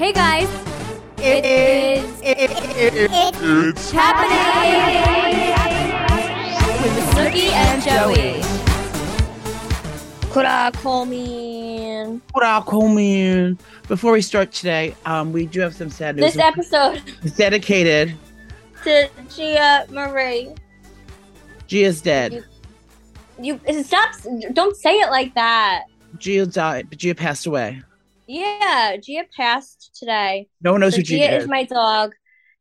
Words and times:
Hey 0.00 0.14
guys, 0.14 0.48
it 1.18 1.44
is 1.44 2.20
It's 2.24 3.90
happening 3.90 4.32
with 6.80 6.94
Snooki 7.10 7.50
and 7.52 7.82
Joey. 7.82 8.40
Could 10.30 10.46
I 10.46 10.70
call 10.70 11.04
Kura 11.04 11.12
Coleman. 11.12 12.22
What 12.32 12.44
up, 12.44 12.64
Coleman? 12.64 13.58
Before 13.88 14.12
we 14.12 14.22
start 14.22 14.52
today, 14.52 14.96
um, 15.04 15.34
we 15.34 15.44
do 15.44 15.60
have 15.60 15.74
some 15.74 15.90
sad 15.90 16.16
news. 16.16 16.32
This 16.32 16.42
episode 16.42 17.02
It's 17.22 17.36
dedicated. 17.36 18.16
to 18.84 19.10
Gia 19.28 19.84
Marie. 19.90 20.54
Gia's 21.66 22.00
dead. 22.00 22.42
You 23.38 23.60
stop. 23.82 24.14
Don't 24.54 24.76
say 24.78 24.94
it 24.94 25.10
like 25.10 25.34
that. 25.34 25.82
Gia 26.16 26.46
died, 26.46 26.88
but 26.88 26.96
Gia 26.96 27.14
passed 27.14 27.44
away. 27.44 27.82
Yeah, 28.30 28.96
Gia 28.96 29.24
passed 29.36 29.90
today. 29.98 30.48
No 30.60 30.72
one 30.72 30.82
knows 30.82 30.92
So 30.92 30.98
who 30.98 31.02
Gia 31.02 31.16
Gia 31.16 31.36
is 31.36 31.48
my 31.48 31.64
dog. 31.64 32.12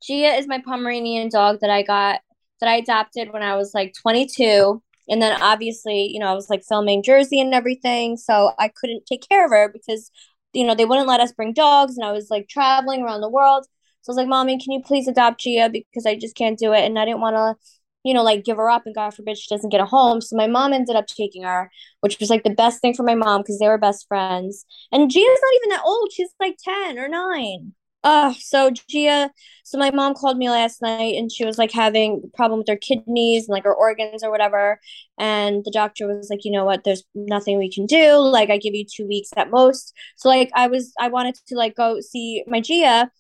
Gia 0.02 0.34
is 0.36 0.48
my 0.48 0.60
Pomeranian 0.66 1.30
dog 1.30 1.60
that 1.62 1.70
I 1.70 1.84
got 1.84 2.22
that 2.60 2.70
I 2.70 2.78
adopted 2.78 3.32
when 3.32 3.44
I 3.44 3.56
was 3.56 3.74
like 3.76 3.94
22. 4.02 4.82
And 5.10 5.22
then 5.22 5.40
obviously, 5.42 6.08
you 6.12 6.20
know, 6.20 6.28
I 6.28 6.34
was 6.34 6.50
like 6.50 6.64
filming 6.68 7.04
Jersey 7.04 7.40
and 7.40 7.54
everything, 7.54 8.18
so 8.18 8.52
I 8.58 8.70
couldn't 8.70 9.06
take 9.06 9.28
care 9.30 9.46
of 9.46 9.52
her 9.52 9.70
because 9.72 10.12
you 10.54 10.66
know, 10.66 10.74
they 10.74 10.86
wouldn't 10.86 11.08
let 11.08 11.20
us 11.20 11.32
bring 11.32 11.54
dogs 11.54 11.96
and 11.96 12.06
I 12.06 12.12
was 12.12 12.32
like 12.32 12.48
traveling 12.50 13.04
around 13.04 13.22
the 13.22 13.30
world. 13.30 13.68
So 14.02 14.10
I 14.10 14.14
was 14.14 14.18
like, 14.18 14.28
"Mommy, 14.28 14.58
can 14.58 14.72
you 14.72 14.82
please 14.82 15.08
adopt 15.08 15.42
Gia 15.42 15.70
because 15.70 16.08
I 16.08 16.16
just 16.16 16.36
can't 16.36 16.58
do 16.58 16.74
it." 16.74 16.84
And 16.84 16.98
I 16.98 17.06
didn't 17.06 17.22
want 17.22 17.36
to 17.36 17.64
you 18.04 18.14
know, 18.14 18.24
like 18.24 18.46
give 18.46 18.58
her 18.58 18.70
up 18.70 18.84
and 18.86 18.96
God 18.96 19.14
forbid 19.14 19.38
she 19.38 19.54
doesn't 19.54 19.70
get 19.72 19.82
a 19.82 19.86
home. 19.86 20.22
So 20.22 20.36
my 20.36 20.48
mom 20.48 20.74
ended 20.74 20.96
up 20.96 21.08
taking 21.08 21.44
her, 21.44 21.70
which 22.02 22.20
was 22.20 22.30
like 22.30 22.44
the 22.44 22.50
best 22.50 22.82
thing 22.82 22.94
for 22.94 23.04
my 23.04 23.16
mom 23.16 23.42
because 23.42 23.60
they 23.60 23.68
were 23.68 23.78
best 23.78 24.08
friends. 24.08 24.66
And 24.92 25.10
Gia's 25.12 25.40
not 25.42 25.56
even 25.56 25.70
that 25.70 25.86
old. 25.86 26.12
She's 26.14 26.30
like 26.40 26.58
10 26.64 26.98
or 26.98 27.10
9. 27.10 27.74
Uh, 28.02 28.34
so 28.40 28.72
Gia, 28.88 29.30
so 29.66 29.78
my 29.78 29.92
mom 29.92 30.14
called 30.14 30.38
me 30.38 30.50
last 30.50 30.82
night 30.82 31.16
and 31.16 31.30
she 31.30 31.44
was 31.44 31.58
like 31.58 31.72
having 31.72 32.22
a 32.24 32.38
problem 32.38 32.60
with 32.60 32.68
her 32.70 32.78
kidneys 32.78 33.48
and 33.48 33.54
like 33.54 33.66
her 33.66 33.76
organs 33.76 34.24
or 34.24 34.32
whatever. 34.32 34.80
And 35.18 35.66
the 35.66 35.72
doctor 35.72 36.08
was 36.08 36.30
like, 36.30 36.46
you 36.46 36.52
know 36.52 36.64
what, 36.64 36.86
there's 36.86 37.04
nothing 37.14 37.58
we 37.58 37.70
can 37.72 37.86
do. 37.86 38.18
Like 38.18 38.50
I 38.50 38.58
give 38.58 38.74
you 38.74 38.86
two 38.86 39.06
weeks 39.06 39.30
at 39.36 39.52
most. 39.52 39.94
So 40.16 40.30
like 40.30 40.50
I 40.56 40.68
was 40.68 40.94
I 40.98 41.10
wanted 41.10 41.36
to 41.48 41.56
like 41.56 41.76
go 41.76 42.00
see 42.00 42.44
my 42.48 42.62
Gia. 42.62 43.12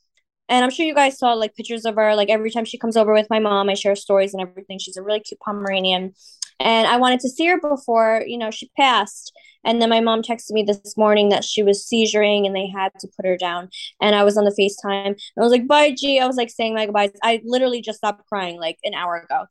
And 0.49 0.63
I'm 0.63 0.71
sure 0.71 0.85
you 0.85 0.95
guys 0.95 1.19
saw 1.19 1.33
like 1.33 1.55
pictures 1.55 1.85
of 1.85 1.95
her. 1.95 2.15
Like 2.15 2.29
every 2.29 2.51
time 2.51 2.65
she 2.65 2.77
comes 2.77 2.97
over 2.97 3.13
with 3.13 3.29
my 3.29 3.39
mom, 3.39 3.69
I 3.69 3.75
share 3.75 3.95
stories 3.95 4.33
and 4.33 4.41
everything. 4.41 4.79
She's 4.79 4.97
a 4.97 5.03
really 5.03 5.19
cute 5.19 5.39
Pomeranian. 5.39 6.13
And 6.59 6.87
I 6.87 6.97
wanted 6.97 7.21
to 7.21 7.29
see 7.29 7.45
her 7.47 7.59
before, 7.59 8.23
you 8.25 8.37
know, 8.37 8.51
she 8.51 8.69
passed. 8.77 9.31
And 9.63 9.81
then 9.81 9.89
my 9.89 9.99
mom 9.99 10.21
texted 10.21 10.51
me 10.51 10.63
this 10.63 10.97
morning 10.97 11.29
that 11.29 11.43
she 11.43 11.63
was 11.63 11.87
seizuring 11.87 12.45
and 12.45 12.55
they 12.55 12.67
had 12.67 12.91
to 12.99 13.07
put 13.15 13.25
her 13.25 13.37
down. 13.37 13.69
And 14.01 14.15
I 14.15 14.23
was 14.23 14.37
on 14.37 14.45
the 14.45 14.55
FaceTime 14.59 15.07
and 15.07 15.15
I 15.37 15.41
was 15.41 15.51
like, 15.51 15.67
bye, 15.67 15.93
G. 15.97 16.19
I 16.19 16.27
was 16.27 16.37
like 16.37 16.49
saying 16.49 16.73
my 16.73 16.85
goodbyes. 16.85 17.11
I 17.23 17.41
literally 17.45 17.81
just 17.81 17.99
stopped 17.99 18.27
crying 18.27 18.59
like 18.59 18.77
an 18.83 18.93
hour 18.93 19.17
ago. 19.17 19.45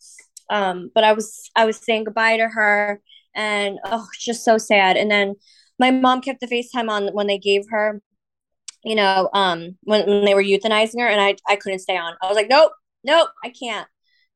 Um, 0.50 0.90
but 0.94 1.04
I 1.04 1.12
was 1.12 1.50
I 1.54 1.66
was 1.66 1.76
saying 1.76 2.04
goodbye 2.04 2.38
to 2.38 2.48
her 2.48 3.00
and 3.34 3.78
oh, 3.84 4.06
just 4.18 4.44
so 4.44 4.58
sad. 4.58 4.96
And 4.96 5.10
then 5.10 5.34
my 5.78 5.90
mom 5.90 6.20
kept 6.20 6.40
the 6.40 6.46
FaceTime 6.46 6.90
on 6.90 7.08
when 7.08 7.26
they 7.26 7.38
gave 7.38 7.62
her, 7.70 8.00
you 8.84 8.94
know, 8.94 9.28
um, 9.32 9.76
when, 9.82 10.06
when 10.06 10.24
they 10.24 10.34
were 10.34 10.42
euthanizing 10.42 11.00
her, 11.00 11.06
and 11.06 11.20
I 11.20 11.36
I 11.46 11.56
couldn't 11.56 11.80
stay 11.80 11.96
on. 11.96 12.14
I 12.22 12.26
was 12.28 12.36
like, 12.36 12.48
nope, 12.48 12.72
nope, 13.04 13.28
I 13.44 13.50
can't. 13.50 13.88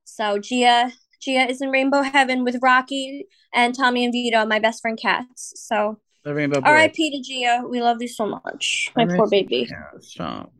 So 0.04 0.38
Gia 0.38 0.92
Gia 1.22 1.48
is 1.48 1.62
in 1.62 1.70
rainbow 1.70 2.02
heaven 2.02 2.44
with 2.44 2.56
Rocky 2.62 3.26
and 3.54 3.74
Tommy 3.74 4.04
and 4.04 4.12
Vito, 4.12 4.44
my 4.44 4.58
best 4.58 4.82
friend 4.82 4.98
cats. 5.00 5.52
So 5.56 6.00
The 6.24 6.34
Rainbow 6.34 6.60
Bridge. 6.60 6.70
R.I.P. 6.70 7.10
to 7.10 7.22
Gia. 7.22 7.66
We 7.68 7.80
love 7.80 7.98
you 8.00 8.08
so 8.08 8.26
much, 8.26 8.90
my 8.96 9.06
poor 9.06 9.28
baby. 9.28 9.68
Yeah, 9.70 9.98
stop. 10.00 10.52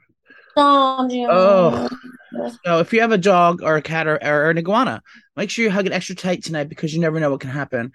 Oh, 0.57 1.09
Gia. 1.09 1.27
Oh. 1.31 1.89
So 2.65 2.79
if 2.79 2.93
you 2.93 3.01
have 3.01 3.13
a 3.13 3.19
dog 3.19 3.63
or 3.63 3.77
a 3.77 3.83
cat 3.83 4.07
or, 4.07 4.23
or 4.23 4.51
an 4.51 4.59
iguana, 4.59 5.03
make 5.37 5.51
sure 5.51 5.65
you 5.65 5.71
hug 5.71 5.87
it 5.87 5.93
extra 5.93 6.15
tight 6.15 6.45
tonight 6.45 6.69
because 6.69 6.95
you 6.95 7.01
never 7.01 7.19
know 7.21 7.31
what 7.31 7.41
can 7.41 7.51
happen. 7.51 7.93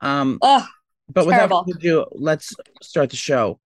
Um, 0.00 0.38
Oh, 0.42 0.66
but 1.08 1.26
without 1.26 1.50
further 1.50 1.78
ado, 1.78 2.06
let's 2.12 2.54
start 2.82 3.10
the 3.10 3.16
show. 3.16 3.60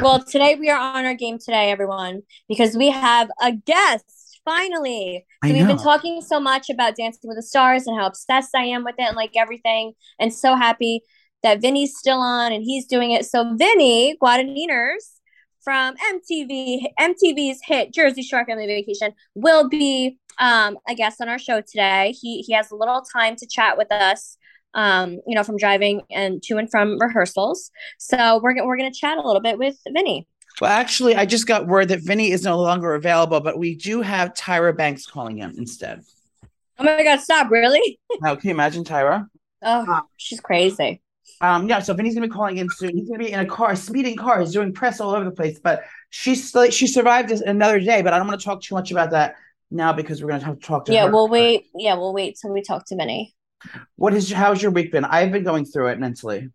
Well, 0.00 0.22
today 0.22 0.56
we 0.56 0.68
are 0.68 0.78
on 0.78 1.04
our 1.04 1.14
game 1.14 1.38
today, 1.38 1.70
everyone, 1.70 2.22
because 2.48 2.76
we 2.76 2.90
have 2.90 3.30
a 3.40 3.52
guest 3.52 4.40
finally. 4.44 5.26
So 5.44 5.52
we've 5.52 5.66
been 5.66 5.78
talking 5.78 6.20
so 6.22 6.40
much 6.40 6.70
about 6.70 6.96
Dancing 6.96 7.28
with 7.28 7.36
the 7.36 7.42
Stars 7.42 7.86
and 7.86 7.98
how 7.98 8.06
obsessed 8.06 8.54
I 8.54 8.64
am 8.64 8.84
with 8.84 8.96
it 8.98 9.04
and 9.04 9.16
like 9.16 9.32
everything, 9.36 9.92
and 10.18 10.32
so 10.32 10.54
happy 10.54 11.02
that 11.42 11.60
Vinny's 11.62 11.96
still 11.96 12.18
on 12.18 12.52
and 12.52 12.62
he's 12.62 12.86
doing 12.86 13.12
it. 13.12 13.24
So 13.24 13.54
Vinny 13.56 14.16
Guadagnino's 14.22 15.20
from 15.62 15.94
MTV, 15.96 16.86
MTV's 16.98 17.60
hit 17.64 17.92
Jersey 17.92 18.22
Shore 18.22 18.44
Family 18.44 18.66
Vacation 18.66 19.12
will 19.34 19.68
be 19.68 20.18
um, 20.38 20.78
a 20.88 20.94
guest 20.94 21.20
on 21.20 21.28
our 21.28 21.38
show 21.38 21.60
today. 21.60 22.14
He 22.20 22.42
he 22.42 22.52
has 22.54 22.70
a 22.70 22.76
little 22.76 23.02
time 23.02 23.36
to 23.36 23.46
chat 23.46 23.76
with 23.78 23.92
us. 23.92 24.36
Um, 24.72 25.20
you 25.26 25.34
know, 25.34 25.42
from 25.42 25.56
driving 25.56 26.02
and 26.10 26.42
to 26.44 26.56
and 26.58 26.70
from 26.70 26.98
rehearsals. 27.00 27.70
So 27.98 28.40
we're 28.42 28.54
gonna 28.54 28.66
we're 28.66 28.76
gonna 28.76 28.92
chat 28.92 29.18
a 29.18 29.22
little 29.22 29.40
bit 29.42 29.58
with 29.58 29.76
Vinny. 29.92 30.28
Well, 30.60 30.70
actually, 30.70 31.16
I 31.16 31.24
just 31.26 31.46
got 31.46 31.66
word 31.66 31.88
that 31.88 32.00
Vinny 32.02 32.30
is 32.30 32.44
no 32.44 32.60
longer 32.60 32.94
available, 32.94 33.40
but 33.40 33.58
we 33.58 33.74
do 33.74 34.02
have 34.02 34.34
Tyra 34.34 34.76
Banks 34.76 35.06
calling 35.06 35.38
him 35.38 35.54
instead. 35.56 36.02
Oh 36.78 36.84
my 36.84 37.02
god, 37.02 37.20
stop, 37.20 37.50
really? 37.50 37.98
Now, 38.20 38.36
can 38.36 38.48
you 38.48 38.54
imagine 38.54 38.84
Tyra? 38.84 39.26
Oh, 39.62 40.02
she's 40.16 40.40
crazy. 40.40 41.02
Um, 41.40 41.68
yeah, 41.68 41.80
so 41.80 41.94
Vinny's 41.94 42.14
gonna 42.14 42.26
be 42.26 42.32
calling 42.32 42.58
in 42.58 42.68
soon. 42.70 42.96
He's 42.96 43.08
gonna 43.08 43.18
be 43.18 43.32
in 43.32 43.40
a 43.40 43.46
car, 43.46 43.74
speeding 43.76 44.16
cars, 44.16 44.52
doing 44.52 44.72
press 44.72 45.00
all 45.00 45.14
over 45.14 45.24
the 45.24 45.30
place. 45.30 45.58
But 45.58 45.84
she's 46.10 46.48
still, 46.48 46.70
she 46.70 46.86
survived 46.86 47.30
another 47.30 47.80
day. 47.80 48.02
But 48.02 48.12
I 48.12 48.18
don't 48.18 48.26
want 48.26 48.40
to 48.40 48.44
talk 48.44 48.62
too 48.62 48.74
much 48.74 48.90
about 48.90 49.10
that 49.12 49.36
now 49.70 49.92
because 49.92 50.22
we're 50.22 50.30
gonna 50.30 50.44
have 50.44 50.58
to 50.58 50.66
talk 50.66 50.84
to 50.86 50.92
Yeah, 50.92 51.06
her. 51.06 51.12
we'll 51.12 51.28
wait. 51.28 51.66
Yeah, 51.74 51.94
we'll 51.94 52.12
wait 52.12 52.38
till 52.40 52.52
we 52.52 52.62
talk 52.62 52.84
to 52.86 52.96
Vinny. 52.96 53.34
What 53.96 54.14
is 54.14 54.30
how's 54.30 54.62
your 54.62 54.70
week 54.72 54.92
been? 54.92 55.04
I've 55.04 55.32
been 55.32 55.44
going 55.44 55.64
through 55.64 55.88
it 55.88 55.98
mentally. 55.98 56.50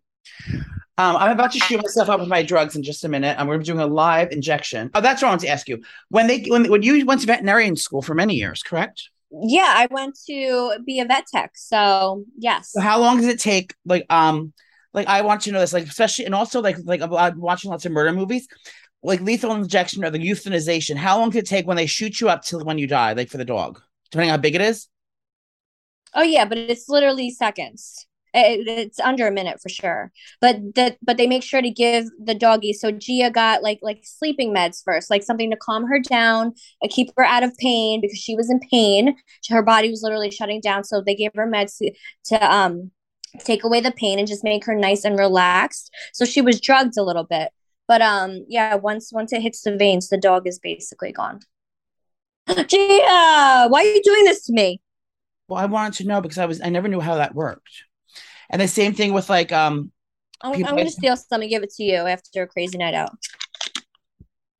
Um, 0.98 1.16
I'm 1.16 1.32
about 1.32 1.52
to 1.52 1.58
shoot 1.58 1.82
myself 1.82 2.08
up 2.08 2.20
with 2.20 2.28
my 2.28 2.42
drugs 2.42 2.74
in 2.74 2.82
just 2.82 3.04
a 3.04 3.08
minute. 3.08 3.36
I'm 3.38 3.46
going 3.46 3.58
to 3.58 3.62
be 3.62 3.66
doing 3.66 3.80
a 3.80 3.86
live 3.86 4.32
injection. 4.32 4.90
Oh, 4.94 5.02
that's 5.02 5.20
what 5.20 5.28
I 5.28 5.30
want 5.32 5.42
to 5.42 5.48
ask 5.48 5.68
you. 5.68 5.82
When 6.08 6.26
they 6.26 6.44
when 6.44 6.70
when 6.70 6.82
you 6.82 7.04
went 7.04 7.20
to 7.20 7.26
veterinarian 7.26 7.76
school 7.76 8.00
for 8.00 8.14
many 8.14 8.34
years, 8.34 8.62
correct? 8.62 9.10
Yeah, 9.30 9.74
I 9.76 9.88
went 9.90 10.18
to 10.26 10.78
be 10.86 11.00
a 11.00 11.04
vet 11.04 11.26
tech. 11.26 11.52
So 11.54 12.24
yes. 12.38 12.72
So 12.72 12.80
how 12.80 12.98
long 12.98 13.18
does 13.18 13.26
it 13.26 13.40
take? 13.40 13.74
Like, 13.84 14.06
um, 14.08 14.54
like 14.94 15.06
I 15.06 15.20
want 15.20 15.42
to 15.42 15.52
know 15.52 15.60
this, 15.60 15.74
like 15.74 15.84
especially, 15.84 16.24
and 16.24 16.34
also 16.34 16.62
like 16.62 16.78
like 16.84 17.02
I'm 17.02 17.40
watching 17.40 17.70
lots 17.70 17.84
of 17.84 17.92
murder 17.92 18.12
movies, 18.12 18.48
like 19.02 19.20
lethal 19.20 19.52
injection 19.52 20.02
or 20.02 20.10
the 20.10 20.18
euthanization. 20.18 20.96
How 20.96 21.18
long 21.18 21.28
does 21.28 21.40
it 21.40 21.46
take 21.46 21.66
when 21.66 21.76
they 21.76 21.86
shoot 21.86 22.20
you 22.20 22.30
up 22.30 22.42
till 22.42 22.64
when 22.64 22.78
you 22.78 22.86
die, 22.86 23.12
like 23.12 23.28
for 23.28 23.36
the 23.36 23.44
dog, 23.44 23.82
depending 24.10 24.30
how 24.30 24.38
big 24.38 24.54
it 24.54 24.62
is? 24.62 24.88
Oh 26.16 26.22
yeah, 26.22 26.46
but 26.46 26.58
it's 26.58 26.88
literally 26.88 27.30
seconds. 27.30 28.06
It, 28.34 28.66
it's 28.68 28.98
under 29.00 29.26
a 29.26 29.30
minute 29.30 29.60
for 29.62 29.68
sure. 29.68 30.12
But 30.40 30.74
that 30.74 30.98
but 31.02 31.18
they 31.18 31.26
make 31.26 31.42
sure 31.42 31.62
to 31.62 31.70
give 31.70 32.06
the 32.22 32.34
doggy. 32.34 32.72
So 32.72 32.90
Gia 32.90 33.30
got 33.30 33.62
like 33.62 33.78
like 33.82 34.00
sleeping 34.02 34.52
meds 34.54 34.82
first, 34.84 35.10
like 35.10 35.22
something 35.22 35.50
to 35.50 35.56
calm 35.56 35.86
her 35.86 36.00
down, 36.00 36.54
keep 36.90 37.10
her 37.16 37.24
out 37.24 37.42
of 37.44 37.56
pain 37.58 38.00
because 38.00 38.18
she 38.18 38.34
was 38.34 38.50
in 38.50 38.60
pain. 38.70 39.14
Her 39.48 39.62
body 39.62 39.90
was 39.90 40.02
literally 40.02 40.30
shutting 40.30 40.60
down. 40.60 40.84
So 40.84 41.02
they 41.02 41.14
gave 41.14 41.30
her 41.36 41.46
meds 41.46 41.76
to, 41.78 41.92
to 42.26 42.52
um 42.54 42.90
take 43.40 43.64
away 43.64 43.80
the 43.80 43.92
pain 43.92 44.18
and 44.18 44.26
just 44.28 44.44
make 44.44 44.64
her 44.64 44.74
nice 44.74 45.04
and 45.04 45.18
relaxed. 45.18 45.94
So 46.14 46.24
she 46.24 46.40
was 46.40 46.60
drugged 46.60 46.96
a 46.98 47.02
little 47.04 47.24
bit. 47.24 47.50
But 47.88 48.00
um 48.02 48.44
yeah, 48.48 48.74
once 48.76 49.12
once 49.12 49.32
it 49.34 49.42
hits 49.42 49.62
the 49.62 49.76
veins, 49.76 50.08
the 50.08 50.18
dog 50.18 50.46
is 50.46 50.58
basically 50.58 51.12
gone. 51.12 51.40
Gia, 52.48 53.66
why 53.68 53.80
are 53.82 53.84
you 53.84 54.02
doing 54.02 54.24
this 54.24 54.44
to 54.46 54.52
me? 54.52 54.80
Well, 55.48 55.60
I 55.60 55.66
wanted 55.66 55.94
to 55.98 56.08
know 56.08 56.20
because 56.20 56.38
I 56.38 56.46
was 56.46 56.60
I 56.60 56.68
never 56.68 56.88
knew 56.88 57.00
how 57.00 57.16
that 57.16 57.34
worked. 57.34 57.84
And 58.50 58.60
the 58.60 58.68
same 58.68 58.94
thing 58.94 59.12
with 59.12 59.28
like 59.28 59.52
um 59.52 59.92
I'm, 60.42 60.54
I'm 60.64 60.76
gonna 60.76 60.90
steal 60.90 61.16
some 61.16 61.40
and 61.40 61.50
give 61.50 61.62
it 61.62 61.70
to 61.74 61.84
you 61.84 61.96
after 61.96 62.42
a 62.42 62.46
crazy 62.46 62.78
night 62.78 62.94
out. 62.94 63.12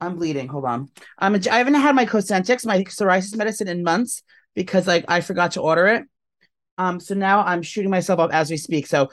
I'm 0.00 0.16
bleeding. 0.16 0.48
Hold 0.48 0.64
on. 0.66 0.91
Um, 1.18 1.41
I 1.50 1.59
haven't 1.59 1.74
had 1.74 1.94
my 1.94 2.04
Cosentyx, 2.04 2.66
my 2.66 2.84
psoriasis 2.84 3.36
medicine 3.36 3.68
in 3.68 3.83
months 3.83 4.22
because 4.54 4.86
like 4.86 5.04
I 5.09 5.21
forgot 5.21 5.53
to 5.53 5.62
order 5.62 5.86
it. 5.86 6.04
Um, 6.78 7.00
so 7.00 7.15
now 7.15 7.41
I'm 7.41 7.62
shooting 7.62 7.91
myself 7.91 8.21
up 8.21 8.30
as 8.32 8.50
we 8.50 8.59
speak. 8.59 8.86
So 8.86 9.10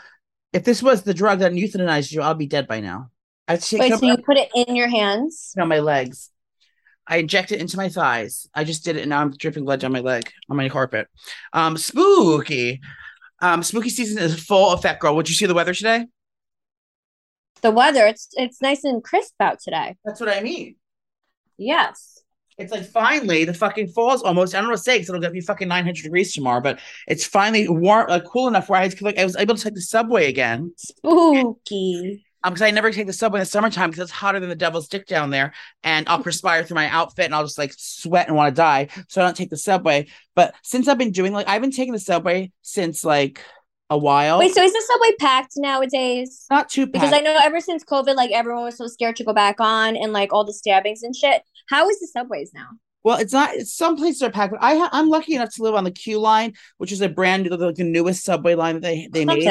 if 0.51 0.63
this 0.63 0.83
was 0.83 1.03
the 1.03 1.13
drug 1.13 1.39
that 1.39 1.53
euthanized 1.53 2.11
you, 2.11 2.21
I'll 2.21 2.33
be 2.33 2.47
dead 2.47 2.67
by 2.67 2.81
now. 2.81 3.11
I 3.47 3.53
Wait, 3.53 3.93
so 3.93 4.05
you 4.05 4.17
put 4.17 4.37
it 4.37 4.49
in 4.53 4.75
your 4.75 4.87
hands? 4.87 5.53
No, 5.55 5.65
my 5.65 5.79
legs. 5.79 6.29
I 7.07 7.17
inject 7.17 7.51
it 7.51 7.59
into 7.59 7.77
my 7.77 7.89
thighs. 7.89 8.47
I 8.53 8.63
just 8.63 8.85
did 8.85 8.95
it, 8.95 9.01
and 9.01 9.09
now 9.09 9.21
I'm 9.21 9.31
dripping 9.31 9.65
blood 9.65 9.79
down 9.79 9.91
my 9.91 9.99
leg 9.99 10.31
on 10.49 10.57
my 10.57 10.69
carpet. 10.69 11.07
Um, 11.51 11.77
spooky. 11.77 12.81
Um, 13.41 13.61
spooky 13.61 13.89
season 13.89 14.21
is 14.21 14.41
full 14.41 14.71
effect, 14.71 15.01
girl. 15.01 15.15
Would 15.15 15.29
you 15.29 15.35
see 15.35 15.45
the 15.45 15.53
weather 15.53 15.73
today? 15.73 16.07
The 17.61 17.71
weather, 17.71 18.05
it's 18.07 18.29
it's 18.33 18.61
nice 18.61 18.83
and 18.83 19.03
crisp 19.03 19.33
out 19.39 19.59
today. 19.59 19.95
That's 20.03 20.19
what 20.19 20.29
I 20.29 20.41
mean. 20.41 20.75
Yes. 21.57 22.19
It's 22.57 22.71
like 22.71 22.85
finally 22.85 23.45
the 23.45 23.53
fucking 23.53 23.87
fall's 23.87 24.21
almost. 24.21 24.53
I 24.53 24.57
don't 24.57 24.65
know 24.65 24.71
what 24.71 24.77
to 24.77 24.83
say 24.83 24.97
because 24.97 25.09
it'll 25.09 25.21
get 25.21 25.33
be 25.33 25.41
fucking 25.41 25.67
900 25.67 26.03
degrees 26.03 26.33
tomorrow, 26.33 26.61
but 26.61 26.79
it's 27.07 27.25
finally 27.25 27.67
warm, 27.67 28.09
uh, 28.09 28.19
cool 28.19 28.47
enough 28.47 28.69
where 28.69 28.79
I, 28.79 28.85
was, 28.85 29.01
like, 29.01 29.17
I 29.17 29.23
was 29.23 29.35
able 29.35 29.55
to 29.55 29.63
take 29.63 29.73
the 29.73 29.81
subway 29.81 30.29
again. 30.29 30.73
Spooky. 30.77 32.25
Um, 32.43 32.53
because 32.53 32.61
I 32.61 32.71
never 32.71 32.91
take 32.91 33.07
the 33.07 33.13
subway 33.13 33.39
in 33.39 33.43
the 33.43 33.45
summertime 33.45 33.89
because 33.89 34.03
it's 34.03 34.11
hotter 34.11 34.39
than 34.39 34.49
the 34.49 34.55
devil's 34.55 34.89
dick 34.89 35.07
down 35.07 35.29
there, 35.29 35.53
and 35.83 36.07
I'll 36.09 36.21
perspire 36.21 36.63
through 36.63 36.75
my 36.75 36.89
outfit 36.89 37.25
and 37.25 37.33
I'll 37.33 37.43
just 37.43 37.57
like 37.57 37.73
sweat 37.77 38.27
and 38.27 38.35
want 38.35 38.53
to 38.53 38.59
die. 38.59 38.89
So 39.07 39.21
I 39.21 39.25
don't 39.25 39.37
take 39.37 39.49
the 39.49 39.57
subway. 39.57 40.07
But 40.35 40.53
since 40.61 40.87
I've 40.87 40.97
been 40.97 41.11
doing 41.11 41.31
like 41.31 41.47
I've 41.47 41.61
been 41.61 41.71
taking 41.71 41.93
the 41.93 41.99
subway 41.99 42.51
since 42.61 43.05
like 43.05 43.41
a 43.89 43.97
while. 43.97 44.39
Wait, 44.39 44.53
so 44.53 44.61
is 44.61 44.73
the 44.73 44.83
subway 44.87 45.15
packed 45.19 45.53
nowadays? 45.55 46.45
not 46.49 46.69
too 46.69 46.87
Because. 46.87 47.13
I 47.13 47.19
know 47.19 47.37
ever 47.41 47.61
since 47.61 47.83
COVID, 47.83 48.15
like 48.15 48.31
everyone 48.31 48.65
was 48.65 48.77
so 48.77 48.87
scared 48.87 49.15
to 49.17 49.23
go 49.23 49.33
back 49.33 49.59
on 49.59 49.95
and 49.95 50.11
like 50.11 50.33
all 50.33 50.43
the 50.43 50.53
stabbings 50.53 51.03
and 51.03 51.15
shit. 51.15 51.43
How 51.69 51.87
is 51.89 51.99
the 51.99 52.07
subways 52.07 52.51
now? 52.53 52.67
Well, 53.03 53.19
it's 53.19 53.33
not. 53.33 53.53
It's 53.53 53.73
some 53.73 53.97
places 53.97 54.21
are 54.23 54.31
packed. 54.31 54.51
But 54.51 54.63
I 54.63 54.75
ha- 54.75 54.89
I'm 54.91 55.09
lucky 55.09 55.35
enough 55.35 55.53
to 55.55 55.63
live 55.63 55.75
on 55.75 55.83
the 55.83 55.91
Q 55.91 56.19
line, 56.19 56.53
which 56.77 56.91
is 56.91 57.01
a 57.01 57.09
brand 57.09 57.43
new, 57.43 57.55
like 57.55 57.75
the 57.75 57.83
newest 57.83 58.23
subway 58.23 58.55
line 58.55 58.75
that 58.75 58.81
they 58.81 59.07
they 59.11 59.25
made. 59.25 59.45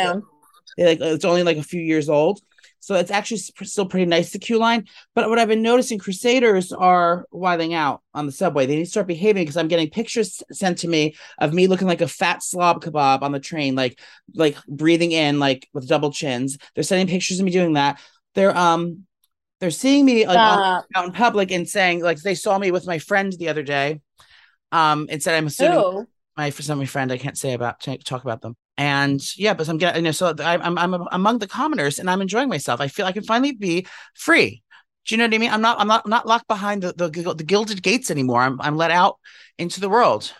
They 0.76 0.86
like 0.86 1.00
it's 1.00 1.24
only 1.24 1.42
like 1.42 1.58
a 1.58 1.62
few 1.62 1.80
years 1.80 2.08
old, 2.08 2.40
so 2.82 2.96
it's 2.96 3.12
actually 3.12 3.38
still 3.38 3.86
pretty 3.86 4.06
nice. 4.06 4.32
The 4.32 4.40
Q 4.40 4.58
line, 4.58 4.88
but 5.14 5.28
what 5.28 5.38
I've 5.38 5.46
been 5.46 5.62
noticing, 5.62 6.00
Crusaders 6.00 6.72
are 6.72 7.26
wilding 7.30 7.74
out 7.74 8.02
on 8.12 8.26
the 8.26 8.32
subway. 8.32 8.66
They 8.66 8.74
need 8.74 8.86
to 8.86 8.90
start 8.90 9.06
behaving 9.06 9.42
because 9.42 9.56
I'm 9.56 9.68
getting 9.68 9.88
pictures 9.88 10.42
sent 10.50 10.78
to 10.78 10.88
me 10.88 11.14
of 11.38 11.54
me 11.54 11.68
looking 11.68 11.86
like 11.86 12.00
a 12.00 12.08
fat 12.08 12.42
slob 12.42 12.82
kebab 12.82 13.22
on 13.22 13.30
the 13.30 13.38
train, 13.38 13.76
like 13.76 14.00
like 14.34 14.56
breathing 14.66 15.12
in 15.12 15.38
like 15.38 15.68
with 15.72 15.86
double 15.86 16.10
chins. 16.10 16.58
They're 16.74 16.82
sending 16.82 17.06
pictures 17.06 17.38
of 17.38 17.44
me 17.44 17.52
doing 17.52 17.74
that. 17.74 18.00
They're 18.34 18.56
um 18.56 19.06
they're 19.60 19.70
seeing 19.70 20.04
me 20.04 20.26
like 20.26 20.34
Stop. 20.34 20.86
out 20.96 21.04
in 21.04 21.12
public 21.12 21.52
and 21.52 21.68
saying 21.68 22.02
like 22.02 22.20
they 22.20 22.34
saw 22.34 22.58
me 22.58 22.72
with 22.72 22.84
my 22.84 22.98
friend 22.98 23.32
the 23.32 23.48
other 23.48 23.62
day. 23.62 24.00
Um, 24.72 25.06
and 25.08 25.22
said 25.22 25.36
I'm 25.36 25.46
assuming 25.46 26.06
my 26.36 26.50
for 26.50 26.62
some 26.62 26.80
my 26.80 26.86
friend 26.86 27.12
I 27.12 27.18
can't 27.18 27.38
say 27.38 27.52
about 27.52 27.78
talk 28.04 28.24
about 28.24 28.40
them. 28.40 28.56
And 28.78 29.20
yeah, 29.38 29.54
but 29.54 29.68
I'm 29.68 29.78
getting 29.78 30.02
you 30.02 30.08
know 30.08 30.12
so 30.12 30.34
I, 30.40 30.56
I'm 30.56 30.78
I'm 30.78 30.94
among 31.12 31.38
the 31.38 31.46
commoners 31.46 31.98
and 31.98 32.08
I'm 32.10 32.22
enjoying 32.22 32.48
myself. 32.48 32.80
I 32.80 32.88
feel 32.88 33.06
I 33.06 33.12
can 33.12 33.22
finally 33.22 33.52
be 33.52 33.86
free. 34.14 34.62
Do 35.06 35.14
you 35.14 35.18
know 35.18 35.24
what 35.24 35.34
I 35.34 35.38
mean? 35.38 35.50
I'm 35.50 35.60
not 35.60 35.78
I'm 35.80 35.88
not 35.88 36.02
I'm 36.04 36.10
not 36.10 36.26
locked 36.26 36.48
behind 36.48 36.82
the 36.82 36.92
the, 36.92 37.34
the 37.34 37.44
gilded 37.44 37.82
gates 37.82 38.10
anymore. 38.10 38.42
I'm 38.42 38.60
I'm 38.60 38.76
let 38.76 38.90
out 38.90 39.18
into 39.58 39.80
the 39.80 39.88
world. 39.88 40.32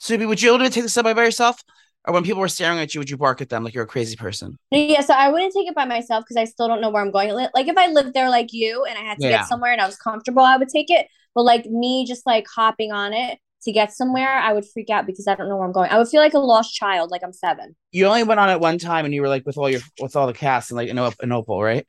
Subi, 0.00 0.26
would 0.26 0.40
you 0.42 0.54
able 0.54 0.64
to 0.64 0.70
take 0.70 0.84
the 0.84 0.88
subway 0.88 1.14
by 1.14 1.24
yourself? 1.24 1.62
Or 2.06 2.14
when 2.14 2.22
people 2.24 2.40
were 2.40 2.48
staring 2.48 2.78
at 2.78 2.94
you, 2.94 3.00
would 3.00 3.10
you 3.10 3.16
bark 3.18 3.40
at 3.42 3.48
them 3.48 3.64
like 3.64 3.74
you're 3.74 3.84
a 3.84 3.88
crazy 3.88 4.16
person? 4.16 4.56
Yeah, 4.70 5.00
so 5.00 5.14
I 5.14 5.28
wouldn't 5.30 5.52
take 5.54 5.66
it 5.68 5.74
by 5.74 5.84
myself 5.84 6.24
because 6.24 6.36
I 6.36 6.44
still 6.44 6.68
don't 6.68 6.80
know 6.80 6.90
where 6.90 7.02
I'm 7.02 7.10
going. 7.10 7.32
Like 7.34 7.68
if 7.68 7.76
I 7.76 7.86
lived 7.88 8.14
there 8.14 8.28
like 8.30 8.52
you 8.52 8.84
and 8.84 8.98
I 8.98 9.02
had 9.02 9.18
to 9.20 9.28
Yeah. 9.28 9.38
get 9.38 9.46
somewhere 9.46 9.72
and 9.72 9.80
I 9.80 9.86
was 9.86 9.96
comfortable, 9.96 10.42
I 10.42 10.56
would 10.56 10.68
take 10.68 10.90
it. 10.90 11.06
But 11.34 11.44
like 11.44 11.66
me 11.66 12.04
just 12.06 12.26
like 12.26 12.46
hopping 12.54 12.92
on 12.92 13.12
it 13.12 13.38
to 13.62 13.72
get 13.72 13.92
somewhere, 13.92 14.28
I 14.28 14.52
would 14.52 14.64
freak 14.72 14.90
out 14.90 15.06
because 15.06 15.26
I 15.26 15.34
don't 15.34 15.48
know 15.48 15.56
where 15.56 15.66
I'm 15.66 15.72
going. 15.72 15.90
I 15.90 15.98
would 15.98 16.08
feel 16.08 16.20
like 16.20 16.34
a 16.34 16.38
lost 16.38 16.74
child, 16.74 17.10
like 17.10 17.22
I'm 17.24 17.32
seven. 17.32 17.74
You 17.92 18.06
only 18.06 18.22
went 18.22 18.40
on 18.40 18.50
it 18.50 18.60
one 18.60 18.78
time 18.78 19.04
and 19.04 19.14
you 19.14 19.22
were 19.22 19.28
like 19.28 19.44
with 19.46 19.58
all 19.58 19.68
your 19.68 19.80
with 20.00 20.16
all 20.16 20.26
the 20.26 20.32
cast 20.32 20.70
and 20.70 20.76
like 20.76 20.88
an, 20.88 20.98
op- 20.98 21.20
an 21.20 21.32
opal, 21.32 21.62
right? 21.62 21.86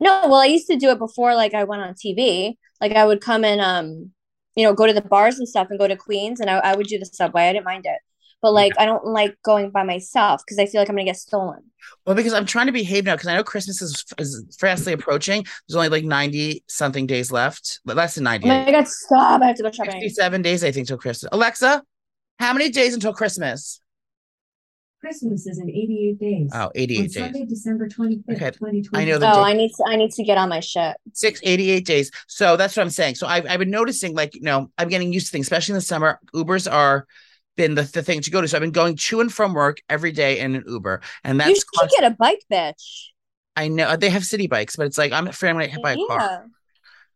No, 0.00 0.22
well, 0.24 0.36
I 0.40 0.46
used 0.46 0.66
to 0.66 0.76
do 0.76 0.90
it 0.90 0.98
before 0.98 1.34
like 1.34 1.54
I 1.54 1.64
went 1.64 1.82
on 1.82 1.94
TV. 1.94 2.58
Like 2.80 2.92
I 2.92 3.04
would 3.04 3.20
come 3.20 3.44
and 3.44 3.60
um, 3.60 4.12
you 4.56 4.64
know, 4.64 4.74
go 4.74 4.86
to 4.86 4.92
the 4.92 5.02
bars 5.02 5.38
and 5.38 5.48
stuff 5.48 5.68
and 5.70 5.78
go 5.78 5.88
to 5.88 5.96
Queens 5.96 6.40
and 6.40 6.50
I, 6.50 6.58
I 6.58 6.76
would 6.76 6.86
do 6.86 6.98
the 6.98 7.06
subway. 7.06 7.48
I 7.48 7.52
didn't 7.52 7.64
mind 7.64 7.86
it. 7.86 7.98
But 8.46 8.52
like 8.52 8.74
I 8.78 8.84
don't 8.84 9.04
like 9.04 9.36
going 9.42 9.70
by 9.70 9.82
myself 9.82 10.40
because 10.46 10.60
I 10.60 10.66
feel 10.66 10.80
like 10.80 10.88
I'm 10.88 10.94
gonna 10.94 11.04
get 11.04 11.16
stolen. 11.16 11.64
Well, 12.06 12.14
because 12.14 12.32
I'm 12.32 12.46
trying 12.46 12.66
to 12.66 12.72
behave 12.72 13.04
now 13.04 13.16
because 13.16 13.26
I 13.26 13.34
know 13.34 13.42
Christmas 13.42 13.82
is, 13.82 14.04
is 14.18 14.56
fastly 14.60 14.92
approaching. 14.92 15.44
There's 15.66 15.74
only 15.74 15.88
like 15.88 16.04
90 16.04 16.62
something 16.68 17.08
days 17.08 17.32
left, 17.32 17.80
but 17.84 17.96
less 17.96 18.14
than 18.14 18.22
90. 18.22 18.44
Oh 18.48 18.48
my 18.48 18.70
god, 18.70 18.86
stop. 18.86 19.42
I 19.42 19.46
have 19.46 19.56
to 19.56 19.64
go 19.64 19.72
shopping. 19.72 19.94
67 19.94 20.42
days, 20.42 20.62
I 20.62 20.70
think, 20.70 20.86
till 20.86 20.96
Christmas. 20.96 21.28
Alexa, 21.32 21.82
how 22.38 22.52
many 22.52 22.70
days 22.70 22.94
until 22.94 23.12
Christmas? 23.12 23.80
Christmas 25.00 25.44
is 25.44 25.58
in 25.58 25.68
88 25.68 26.18
days. 26.20 26.50
Oh, 26.54 26.66
On 26.66 26.70
88 26.76 27.00
days. 27.02 27.14
Sunday, 27.14 27.44
December 27.46 27.88
25th, 27.88 28.30
Okay, 28.36 28.50
2020. 28.52 28.86
I 28.94 29.04
know 29.04 29.18
the 29.18 29.28
Oh, 29.28 29.34
date. 29.34 29.40
I 29.40 29.52
need 29.54 29.72
to 29.76 29.84
I 29.88 29.96
need 29.96 30.12
to 30.12 30.22
get 30.22 30.38
on 30.38 30.48
my 30.50 30.60
shit. 30.60 30.96
Six, 31.14 31.40
88 31.42 31.84
days. 31.84 32.12
So 32.28 32.56
that's 32.56 32.76
what 32.76 32.84
I'm 32.84 32.90
saying. 32.90 33.16
So 33.16 33.26
I've, 33.26 33.44
I've 33.48 33.58
been 33.58 33.70
noticing, 33.70 34.14
like, 34.14 34.36
you 34.36 34.42
know, 34.42 34.70
I'm 34.78 34.88
getting 34.88 35.12
used 35.12 35.26
to 35.26 35.32
things, 35.32 35.46
especially 35.46 35.72
in 35.72 35.78
the 35.78 35.82
summer. 35.82 36.20
Ubers 36.32 36.70
are 36.72 37.08
been 37.56 37.74
the, 37.74 37.82
the 37.82 38.02
thing 38.02 38.20
to 38.20 38.30
go 38.30 38.40
to. 38.40 38.48
So 38.48 38.56
I've 38.56 38.60
been 38.60 38.70
going 38.70 38.96
to 38.96 39.20
and 39.20 39.32
from 39.32 39.54
work 39.54 39.78
every 39.88 40.12
day 40.12 40.38
in 40.38 40.54
an 40.54 40.64
Uber. 40.66 41.00
And 41.24 41.40
that's 41.40 41.48
you 41.50 41.54
should 41.56 41.66
cost- 41.74 41.94
get 41.98 42.12
a 42.12 42.14
bike, 42.14 42.42
bitch. 42.52 43.08
I 43.56 43.68
know 43.68 43.96
they 43.96 44.10
have 44.10 44.24
city 44.24 44.46
bikes, 44.46 44.76
but 44.76 44.86
it's 44.86 44.98
like, 44.98 45.12
I'm 45.12 45.26
afraid 45.26 45.50
I'm 45.50 45.58
get 45.58 45.70
hit 45.70 45.82
by 45.82 45.92
a 45.92 45.96
car. 45.96 46.46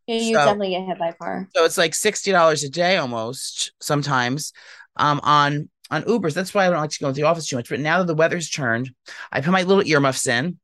Yeah. 0.06 0.16
You 0.16 0.34
So- 0.34 0.44
definitely 0.44 0.70
get 0.70 0.86
hit 0.86 0.98
by 0.98 1.08
a 1.08 1.12
car. 1.14 1.48
So 1.54 1.64
it's 1.64 1.78
like 1.78 1.94
sixty 1.94 2.32
dollars 2.32 2.64
a 2.64 2.68
day 2.70 2.96
almost 2.96 3.72
sometimes 3.80 4.52
um 4.96 5.20
on 5.22 5.68
on 5.90 6.02
Ubers. 6.04 6.34
That's 6.34 6.54
why 6.54 6.66
I 6.66 6.70
don't 6.70 6.80
like 6.80 6.90
to 6.90 6.98
go 7.00 7.08
into 7.08 7.20
the 7.20 7.26
office 7.26 7.46
too 7.46 7.56
much. 7.56 7.68
But 7.68 7.80
now 7.80 7.98
that 7.98 8.06
the 8.06 8.14
weather's 8.14 8.48
turned, 8.50 8.92
I 9.30 9.40
put 9.40 9.52
my 9.52 9.62
little 9.62 9.86
earmuffs 9.86 10.26
in 10.26 10.58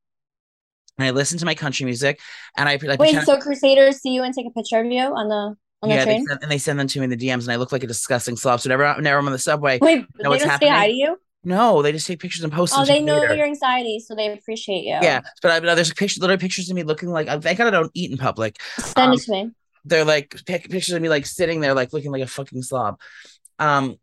and 0.99 1.07
I 1.07 1.11
listen 1.11 1.39
to 1.39 1.45
my 1.45 1.55
country 1.55 1.85
music 1.85 2.21
and 2.57 2.69
I 2.69 2.79
like 2.83 2.99
Wait, 2.99 3.23
so 3.23 3.39
Crusaders 3.39 4.01
see 4.01 4.15
you 4.15 4.23
and 4.23 4.35
take 4.35 4.47
a 4.47 4.51
picture 4.51 4.81
of 4.81 4.87
you 4.87 5.03
on 5.03 5.29
the 5.29 5.57
on 5.87 5.91
the 5.91 5.95
yeah, 5.97 6.05
they 6.05 6.19
send, 6.19 6.39
and 6.43 6.51
they 6.51 6.59
send 6.59 6.79
them 6.81 6.87
to 6.89 7.01
me 7.01 7.05
in 7.05 7.11
the 7.11 7.17
DMs 7.17 7.43
and 7.45 7.53
I 7.53 7.57
look 7.57 7.73
like 7.73 7.85
a 7.85 7.87
disgusting 7.87 8.37
slob. 8.37 8.61
So 8.61 8.69
whenever, 8.69 8.95
whenever 8.95 9.19
I'm 9.19 9.27
on 9.27 9.33
the 9.33 9.39
subway, 9.39 9.79
Wait, 9.81 9.99
know 10.01 10.07
they 10.23 10.29
what's 10.29 10.45
don't 10.45 10.59
say 10.61 10.69
hi 10.69 10.87
to 10.89 10.93
you? 10.93 11.19
no, 11.45 11.83
they 11.83 11.93
just 11.93 12.07
take 12.07 12.21
pictures 12.21 12.43
and 12.43 12.53
post. 12.53 12.75
Oh, 12.77 12.85
they 12.85 13.01
know 13.01 13.21
later. 13.21 13.37
your 13.37 13.47
anxiety, 13.47 14.01
so 14.01 14.15
they 14.17 14.33
appreciate 14.33 14.85
you. 14.85 14.99
Yeah, 15.01 15.21
but 15.43 15.51
I, 15.53 15.61
but 15.61 15.75
there's 15.77 15.93
pictures, 15.93 16.19
little 16.21 16.37
pictures 16.39 16.69
of 16.69 16.75
me 16.77 16.83
looking 16.83 17.11
like 17.11 17.29
I 17.29 17.39
think 17.39 17.61
I 17.61 17.71
don't 17.71 17.91
eat 17.95 18.11
in 18.11 18.17
public. 18.19 18.61
Send 18.79 19.11
Um, 19.11 19.13
it 19.15 19.21
to 19.23 19.33
me. 19.33 19.51
They're 19.85 20.05
like 20.05 20.35
pic- 20.47 20.69
pictures 20.71 20.95
of 20.95 21.03
me 21.03 21.09
like 21.09 21.25
sitting 21.27 21.61
there, 21.61 21.73
like 21.75 21.93
looking 21.93 22.11
like 22.11 22.23
a 22.23 22.27
fucking 22.27 22.63
slob. 22.63 22.99
Um, 23.61 23.97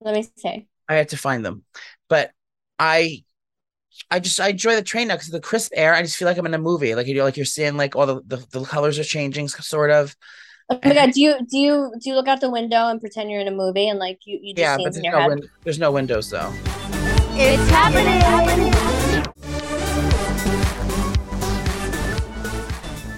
Let 0.00 0.14
me 0.14 0.26
see. 0.36 0.68
I 0.88 0.94
had 0.94 1.10
to 1.10 1.16
find 1.16 1.44
them. 1.44 1.64
But 2.08 2.32
I 2.78 3.24
I 4.10 4.20
just 4.20 4.40
I 4.40 4.48
enjoy 4.48 4.74
the 4.76 4.82
train 4.82 5.08
now 5.08 5.14
because 5.14 5.28
of 5.28 5.32
the 5.32 5.40
crisp 5.40 5.72
air. 5.74 5.94
I 5.94 6.02
just 6.02 6.16
feel 6.16 6.26
like 6.28 6.38
I'm 6.38 6.46
in 6.46 6.54
a 6.54 6.58
movie. 6.58 6.94
Like 6.94 7.06
you 7.06 7.14
know, 7.14 7.24
like 7.24 7.36
you're 7.36 7.46
seeing 7.46 7.76
like 7.76 7.96
all 7.96 8.06
the, 8.06 8.20
the, 8.26 8.46
the 8.50 8.64
colors 8.64 8.98
are 8.98 9.04
changing, 9.04 9.48
sort 9.48 9.90
of. 9.90 10.14
Oh 10.72 10.78
my 10.84 10.94
god, 10.94 11.10
do 11.12 11.20
you 11.20 11.34
do 11.46 11.58
you 11.58 11.92
do 12.00 12.10
you 12.10 12.14
look 12.14 12.28
out 12.28 12.40
the 12.40 12.48
window 12.50 12.86
and 12.88 13.00
pretend 13.00 13.28
you're 13.30 13.40
in 13.40 13.48
a 13.48 13.50
movie 13.50 13.88
and 13.88 13.98
like 13.98 14.20
you 14.24 14.38
you 14.40 14.54
do 14.54 14.62
Yeah, 14.62 14.76
but 14.76 14.94
scenes 14.94 14.96
in 14.98 15.02
there's 15.02 15.12
your 15.12 15.20
no, 15.20 15.28
head? 15.30 15.40
win- 15.40 15.50
there's 15.64 15.78
no 15.80 15.90
windows 15.90 16.30
though. 16.30 16.52
It's 17.32 17.70
happening. 17.70 18.20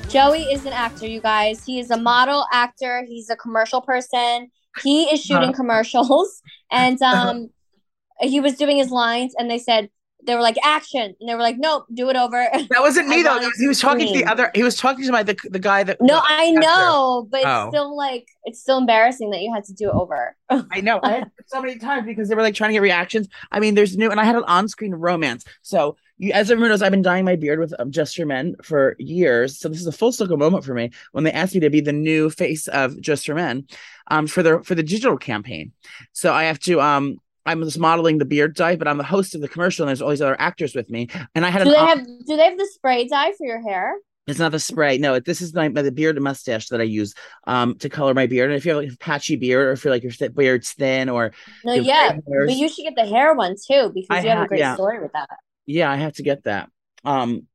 Joey 0.09 0.43
is 0.43 0.67
an 0.67 0.75
actor, 0.75 1.07
you 1.07 1.21
guys. 1.23 1.65
He 1.65 1.79
is 1.81 1.91
a 1.91 1.97
model 1.97 2.47
actor. 2.53 3.03
He's 3.09 3.31
a 3.31 3.37
commercial 3.37 3.81
person. 3.81 4.51
He 4.83 5.05
is 5.05 5.23
shooting 5.23 5.45
Uh-huh. 5.51 5.53
commercials, 5.53 6.43
and 6.71 7.01
um, 7.13 7.49
he 8.21 8.39
was 8.41 8.57
doing 8.57 8.77
his 8.77 8.91
lines, 8.91 9.35
and 9.39 9.51
they 9.51 9.59
said 9.59 9.89
they 10.25 10.35
were 10.35 10.41
like 10.41 10.57
action, 10.65 11.15
and 11.19 11.29
they 11.29 11.35
were 11.35 11.41
like, 11.41 11.57
nope, 11.59 11.85
do 11.93 12.09
it 12.09 12.17
over. 12.17 12.49
That 12.71 12.81
wasn't 12.81 13.09
me 13.09 13.23
though. 13.23 13.31
wanted 13.37 13.53
He 13.59 13.67
was 13.67 13.81
talking 13.81 14.07
to 14.07 14.13
the 14.13 14.25
other. 14.25 14.51
He 14.55 14.63
was 14.63 14.77
talking 14.77 15.05
to 15.05 15.13
my 15.13 15.23
the, 15.23 15.37
the 15.51 15.59
guy 15.59 15.83
that. 15.85 15.99
no, 16.01 16.21
I 16.25 16.51
know, 16.53 17.27
but 17.31 17.39
it's 17.39 17.47
Oh. 17.47 17.69
still 17.71 17.97
like 17.97 18.27
it's 18.45 18.61
still 18.61 18.79
embarrassing 18.79 19.31
that 19.31 19.41
you 19.43 19.53
had 19.53 19.65
to 19.65 19.73
do 19.73 19.89
it 19.89 19.95
over. 19.95 20.37
I 20.71 20.81
know. 20.81 21.01
I 21.03 21.11
had 21.13 21.31
so 21.47 21.61
many 21.61 21.79
times 21.79 22.07
because 22.07 22.29
they 22.29 22.35
were 22.35 22.43
like 22.43 22.55
trying 22.55 22.71
to 22.71 22.75
get 22.75 22.83
reactions. 22.83 23.29
I 23.51 23.61
mean, 23.61 23.75
there's 23.75 23.97
new, 23.97 24.11
and 24.11 24.21
I 24.21 24.25
had 24.25 24.37
an 24.37 24.45
on-screen 24.45 24.95
romance. 24.95 25.45
So 25.63 25.97
you, 26.19 26.33
as 26.33 26.51
everyone 26.51 26.71
knows, 26.71 26.83
I've 26.83 26.91
been 26.93 27.03
dyeing 27.03 27.25
my 27.25 27.37
beard 27.37 27.59
with 27.59 27.75
um, 27.79 27.91
Just 27.91 28.17
for 28.17 28.25
Men 28.27 28.55
for 28.63 28.95
years. 28.99 29.59
So 29.59 29.69
this 29.69 29.81
is 29.81 29.87
a 29.87 29.93
full 29.93 30.13
circle 30.13 30.37
moment 30.37 30.65
for 30.65 30.75
me 30.75 30.91
when 31.13 31.25
they 31.25 31.33
asked 31.33 31.55
me 31.55 31.61
to 31.61 31.71
be 31.71 31.81
the 31.81 31.93
new 31.93 32.31
face 32.31 32.69
of 32.69 33.01
Just 33.01 33.27
for 33.27 33.35
Men, 33.35 33.67
um, 34.09 34.27
for 34.27 34.43
the 34.43 34.63
for 34.63 34.75
the 34.75 34.83
digital 34.83 35.17
campaign. 35.19 35.73
So 36.13 36.33
I 36.33 36.45
have 36.45 36.59
to 36.61 36.81
um. 36.81 37.19
I'm 37.45 37.63
just 37.63 37.79
modeling 37.79 38.19
the 38.19 38.25
beard 38.25 38.55
dye, 38.55 38.77
but 38.77 38.87
I'm 38.89 38.99
the 38.99 39.05
host 39.05 39.35
of 39.35 39.41
the 39.41 39.49
commercial, 39.49 39.85
and 39.85 39.89
there's 39.89 40.03
all 40.03 40.11
these 40.11 40.23
other 40.23 40.41
actors 40.41 40.75
with 40.75 40.89
me. 40.91 41.09
And 41.35 41.45
I 41.45 41.51
had 41.51 41.65
Do 41.65 41.71
an 41.71 41.73
they 41.75 41.79
have 41.87 42.07
do 42.07 42.37
they 42.37 42.45
have 42.45 42.59
the 42.59 42.69
spray 42.73 43.07
dye 43.09 43.33
for 43.37 43.47
your 43.47 43.61
hair? 43.63 43.95
it's 44.29 44.39
not 44.39 44.53
the 44.53 44.61
spray. 44.61 44.99
No, 44.99 45.19
this 45.19 45.41
is 45.41 45.53
my, 45.53 45.69
my 45.69 45.83
the 45.83 45.91
beard 45.91 46.15
and 46.17 46.23
mustache 46.23 46.69
that 46.69 46.81
I 46.81 46.85
use 46.85 47.13
um 47.49 47.77
to 47.79 47.89
color 47.89 48.15
my 48.15 48.27
beard. 48.27 48.51
And 48.51 48.57
if 48.57 48.65
you 48.65 48.73
have 48.75 48.83
like 48.85 48.93
a 48.93 48.97
patchy 48.99 49.37
beard, 49.37 49.67
or 49.67 49.73
if 49.73 49.85
you're 49.85 49.93
like 49.93 50.05
your 50.05 50.13
th- 50.13 50.35
beard's 50.35 50.73
thin, 50.73 51.09
or 51.09 51.33
No, 51.65 51.75
yeah, 51.75 52.13
hairs- 52.29 52.47
but 52.47 52.57
you 52.57 52.69
should 52.69 52.85
get 52.85 52.95
the 52.97 53.07
hair 53.07 53.35
one 53.35 53.57
too 53.57 53.91
because 53.95 54.07
I 54.11 54.21
you 54.23 54.29
have 54.29 54.39
ha- 54.39 54.45
a 54.45 54.49
great 54.49 54.61
yeah. 54.61 54.75
story 54.75 55.01
with 55.01 55.13
that. 55.13 55.29
yeah, 55.67 55.91
I 55.91 55.97
have 55.97 56.15
to 56.15 56.23
get 56.23 56.45
that. 56.45 56.71
Um, 57.05 57.47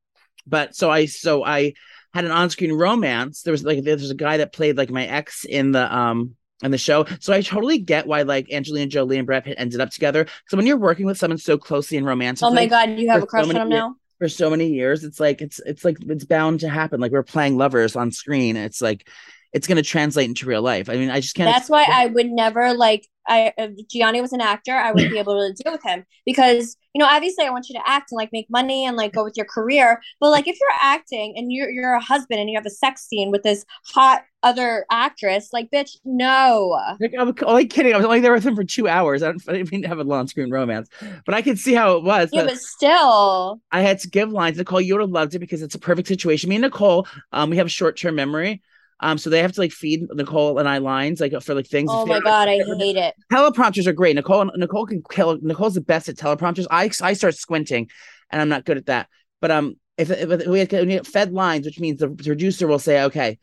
but 0.46 0.76
so 0.76 0.90
I 0.92 1.06
so 1.06 1.44
I 1.44 1.74
had 2.14 2.26
an 2.26 2.32
on-screen 2.32 2.74
romance. 2.74 3.44
There 3.44 3.52
was 3.52 3.64
like 3.64 3.84
there's 3.84 4.10
a 4.10 4.16
guy 4.16 4.38
that 4.38 4.52
played 4.54 4.76
like 4.78 4.90
my 4.90 5.06
ex 5.06 5.46
in 5.46 5.72
the 5.72 5.94
um 5.96 6.36
in 6.64 6.72
the 6.72 6.78
show. 6.78 7.06
So 7.20 7.34
I 7.34 7.42
totally 7.42 7.78
get 7.78 8.08
why 8.08 8.24
like 8.24 8.52
Angelina 8.52 8.88
Jolie 8.88 9.18
and 9.18 9.26
Brad 9.26 9.44
Pitt 9.46 9.56
ended 9.60 9.82
up 9.82 9.90
together. 9.92 10.26
So 10.48 10.58
when 10.58 10.66
you're 10.66 10.78
working 10.78 11.06
with 11.06 11.18
someone 11.18 11.38
so 11.38 11.58
closely 11.58 11.98
and 11.98 12.06
romantically 12.06 12.48
Oh 12.48 12.54
my 12.54 12.66
god, 12.66 13.00
you 13.00 13.10
have 13.10 13.24
a 13.24 13.28
crush 13.28 13.46
so 13.46 13.50
on 13.52 13.56
him 13.56 13.70
years- 13.72 13.80
now? 13.80 13.96
for 14.20 14.28
so 14.28 14.50
many 14.50 14.68
years, 14.70 15.04
it's 15.04 15.20
like 15.20 15.42
it's 15.42 15.60
it's 15.66 15.86
like 15.86 15.98
it's 16.02 16.26
bound 16.26 16.62
to 16.62 16.70
happen. 16.70 17.00
Like 17.00 17.12
we're 17.12 17.22
playing 17.24 17.58
lovers 17.58 17.96
on 17.96 18.12
screen. 18.12 18.56
It's 18.58 18.82
like 18.82 19.08
it's 19.54 19.68
gonna 19.68 19.84
translate 19.84 20.28
into 20.28 20.48
real 20.48 20.62
life. 20.64 20.90
I 20.90 20.96
mean, 20.96 21.10
I 21.12 21.20
just 21.20 21.36
can't 21.36 21.54
That's 21.54 21.70
why 21.70 21.86
I 21.88 22.08
would 22.08 22.28
never 22.28 22.74
like 22.74 23.08
I 23.28 23.54
if 23.58 23.88
Gianni 23.90 24.22
was 24.22 24.34
an 24.34 24.42
actor, 24.42 24.74
I 24.74 24.92
wouldn't 24.92 25.12
be 25.12 25.20
able 25.20 25.36
to 25.36 25.64
deal 25.64 25.72
with 25.72 25.84
him 25.84 26.06
because 26.26 26.76
you 26.94 27.00
know 27.00 27.08
obviously 27.08 27.46
I 27.46 27.50
want 27.50 27.70
you 27.70 27.76
to 27.76 27.88
act 27.88 28.12
and 28.12 28.18
like 28.18 28.30
make 28.32 28.48
money 28.50 28.86
and 28.86 28.98
like 28.98 29.14
go 29.14 29.24
with 29.24 29.38
your 29.38 29.46
career, 29.46 30.02
but 30.20 30.32
like 30.32 30.48
if 30.48 30.58
you're 30.60 30.70
acting 30.82 31.34
and 31.38 31.52
you're 31.52 31.70
you're 31.70 31.94
a 31.94 32.02
husband 32.02 32.40
and 32.40 32.50
you 32.50 32.58
have 32.58 32.66
a 32.66 32.72
sex 32.72 33.08
scene 33.08 33.32
with 33.32 33.44
this 33.44 33.66
hot 33.86 34.24
other 34.44 34.86
actress, 34.92 35.50
like 35.52 35.70
bitch, 35.72 35.98
no. 36.06 36.80
Like, 37.00 37.14
I'm 37.18 37.34
only 37.44 37.66
kidding. 37.66 37.94
I 37.94 37.98
was 37.98 38.06
only 38.06 38.20
there 38.20 38.34
with 38.34 38.46
him 38.46 38.56
for 38.56 38.64
two 38.64 38.88
hours. 38.88 39.24
I, 39.24 39.30
I 39.30 39.32
didn't 39.32 39.72
mean 39.72 39.82
to 39.82 39.88
have 39.88 40.00
a 40.00 40.04
long 40.04 40.28
screen 40.28 40.52
romance, 40.52 40.90
but 41.26 41.34
I 41.34 41.42
could 41.42 41.58
see 41.58 41.74
how 41.74 41.98
it 41.98 42.04
was. 42.04 42.30
Yeah, 42.32 42.44
but 42.44 42.58
but 42.58 42.62
still, 42.62 43.62
I 43.72 43.82
had 43.82 44.00
to 44.00 44.10
give 44.10 44.32
lines. 44.32 44.58
Nicole, 44.58 44.82
you 44.82 44.96
would 44.96 45.02
have 45.02 45.10
loved 45.10 45.36
it 45.36 45.40
because 45.40 45.62
it's 45.62 45.76
a 45.76 45.80
perfect 45.80 46.08
situation. 46.08 46.50
Me 46.50 46.56
and 46.56 46.64
Nicole, 46.64 47.08
um, 47.32 47.50
we 47.50 47.58
have 47.58 47.72
short 47.72 47.98
term 47.98 48.16
memory. 48.16 48.62
Um, 49.00 49.18
so 49.18 49.30
they 49.30 49.42
have 49.42 49.52
to 49.54 49.62
like 49.62 49.72
feed 49.72 50.08
Nicole 50.14 50.58
and 50.58 50.68
I 50.68 50.80
lines 50.80 51.22
like 51.22 51.40
for 51.42 51.54
like 51.54 51.68
things. 51.68 51.90
oh 51.92 52.06
my 52.06 52.20
god, 52.20 52.48
I 52.48 52.58
hate 52.58 52.98
it. 52.98 53.14
teleprompters 53.32 53.86
are 53.86 53.94
great. 53.94 54.16
Nicole 54.16 54.50
Nicole 54.56 54.88
can 54.88 55.04
kill. 55.10 55.38
Nicole's 55.42 55.76
the 55.76 55.82
best 55.82 56.10
at 56.10 56.16
teleprompters. 56.16 56.66
I 56.72 56.90
I 57.02 57.14
start 57.14 57.36
squinting, 57.36 57.90
and 58.32 58.42
I'm 58.42 58.50
not 58.50 58.66
good 58.66 58.78
at 58.78 58.88
that. 58.88 59.08
But 59.40 59.52
um, 59.52 59.76
if, 59.98 60.10
if 60.10 60.48
we 60.48 60.60
had 60.60 61.08
fed 61.08 61.32
lines, 61.32 61.66
which 61.66 61.80
means 61.80 62.00
the 62.00 62.10
producer 62.10 62.68
will 62.68 62.80
say, 62.80 63.04
okay, 63.04 63.38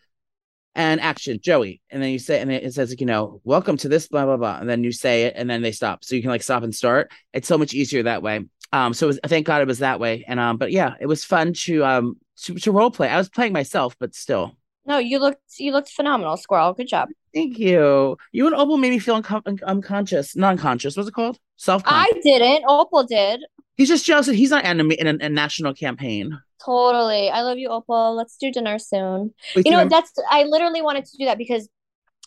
and 0.74 1.00
action, 1.00 1.38
Joey, 1.40 1.80
and 1.90 2.02
then 2.02 2.10
you 2.10 2.18
say, 2.18 2.40
and 2.40 2.50
it 2.50 2.74
says, 2.74 2.90
like, 2.90 3.00
you 3.00 3.06
know, 3.06 3.40
welcome 3.44 3.76
to 3.78 3.88
this 3.88 4.08
blah 4.08 4.24
blah 4.24 4.36
blah, 4.36 4.58
and 4.58 4.68
then 4.68 4.82
you 4.82 4.90
say 4.90 5.24
it, 5.24 5.34
and 5.36 5.48
then 5.48 5.62
they 5.62 5.72
stop, 5.72 6.04
so 6.04 6.16
you 6.16 6.22
can 6.22 6.30
like 6.30 6.42
stop 6.42 6.64
and 6.64 6.74
start. 6.74 7.12
It's 7.32 7.46
so 7.46 7.58
much 7.58 7.74
easier 7.74 8.02
that 8.02 8.22
way. 8.22 8.44
Um, 8.72 8.92
so 8.92 9.06
it 9.06 9.08
was, 9.08 9.20
thank 9.26 9.46
God 9.46 9.62
it 9.62 9.68
was 9.68 9.78
that 9.78 10.00
way, 10.00 10.24
and 10.26 10.40
um, 10.40 10.56
but 10.56 10.72
yeah, 10.72 10.94
it 11.00 11.06
was 11.06 11.24
fun 11.24 11.52
to 11.52 11.84
um 11.84 12.16
to, 12.42 12.54
to 12.54 12.72
role 12.72 12.90
play. 12.90 13.08
I 13.08 13.18
was 13.18 13.28
playing 13.28 13.52
myself, 13.52 13.96
but 14.00 14.16
still. 14.16 14.56
No, 14.86 14.98
you 14.98 15.18
looked 15.18 15.40
you 15.58 15.72
looked 15.72 15.90
phenomenal, 15.90 16.36
Squirrel. 16.36 16.72
Good 16.74 16.88
job. 16.88 17.08
Thank 17.34 17.58
you. 17.58 18.16
You 18.32 18.46
and 18.46 18.54
Opal 18.54 18.76
made 18.76 18.90
me 18.90 18.98
feel 18.98 19.14
un- 19.16 19.58
unconscious, 19.66 20.36
non-conscious. 20.36 20.96
What's 20.96 21.08
it 21.08 21.14
called? 21.14 21.38
Self. 21.56 21.82
I 21.86 22.12
didn't. 22.22 22.64
Opal 22.68 23.04
did. 23.04 23.40
He's 23.76 23.88
just 23.88 24.06
jealous 24.06 24.26
that 24.26 24.36
he's 24.36 24.50
not 24.50 24.64
in 24.64 24.80
a, 24.80 24.84
in 24.94 25.06
a, 25.06 25.24
a 25.24 25.28
national 25.28 25.74
campaign. 25.74 26.38
Totally. 26.64 27.28
I 27.28 27.42
love 27.42 27.58
you, 27.58 27.68
Opal. 27.70 28.14
Let's 28.14 28.36
do 28.36 28.52
dinner 28.52 28.78
soon. 28.78 29.34
Wait, 29.56 29.66
You 29.66 29.72
know, 29.72 29.78
remember- 29.78 29.96
that's 29.96 30.12
I 30.30 30.44
literally 30.44 30.80
wanted 30.80 31.06
to 31.06 31.16
do 31.18 31.24
that 31.24 31.38
because 31.38 31.68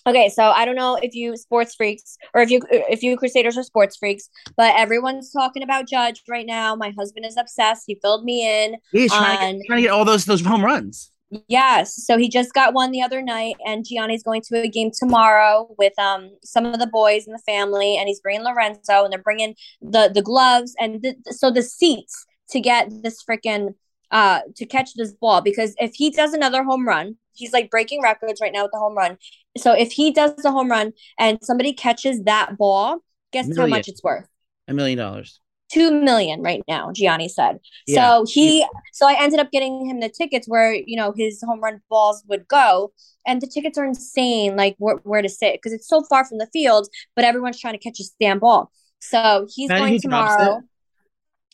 okay, 0.06 0.30
so 0.30 0.44
I 0.44 0.66
don't 0.66 0.76
know 0.76 0.98
if 1.02 1.16
you 1.16 1.38
sports 1.38 1.76
freaks 1.76 2.18
or 2.34 2.42
if 2.42 2.50
you 2.50 2.62
if 2.70 3.02
you 3.04 3.16
crusaders 3.18 3.58
are 3.58 3.64
sports 3.64 3.98
freaks, 3.98 4.30
but 4.56 4.76
everyone's 4.78 5.32
talking 5.32 5.64
about 5.64 5.88
Judge 5.88 6.22
right 6.28 6.46
now. 6.46 6.76
My 6.76 6.94
husband 6.98 7.26
is 7.26 7.38
obsessed. 7.38 7.84
He 7.88 7.98
filled 8.02 8.26
me 8.26 8.66
in. 8.66 8.76
he's 8.92 9.12
trying, 9.12 9.54
to 9.54 9.58
get, 9.60 9.68
trying 9.68 9.78
to 9.78 9.84
get 9.84 9.92
all 9.92 10.06
those 10.06 10.26
those 10.26 10.42
home 10.42 10.64
runs. 10.66 11.12
Yes. 11.48 12.06
So 12.06 12.18
he 12.18 12.30
just 12.30 12.54
got 12.54 12.74
one 12.74 12.92
the 12.92 13.02
other 13.02 13.22
night, 13.22 13.56
and 13.66 13.86
Gianni's 13.86 14.24
going 14.24 14.42
to 14.44 14.62
a 14.62 14.68
game 14.68 14.92
tomorrow 14.98 15.68
with 15.78 15.98
um 16.00 16.32
some 16.44 16.66
of 16.66 16.80
the 16.80 16.88
boys 16.88 17.28
in 17.28 17.34
the 17.34 17.40
family, 17.46 17.98
and 17.98 18.08
he's 18.08 18.22
bringing 18.22 18.44
Lorenzo, 18.46 19.04
and 19.04 19.12
they're 19.12 19.22
bringing 19.22 19.56
the 19.82 20.10
the 20.14 20.22
gloves 20.22 20.74
and 20.80 21.02
the, 21.02 21.16
so 21.32 21.52
the 21.52 21.64
seats 21.64 22.26
to 22.52 22.62
get 22.62 22.90
this 23.04 23.22
freaking 23.30 23.76
uh 24.12 24.40
to 24.56 24.66
catch 24.66 24.94
this 24.96 25.12
ball 25.14 25.42
because 25.42 25.76
if 25.80 25.94
he 25.96 26.10
does 26.10 26.34
another 26.34 26.64
home 26.64 26.88
run, 26.88 27.18
he's 27.34 27.52
like 27.52 27.70
breaking 27.70 28.02
records 28.02 28.40
right 28.42 28.54
now 28.54 28.64
with 28.64 28.72
the 28.72 28.80
home 28.80 28.96
run. 28.96 29.18
So 29.58 29.74
if 29.74 29.92
he 29.92 30.12
does 30.12 30.36
the 30.38 30.52
home 30.52 30.72
run 30.72 30.94
and 31.20 31.40
somebody 31.42 31.74
catches 31.74 32.24
that 32.24 32.58
ball, 32.58 33.00
guess 33.34 33.50
how 33.58 33.68
much 33.68 33.90
it's 33.90 34.04
worth? 34.04 34.28
A 34.70 34.74
million 34.74 34.98
dollars. 34.98 35.42
Two 35.72 35.92
million 35.92 36.42
right 36.42 36.64
now 36.68 36.92
gianni 36.94 37.28
said. 37.28 37.60
Yeah. 37.86 38.20
so 38.20 38.26
he 38.32 38.66
so 38.94 39.08
i 39.08 39.16
ended 39.22 39.40
up 39.40 39.52
getting 39.52 39.86
him 39.86 40.00
the 40.00 40.10
tickets 40.10 40.48
where 40.48 40.74
you 40.74 40.96
know 40.96 41.14
his 41.16 41.42
home 41.46 41.62
run 41.62 41.82
balls 41.90 42.24
would 42.28 42.48
go. 42.48 42.92
And 43.26 43.42
the 43.42 43.48
tickets 43.48 43.78
are 43.78 43.84
insane 43.84 44.56
like 44.56 44.76
where, 44.78 44.96
where 45.04 45.22
to 45.22 45.28
sit 45.28 45.56
because 45.56 45.74
it's 45.74 45.88
so 45.88 46.04
far 46.04 46.24
from 46.24 46.38
the 46.38 46.48
field 46.54 46.88
but 47.16 47.26
everyone's 47.26 47.60
trying 47.60 47.74
to 47.74 47.80
catch 47.80 48.00
a 48.00 48.04
stand 48.04 48.40
ball. 48.40 48.72
So 49.00 49.48
he's 49.54 49.70
Imagine 49.70 49.84
going 49.84 49.94
he 49.94 50.00
tomorrow. 50.00 50.62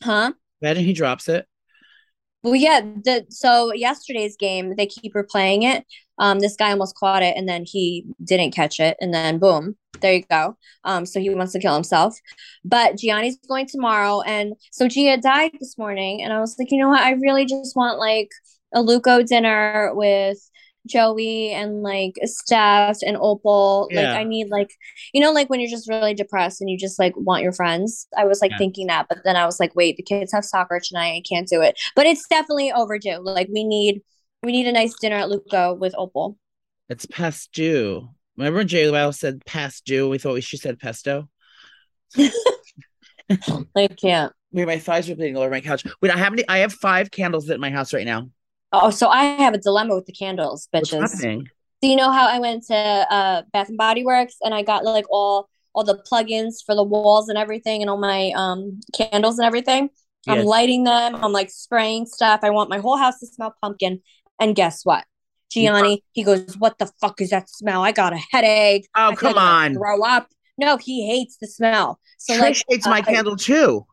Huh? 0.04 0.34
Imagine 0.62 0.84
he 0.86 0.94
drops 0.94 1.28
it. 1.28 1.48
well 2.44 2.56
yeah 2.56 2.82
the 2.82 3.26
so 3.30 3.74
yesterday's 3.74 4.38
game 4.38 4.76
they 4.76 4.86
keep 4.86 5.14
replaying 5.16 5.64
it. 5.64 5.86
Um 6.20 6.40
this 6.40 6.56
guy 6.56 6.70
almost 6.72 6.96
caught 6.96 7.24
it 7.24 7.36
and 7.36 7.50
then 7.50 7.64
he 7.66 8.06
didn't 8.24 8.52
catch 8.52 8.80
it 8.80 8.96
and 9.02 9.12
then 9.14 9.40
boom 9.40 9.76
there 10.04 10.14
you 10.16 10.24
go. 10.30 10.58
Um 10.86 11.08
so 11.08 11.20
he 11.20 11.32
wants 11.32 11.54
to 11.54 11.60
kill 11.60 11.76
himself. 11.76 12.18
But 12.66 12.98
gianni's 12.98 13.38
going 13.48 13.68
tomorrow 13.68 14.22
and 14.22 14.54
so 14.72 14.88
gia 14.88 15.18
died 15.18 15.54
this 15.60 15.78
morning 15.80 16.24
and 16.24 16.34
i 16.34 16.40
was 16.42 16.56
like 16.60 16.70
you 16.72 16.80
know 16.80 16.90
what? 16.90 17.02
I 17.02 17.14
really 17.14 17.46
just 17.48 17.76
want 17.76 18.00
like 18.00 18.30
a 18.76 18.82
luco 18.84 19.24
dinner 19.24 19.92
with 19.96 20.38
joey 20.88 21.52
and 21.52 21.82
like 21.84 22.14
steph 22.26 23.00
and 23.06 23.18
opal. 23.18 23.92
Like 23.94 24.14
i 24.14 24.24
need 24.24 24.50
like 24.50 24.70
you 25.14 25.22
know 25.22 25.32
like 25.32 25.50
when 25.50 25.60
you're 25.62 25.70
just 25.70 25.90
really 25.90 26.14
depressed 26.14 26.62
and 26.62 26.70
you 26.70 26.78
just 26.78 27.00
like 27.00 27.14
want 27.18 27.44
your 27.44 27.54
friends? 27.54 28.08
I 28.18 28.26
was 28.26 28.42
like 28.42 28.52
Yeah. 28.52 28.58
thinking 28.58 28.88
that 28.88 29.08
but 29.10 29.20
then 29.24 29.36
i 29.38 29.46
was 29.46 29.60
like 29.60 29.76
wait 29.76 29.98
the 29.98 30.04
kids 30.04 30.34
have 30.34 30.46
soccer 30.46 30.80
tonight. 30.84 31.12
I 31.18 31.24
can't 31.28 31.48
do 31.48 31.62
it. 31.62 31.80
But 31.96 32.06
it's 32.08 32.28
definitely 32.28 32.72
overdue. 32.72 33.20
Like 33.24 33.50
we 33.54 33.64
need 33.64 34.02
we 34.44 34.52
need 34.52 34.68
a 34.68 34.72
nice 34.74 34.96
dinner 35.00 35.16
at 35.18 35.30
luco 35.30 35.74
with 35.76 35.94
opal. 35.98 36.38
It's 36.90 37.06
past 37.06 37.52
due. 37.52 38.10
Remember 38.38 38.60
when 38.60 38.68
JWoww 38.68 39.14
said 39.14 39.46
past 39.46 39.86
due? 39.86 40.10
We 40.10 40.18
thought 40.18 40.42
she 40.44 40.58
said 40.58 40.80
pesto. 40.80 41.30
i 43.76 43.88
can't 43.88 44.34
Wait, 44.52 44.68
my 44.68 44.78
thighs 44.78 45.10
are 45.10 45.16
bleeding 45.16 45.36
all 45.36 45.42
over 45.42 45.50
my 45.50 45.62
couch. 45.62 45.84
Wait, 46.00 46.12
I 46.12 46.18
have 46.18 46.34
any, 46.34 46.48
I 46.48 46.60
have 46.60 46.72
five 46.72 47.10
candles 47.10 47.50
in 47.50 47.60
my 47.60 47.72
house 47.72 47.92
right 47.92 48.06
now. 48.06 48.30
oh 48.72 48.92
so 48.92 49.08
i 49.08 49.24
have 49.24 49.56
a 49.56 49.58
dilemma 49.58 49.96
with 49.96 50.06
the 50.06 50.14
candles 50.14 50.68
bitches? 50.74 51.40
Do 51.82 51.90
you 51.90 51.98
know 51.98 52.12
how 52.12 52.28
I 52.28 52.40
went 52.40 52.64
to 52.68 52.76
uh 52.76 53.42
Bath 53.52 53.68
and 53.68 53.78
Body 53.78 54.06
Works 54.06 54.36
and 54.42 54.54
I 54.54 54.62
got 54.64 54.86
like 54.86 55.06
all 55.10 55.50
all 55.74 55.84
the 55.84 56.02
plugins 56.10 56.64
for 56.66 56.76
the 56.76 56.84
walls 56.84 57.28
and 57.28 57.38
everything 57.38 57.82
and 57.82 57.90
all 57.90 57.98
my 57.98 58.32
um 58.36 58.80
candles 58.94 59.38
and 59.38 59.46
everything? 59.46 59.90
I'm 60.28 60.46
lighting 60.46 60.86
them. 60.86 61.16
I'm 61.16 61.34
like 61.34 61.52
spraying 61.52 62.06
stuff. 62.06 62.40
I 62.44 62.52
want 62.52 62.70
my 62.70 62.80
whole 62.80 62.96
house 62.96 63.20
to 63.20 63.28
smell 63.28 63.54
pumpkin. 63.62 64.02
And 64.40 64.56
guess 64.56 64.86
what? 64.86 65.04
Gianni, 65.62 66.04
he 66.12 66.24
goes, 66.24 66.58
"What 66.58 66.78
the 66.80 66.92
fuck 67.02 67.22
is 67.22 67.30
that 67.32 67.50
smell? 67.50 67.84
I 67.84 67.92
got 67.92 68.14
a 68.14 68.20
headache. 68.32 68.88
Oh, 68.96 69.12
I 69.12 69.16
come 69.16 69.36
like 69.36 69.44
on. 69.44 69.74
Throw 69.74 70.02
up." 70.04 70.28
No, 70.58 70.78
he 70.78 71.08
hates 71.08 71.38
the 71.38 71.48
smell. 71.48 72.00
So 72.18 72.36
like 72.36 72.54
Trish 72.54 72.64
hates 72.70 72.88
my 72.88 73.00
uh, 73.00 73.04
candle 73.04 73.36
too. 73.36 73.86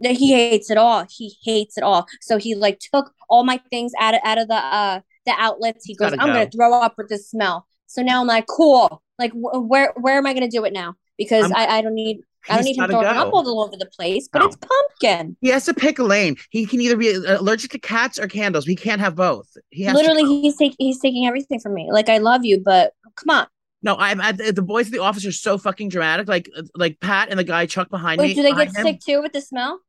he 0.00 0.32
hates 0.32 0.70
it 0.70 0.78
all. 0.78 1.06
He 1.08 1.36
hates 1.44 1.76
it 1.78 1.84
all. 1.84 2.06
So 2.20 2.38
he 2.38 2.54
like 2.54 2.80
took 2.80 3.12
all 3.28 3.44
my 3.44 3.60
things 3.70 3.92
out 4.00 4.14
of 4.14 4.20
out 4.24 4.38
of 4.38 4.48
the 4.48 4.54
uh 4.54 5.00
the 5.26 5.34
outlets. 5.38 5.84
He 5.84 5.94
goes, 5.94 6.10
Gotta 6.10 6.22
I'm 6.22 6.28
go. 6.28 6.32
gonna 6.34 6.50
throw 6.50 6.72
up 6.80 6.94
with 6.98 7.08
this 7.08 7.30
smell. 7.30 7.66
So 7.86 8.02
now 8.02 8.20
I'm 8.20 8.26
like, 8.26 8.46
cool. 8.46 9.02
Like 9.18 9.32
wh- 9.32 9.68
where 9.68 9.92
where 9.96 10.18
am 10.18 10.26
I 10.26 10.34
gonna 10.34 10.48
do 10.48 10.64
it 10.64 10.72
now? 10.72 10.94
Because 11.16 11.44
I'm- 11.44 11.54
I 11.56 11.78
I 11.78 11.82
don't 11.82 11.94
need 11.94 12.20
I 12.50 12.56
don't 12.56 12.64
need 12.64 12.76
him 12.76 12.90
go. 12.90 13.00
up 13.00 13.32
all 13.32 13.60
over 13.60 13.76
the 13.76 13.86
place. 13.86 14.28
But 14.32 14.40
No. 14.40 14.46
it's 14.46 14.56
pumpkin. 14.56 15.36
He 15.40 15.48
has 15.48 15.64
to 15.66 15.74
pick 15.74 15.98
a 15.98 16.04
lane. 16.04 16.36
He 16.50 16.66
can 16.66 16.80
either 16.80 16.96
be 16.96 17.12
allergic 17.12 17.70
to 17.72 17.78
cats 17.78 18.18
or 18.18 18.26
candles. 18.28 18.64
He 18.66 18.76
can't 18.76 19.00
have 19.00 19.14
both. 19.14 19.48
He 19.70 19.90
Literally, 19.90 20.24
he's 20.24 20.56
taking 20.56 20.76
he's 20.78 21.00
taking 21.00 21.26
everything 21.26 21.60
from 21.60 21.74
me. 21.74 21.90
Like 21.92 22.08
I 22.08 22.18
love 22.18 22.44
you, 22.44 22.60
but 22.64 22.92
come 23.16 23.36
on. 23.36 23.46
no, 23.82 23.96
I'm 23.96 24.20
at 24.20 24.38
the, 24.38 24.52
the 24.52 24.62
boys 24.62 24.86
at 24.86 24.92
the 24.92 25.00
office 25.00 25.24
are 25.26 25.32
so 25.32 25.58
fucking 25.58 25.88
dramatic. 25.88 26.28
Like 26.28 26.50
like 26.74 27.00
Pat 27.00 27.28
and 27.30 27.38
the 27.38 27.44
guy 27.44 27.66
Chuck 27.66 27.90
behind 27.90 28.20
me. 28.20 28.28
Wait, 28.28 28.36
do 28.36 28.42
they 28.42 28.52
get 28.52 28.74
him. 28.76 28.84
sick 28.84 29.00
too 29.00 29.22
with 29.22 29.32
the 29.32 29.40
smell? 29.40 29.80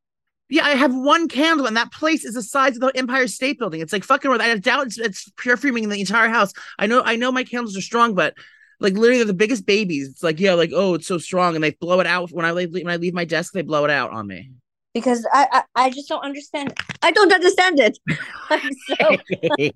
Yeah, 0.52 0.64
I 0.64 0.70
have 0.70 0.92
one 0.92 1.28
candle, 1.28 1.66
and 1.66 1.76
that 1.76 1.92
place 1.92 2.24
is 2.24 2.34
the 2.34 2.42
size 2.42 2.74
of 2.74 2.80
the 2.80 2.88
Empire 2.96 3.28
State 3.28 3.56
Building. 3.60 3.80
It's 3.80 3.92
like 3.92 4.02
fucking. 4.02 4.32
I 4.32 4.56
doubt 4.56 4.88
it's, 4.88 4.98
it's 4.98 5.30
perfuming 5.36 5.88
the 5.88 6.00
entire 6.00 6.28
house. 6.28 6.52
I 6.76 6.88
know, 6.88 7.02
I 7.04 7.14
know, 7.14 7.30
my 7.30 7.44
candles 7.44 7.76
are 7.76 7.80
strong, 7.80 8.16
but 8.16 8.34
like 8.80 8.94
literally, 8.94 9.18
they're 9.18 9.26
the 9.26 9.34
biggest 9.34 9.66
babies. 9.66 10.08
It's 10.08 10.22
like, 10.22 10.40
yeah, 10.40 10.54
like 10.54 10.70
oh, 10.74 10.94
it's 10.94 11.06
so 11.06 11.18
strong, 11.18 11.54
and 11.54 11.62
they 11.62 11.72
blow 11.72 12.00
it 12.00 12.06
out 12.06 12.30
when 12.32 12.44
I 12.44 12.52
leave, 12.52 12.72
when 12.72 12.88
I 12.88 12.96
leave 12.96 13.14
my 13.14 13.24
desk. 13.24 13.52
They 13.52 13.62
blow 13.62 13.84
it 13.84 13.90
out 13.90 14.10
on 14.10 14.26
me. 14.26 14.50
Because 14.94 15.26
I 15.32 15.46
I, 15.52 15.86
I 15.86 15.90
just 15.90 16.08
don't 16.08 16.24
understand. 16.24 16.74
I 17.02 17.10
don't 17.12 17.32
understand 17.32 17.78
it. 17.78 17.98
I'm 18.50 18.70
so 18.88 19.70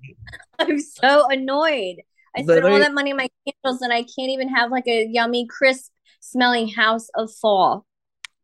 I'm 0.59 0.79
so 0.79 1.27
annoyed. 1.29 1.97
I 2.35 2.43
spent 2.43 2.65
all 2.65 2.79
that 2.79 2.93
money 2.93 3.11
on 3.11 3.17
my 3.17 3.29
candles 3.47 3.81
and 3.81 3.93
I 3.93 4.01
can't 4.01 4.29
even 4.29 4.49
have 4.49 4.69
like 4.69 4.87
a 4.87 5.05
yummy, 5.05 5.47
crisp 5.47 5.89
smelling 6.19 6.67
house 6.67 7.07
of 7.15 7.31
fall. 7.31 7.85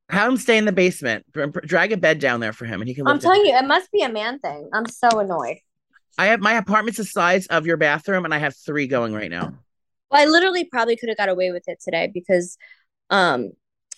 Have 0.10 0.30
him 0.30 0.38
stay 0.38 0.58
in 0.58 0.66
the 0.66 0.72
basement. 0.72 1.26
Drag 1.34 1.92
a 1.92 1.98
bed 1.98 2.20
down 2.20 2.42
there 2.42 2.54
for 2.54 2.66
him, 2.66 2.82
and 2.82 2.88
he 2.88 2.94
can. 2.94 3.08
I'm 3.08 3.20
telling 3.20 3.46
you, 3.46 3.56
it 3.56 3.66
must 3.66 3.92
be 3.92 4.02
a 4.02 4.10
man 4.10 4.40
thing. 4.40 4.70
I'm 4.74 4.88
so 4.88 5.20
annoyed. 5.20 5.58
I 6.18 6.28
have 6.28 6.42
my 6.42 6.54
apartment's 6.54 6.98
the 6.98 7.06
size 7.06 7.48
of 7.48 7.66
your 7.66 7.78
bathroom, 7.78 8.26
and 8.26 8.34
I 8.34 8.38
have 8.38 8.56
three 8.56 8.88
going 8.88 9.14
right 9.14 9.32
now. 9.32 9.54
Well, 10.12 10.22
I 10.22 10.26
literally 10.26 10.66
probably 10.66 10.96
could 10.96 11.10
have 11.10 11.18
got 11.18 11.30
away 11.30 11.52
with 11.52 11.64
it 11.68 11.80
today 11.82 12.12
because, 12.14 12.58
um, 13.10 13.52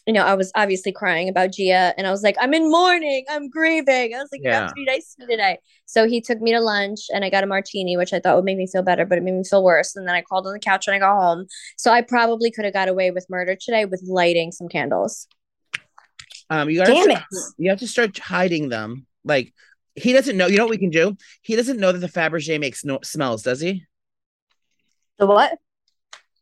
you 0.06 0.14
know, 0.14 0.24
I 0.24 0.34
was 0.34 0.52
obviously 0.54 0.92
crying 0.92 1.30
about 1.30 1.54
Gia 1.54 1.94
and 1.98 2.06
I 2.06 2.12
was 2.12 2.24
like, 2.24 2.36
I'm 2.40 2.54
in 2.54 2.70
mourning, 2.70 3.24
I'm 3.30 3.50
grieving. 3.50 4.14
I 4.14 4.20
was 4.20 4.30
like, 4.32 4.42
you 4.44 4.52
have 4.52 4.68
to 4.68 4.74
be 4.74 4.86
nice 4.86 5.16
to 5.16 5.26
me 5.26 5.34
today. 5.34 5.60
So 5.86 6.08
he 6.08 6.20
took 6.20 6.42
me 6.42 6.52
to 6.52 6.60
lunch 6.60 7.00
and 7.14 7.24
I 7.24 7.30
got 7.30 7.44
a 7.44 7.48
martini, 7.48 7.96
which 7.96 8.12
I 8.12 8.20
thought 8.20 8.36
would 8.36 8.44
make 8.44 8.58
me 8.58 8.68
feel 8.68 8.84
better, 8.84 9.06
but 9.06 9.18
it 9.18 9.24
made 9.24 9.34
me 9.34 9.44
feel 9.44 9.64
worse. 9.64 9.96
And 9.96 10.08
then 10.08 10.14
I 10.14 10.22
crawled 10.22 10.46
on 10.46 10.54
the 10.54 10.60
couch 10.60 10.88
when 10.88 10.96
I 10.96 11.00
got 11.00 11.20
home. 11.20 11.48
So 11.78 11.92
I 11.92 12.02
probably 12.02 12.52
could 12.52 12.66
have 12.66 12.74
got 12.74 12.90
away 12.90 13.12
with 13.12 13.26
murder 13.30 13.56
today 13.56 13.86
with 13.86 14.04
lighting 14.06 14.52
some 14.52 14.68
candles. 14.68 15.28
Um, 16.50 16.70
you 16.70 16.80
gotta 16.80 16.92
Damn 16.92 17.04
start- 17.04 17.24
it. 17.32 17.54
You 17.58 17.70
have 17.70 17.80
to 17.80 17.88
start 17.88 18.18
hiding 18.20 18.70
them. 18.70 19.08
Like 19.24 19.54
he 19.96 20.12
doesn't 20.12 20.36
know. 20.36 20.48
You 20.48 20.58
know 20.58 20.66
what 20.66 20.72
we 20.72 20.78
can 20.78 20.90
do? 20.90 21.16
He 21.42 21.56
doesn't 21.56 21.80
know 21.80 21.92
that 21.92 22.00
the 22.00 22.08
Fabergé 22.08 22.60
makes 22.60 22.84
no 22.84 23.00
smells, 23.04 23.44
does 23.44 23.62
he? 23.62 23.86
The 25.18 25.28
what? 25.28 25.58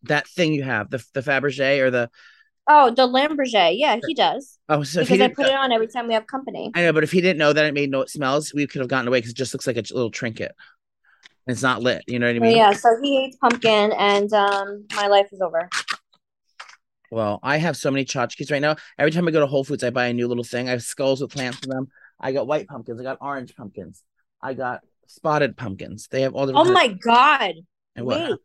That 0.03 0.27
thing 0.27 0.53
you 0.53 0.63
have, 0.63 0.89
the 0.89 1.03
the 1.13 1.22
Fabergé 1.22 1.79
or 1.79 1.91
the 1.91 2.10
Oh, 2.67 2.89
the 2.91 3.08
Lamborghini. 3.08 3.77
Yeah, 3.79 4.00
he 4.05 4.13
does. 4.13 4.58
Oh, 4.70 4.84
so 4.84 5.01
because 5.01 5.20
I 5.20 5.27
put 5.29 5.48
it 5.48 5.53
on 5.53 5.72
every 5.72 5.88
time 5.88 6.08
we 6.08 6.13
have 6.13 6.27
company. 6.27 6.72
I 6.75 6.84
know, 6.84 6.93
but 6.93 7.03
if 7.03 7.12
he 7.12 7.20
didn't 7.20 7.39
know 7.39 7.53
that 7.53 7.65
it 7.65 7.74
made 7.74 7.89
no 7.89 8.05
smells, 8.05 8.53
we 8.53 8.67
could 8.67 8.79
have 8.79 8.88
gotten 8.88 9.08
away 9.08 9.17
because 9.17 9.31
it 9.31 9.38
just 9.38 9.53
looks 9.53 9.67
like 9.67 9.77
a 9.77 9.84
little 9.93 10.12
trinket. 10.12 10.53
It's 11.48 11.63
not 11.63 11.81
lit. 11.81 12.03
You 12.08 12.20
know 12.20 12.27
what 12.27 12.36
I 12.36 12.39
But 12.39 12.48
mean? 12.48 12.58
yeah, 12.58 12.72
so 12.72 12.96
he 13.01 13.17
hates 13.17 13.38
pumpkin, 13.38 13.91
and 13.93 14.31
um, 14.31 14.86
my 14.96 15.08
life 15.08 15.27
is 15.31 15.41
over. 15.41 15.67
Well, 17.10 17.39
I 17.43 17.58
have 17.58 17.75
so 17.75 17.91
many 17.91 18.05
tchotchkes 18.05 18.51
right 18.51 18.62
now. 18.62 18.77
Every 18.98 19.12
time 19.12 19.27
I 19.27 19.31
go 19.31 19.41
to 19.41 19.48
Whole 19.48 19.65
Foods, 19.65 19.84
I 19.84 19.89
buy 19.89 20.05
a 20.05 20.13
new 20.13 20.27
little 20.27 20.46
thing. 20.46 20.70
I 20.70 20.72
have 20.72 20.84
skulls 20.84 21.20
with 21.20 21.31
plants 21.31 21.60
in 21.63 21.70
them. 21.70 21.88
I 22.20 22.31
got 22.31 22.48
white 22.48 22.67
pumpkins. 22.67 23.01
I 23.01 23.03
got 23.03 23.17
orange 23.20 23.55
pumpkins. 23.55 24.03
I 24.41 24.53
got 24.53 24.81
spotted 25.08 25.58
pumpkins. 25.58 26.08
They 26.10 26.22
have 26.22 26.36
all 26.36 26.46
the. 26.46 26.53
Oh 26.53 26.72
my 26.72 26.88
god! 26.88 27.55
And 27.96 28.05
what? 28.05 28.39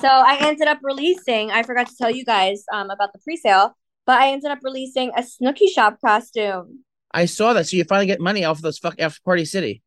So 0.00 0.08
I 0.08 0.38
ended 0.40 0.68
up 0.68 0.78
releasing. 0.82 1.50
I 1.50 1.62
forgot 1.62 1.88
to 1.88 1.96
tell 1.96 2.10
you 2.10 2.24
guys 2.24 2.64
um 2.72 2.90
about 2.90 3.12
the 3.12 3.18
pre-sale, 3.20 3.76
but 4.06 4.20
I 4.20 4.32
ended 4.32 4.50
up 4.50 4.58
releasing 4.62 5.10
a 5.16 5.22
Snooki 5.22 5.68
Shop 5.72 5.98
costume. 6.04 6.84
I 7.12 7.26
saw 7.26 7.52
that. 7.52 7.68
So 7.68 7.76
you 7.76 7.84
finally 7.84 8.06
get 8.06 8.20
money 8.20 8.44
off 8.44 8.58
of 8.58 8.62
those 8.62 8.78
fuck 8.78 8.96
after 8.98 9.20
Party 9.24 9.44
City. 9.44 9.82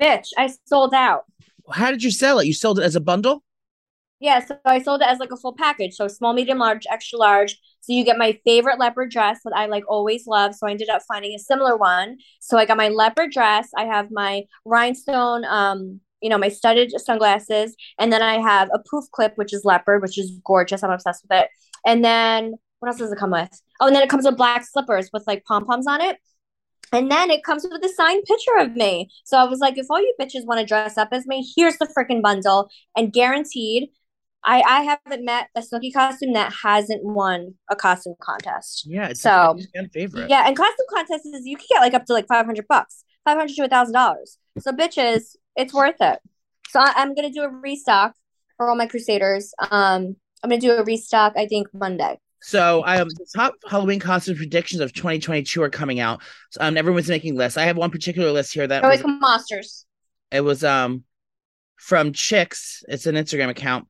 Bitch, 0.00 0.28
I 0.36 0.52
sold 0.66 0.92
out. 0.94 1.24
How 1.70 1.90
did 1.90 2.02
you 2.02 2.10
sell 2.10 2.38
it? 2.40 2.46
You 2.46 2.52
sold 2.54 2.78
it 2.78 2.82
as 2.82 2.96
a 2.96 3.00
bundle? 3.00 3.42
Yeah, 4.20 4.44
so 4.44 4.56
I 4.64 4.82
sold 4.82 5.02
it 5.02 5.08
as 5.08 5.18
like 5.18 5.32
a 5.32 5.36
full 5.36 5.54
package. 5.54 5.94
So 5.94 6.08
small, 6.08 6.32
medium, 6.32 6.58
large, 6.58 6.86
extra 6.90 7.18
large. 7.18 7.58
So 7.80 7.92
you 7.92 8.04
get 8.04 8.16
my 8.16 8.38
favorite 8.44 8.78
leopard 8.78 9.10
dress 9.10 9.40
that 9.44 9.52
I 9.54 9.66
like 9.66 9.84
always 9.88 10.26
love. 10.26 10.54
So 10.54 10.66
I 10.66 10.70
ended 10.70 10.88
up 10.88 11.02
finding 11.06 11.34
a 11.34 11.38
similar 11.38 11.76
one. 11.76 12.16
So 12.40 12.56
I 12.56 12.64
got 12.64 12.78
my 12.78 12.88
leopard 12.88 13.32
dress. 13.32 13.68
I 13.76 13.84
have 13.84 14.10
my 14.10 14.44
rhinestone, 14.64 15.44
um, 15.44 16.00
you 16.24 16.30
know, 16.30 16.38
my 16.38 16.48
studded 16.48 16.90
sunglasses, 17.00 17.76
and 18.00 18.12
then 18.12 18.22
I 18.22 18.40
have 18.40 18.68
a 18.72 18.80
poof 18.90 19.04
clip, 19.12 19.34
which 19.36 19.52
is 19.52 19.64
leopard, 19.64 20.02
which 20.02 20.18
is 20.18 20.40
gorgeous. 20.44 20.82
I'm 20.82 20.90
obsessed 20.90 21.22
with 21.28 21.38
it. 21.40 21.48
And 21.86 22.04
then 22.04 22.54
what 22.80 22.88
else 22.88 22.98
does 22.98 23.12
it 23.12 23.18
come 23.18 23.30
with? 23.30 23.60
Oh, 23.80 23.86
and 23.86 23.94
then 23.94 24.02
it 24.02 24.08
comes 24.08 24.24
with 24.24 24.36
black 24.36 24.64
slippers 24.64 25.10
with 25.12 25.24
like 25.26 25.44
pom 25.44 25.66
poms 25.66 25.86
on 25.86 26.00
it. 26.00 26.16
And 26.92 27.10
then 27.10 27.30
it 27.30 27.44
comes 27.44 27.66
with 27.70 27.84
a 27.84 27.88
signed 27.88 28.24
picture 28.24 28.56
of 28.58 28.74
me. 28.76 29.10
So 29.24 29.36
I 29.36 29.44
was 29.44 29.58
like, 29.58 29.78
if 29.78 29.86
all 29.90 30.00
you 30.00 30.14
bitches 30.20 30.46
want 30.46 30.60
to 30.60 30.66
dress 30.66 30.96
up 30.96 31.08
as 31.12 31.26
me, 31.26 31.46
here's 31.56 31.76
the 31.78 31.86
freaking 31.86 32.22
bundle. 32.22 32.70
And 32.96 33.12
guaranteed, 33.12 33.90
I, 34.44 34.62
I 34.62 34.80
haven't 34.82 35.24
met 35.24 35.48
a 35.54 35.60
Snooki 35.60 35.92
costume 35.92 36.34
that 36.34 36.52
hasn't 36.62 37.02
won 37.04 37.54
a 37.70 37.76
costume 37.76 38.14
contest. 38.20 38.86
Yeah, 38.86 39.08
it's 39.08 39.20
So, 39.20 39.56
a 39.58 39.62
fan 39.74 39.88
favorite. 39.88 40.30
Yeah, 40.30 40.46
and 40.46 40.56
costume 40.56 40.86
contests 40.94 41.26
is 41.26 41.46
you 41.46 41.56
can 41.56 41.66
get 41.70 41.80
like 41.80 41.94
up 41.94 42.04
to 42.06 42.12
like 42.12 42.28
five 42.28 42.46
hundred 42.46 42.66
bucks, 42.68 43.04
five 43.24 43.38
hundred 43.38 43.56
to 43.56 43.64
a 43.64 43.68
thousand 43.68 43.94
dollars. 43.94 44.38
So 44.58 44.70
bitches, 44.72 45.36
it's 45.56 45.72
worth 45.74 45.96
it. 46.00 46.18
So 46.70 46.80
I, 46.80 46.92
I'm 46.96 47.14
gonna 47.14 47.30
do 47.30 47.42
a 47.42 47.48
restock 47.48 48.14
for 48.56 48.68
all 48.68 48.76
my 48.76 48.86
Crusaders. 48.86 49.52
Um, 49.70 50.16
I'm 50.42 50.50
gonna 50.50 50.60
do 50.60 50.72
a 50.72 50.84
restock. 50.84 51.34
I 51.36 51.46
think 51.46 51.68
Monday. 51.72 52.18
So 52.40 52.82
I 52.84 52.96
have 52.96 53.08
the 53.08 53.26
top 53.34 53.54
Halloween 53.66 54.00
costume 54.00 54.36
predictions 54.36 54.80
of 54.82 54.92
2022 54.92 55.62
are 55.62 55.70
coming 55.70 55.98
out. 56.00 56.20
So, 56.50 56.60
um, 56.60 56.76
everyone's 56.76 57.08
making 57.08 57.36
lists. 57.36 57.56
I 57.56 57.64
have 57.64 57.78
one 57.78 57.90
particular 57.90 58.30
list 58.32 58.52
here 58.52 58.66
that 58.66 58.84
Oh, 58.84 58.88
was, 58.90 59.02
monsters. 59.02 59.86
it 60.30 60.42
was 60.42 60.62
um 60.62 61.04
from 61.76 62.12
Chicks. 62.12 62.82
It's 62.88 63.06
an 63.06 63.14
Instagram 63.14 63.48
account. 63.48 63.88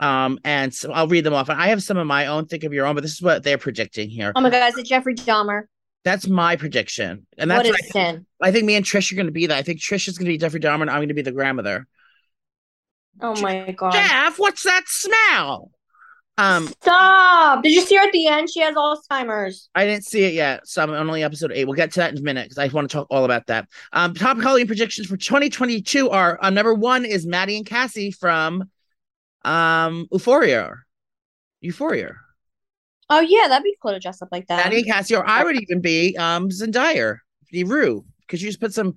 Um, 0.00 0.40
and 0.44 0.74
so 0.74 0.90
I'll 0.92 1.06
read 1.06 1.22
them 1.24 1.34
off. 1.34 1.48
And 1.48 1.60
I 1.60 1.68
have 1.68 1.82
some 1.82 1.96
of 1.96 2.06
my 2.06 2.26
own. 2.26 2.46
Think 2.46 2.64
of 2.64 2.72
your 2.72 2.86
own, 2.86 2.94
but 2.96 3.02
this 3.02 3.12
is 3.12 3.22
what 3.22 3.44
they're 3.44 3.58
predicting 3.58 4.10
here. 4.10 4.32
Oh 4.34 4.40
my 4.40 4.50
god, 4.50 4.68
is 4.72 4.78
it 4.78 4.86
Jeffrey 4.86 5.14
Dahmer? 5.14 5.62
That's 6.04 6.26
my 6.26 6.56
prediction, 6.56 7.26
and 7.38 7.50
that's 7.50 7.58
what 7.58 7.66
is 7.66 7.72
what 7.72 7.84
I, 7.84 7.88
sin? 7.88 8.26
I 8.40 8.50
think. 8.50 8.64
Me 8.64 8.74
and 8.74 8.84
Trish 8.84 9.12
are 9.12 9.14
going 9.14 9.26
to 9.26 9.32
be 9.32 9.46
that. 9.46 9.56
I 9.56 9.62
think 9.62 9.80
Trish 9.80 10.08
is 10.08 10.18
going 10.18 10.26
to 10.26 10.32
be 10.32 10.38
Jeffrey 10.38 10.58
Dahmer, 10.58 10.82
and 10.82 10.90
I'm 10.90 10.98
going 10.98 11.08
to 11.08 11.14
be 11.14 11.22
the 11.22 11.32
grandmother. 11.32 11.86
Oh 13.20 13.40
my 13.40 13.70
god! 13.72 13.92
Jeff, 13.92 14.38
what's 14.38 14.64
that 14.64 14.82
smell? 14.86 15.70
Um, 16.38 16.66
Stop! 16.66 17.62
Did 17.62 17.72
you 17.72 17.82
see 17.82 17.96
her 17.96 18.02
at 18.02 18.12
the 18.12 18.26
end? 18.26 18.50
She 18.50 18.60
has 18.60 18.74
Alzheimer's. 18.74 19.68
I 19.74 19.84
didn't 19.84 20.04
see 20.04 20.24
it 20.24 20.32
yet, 20.32 20.66
so 20.66 20.82
I'm 20.82 20.90
on 20.90 20.96
only 21.08 21.22
episode 21.22 21.52
eight. 21.52 21.66
We'll 21.66 21.76
get 21.76 21.92
to 21.92 22.00
that 22.00 22.12
in 22.12 22.18
a 22.18 22.22
minute 22.22 22.44
because 22.48 22.58
I 22.58 22.66
want 22.68 22.90
to 22.90 22.96
talk 22.96 23.06
all 23.10 23.24
about 23.24 23.46
that. 23.46 23.68
Um, 23.92 24.14
top 24.14 24.38
Halloween 24.38 24.66
predictions 24.66 25.06
for 25.06 25.16
2022 25.16 26.10
are 26.10 26.38
uh, 26.42 26.50
number 26.50 26.74
one 26.74 27.04
is 27.04 27.26
Maddie 27.26 27.58
and 27.58 27.66
Cassie 27.66 28.10
from 28.10 28.64
um 29.44 30.08
Euphoria. 30.10 30.74
Euphoria. 31.60 32.14
Oh 33.14 33.20
yeah, 33.20 33.46
that'd 33.46 33.62
be 33.62 33.76
cool 33.82 33.90
to 33.92 34.00
dress 34.00 34.22
up 34.22 34.30
like 34.32 34.46
that. 34.46 34.72
And 34.72 34.86
Cassie, 34.86 35.14
or 35.14 35.28
I 35.28 35.44
would 35.44 35.60
even 35.60 35.82
be 35.82 36.16
um 36.16 36.48
Zendaya, 36.48 37.18
the 37.50 37.64
Rue, 37.64 38.06
because 38.22 38.40
you 38.40 38.48
just 38.48 38.60
put 38.60 38.72
some 38.72 38.94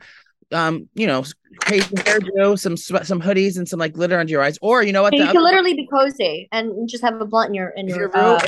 um 0.53 0.87
you 0.93 1.05
know 1.05 1.25
crazy 1.59 1.93
hairdo, 1.95 2.57
some 2.57 2.77
some 2.77 3.21
hoodies, 3.21 3.57
and 3.57 3.67
some 3.67 3.77
like 3.77 3.91
glitter 3.91 4.17
under 4.17 4.31
your 4.31 4.41
eyes, 4.41 4.57
or 4.61 4.83
you 4.83 4.93
know 4.93 5.01
what? 5.01 5.13
you 5.13 5.27
can 5.27 5.43
literally 5.43 5.73
be 5.73 5.85
cozy 5.87 6.47
and 6.53 6.87
just 6.87 7.03
have 7.03 7.19
a 7.19 7.25
blunt 7.25 7.49
in 7.49 7.55
your 7.55 7.69
in 7.69 7.89
your. 7.89 7.97
you're 7.99 8.17
Uh, 8.17 8.39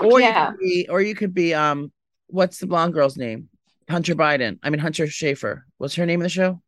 or 0.00 0.18
you 0.18 0.26
yeah. 0.26 0.50
could 0.50 0.58
be, 0.58 0.86
or 0.90 1.00
you 1.00 1.14
could 1.14 1.32
be 1.32 1.54
um 1.54 1.92
what's 2.26 2.58
the 2.58 2.66
blonde 2.66 2.92
girl's 2.92 3.16
name? 3.16 3.48
Hunter 3.88 4.16
Biden. 4.16 4.58
I 4.64 4.70
mean 4.70 4.80
Hunter 4.80 5.06
Schafer. 5.06 5.62
What's 5.78 5.94
her 5.94 6.06
name 6.06 6.20
in 6.20 6.24
the 6.24 6.28
show? 6.28 6.60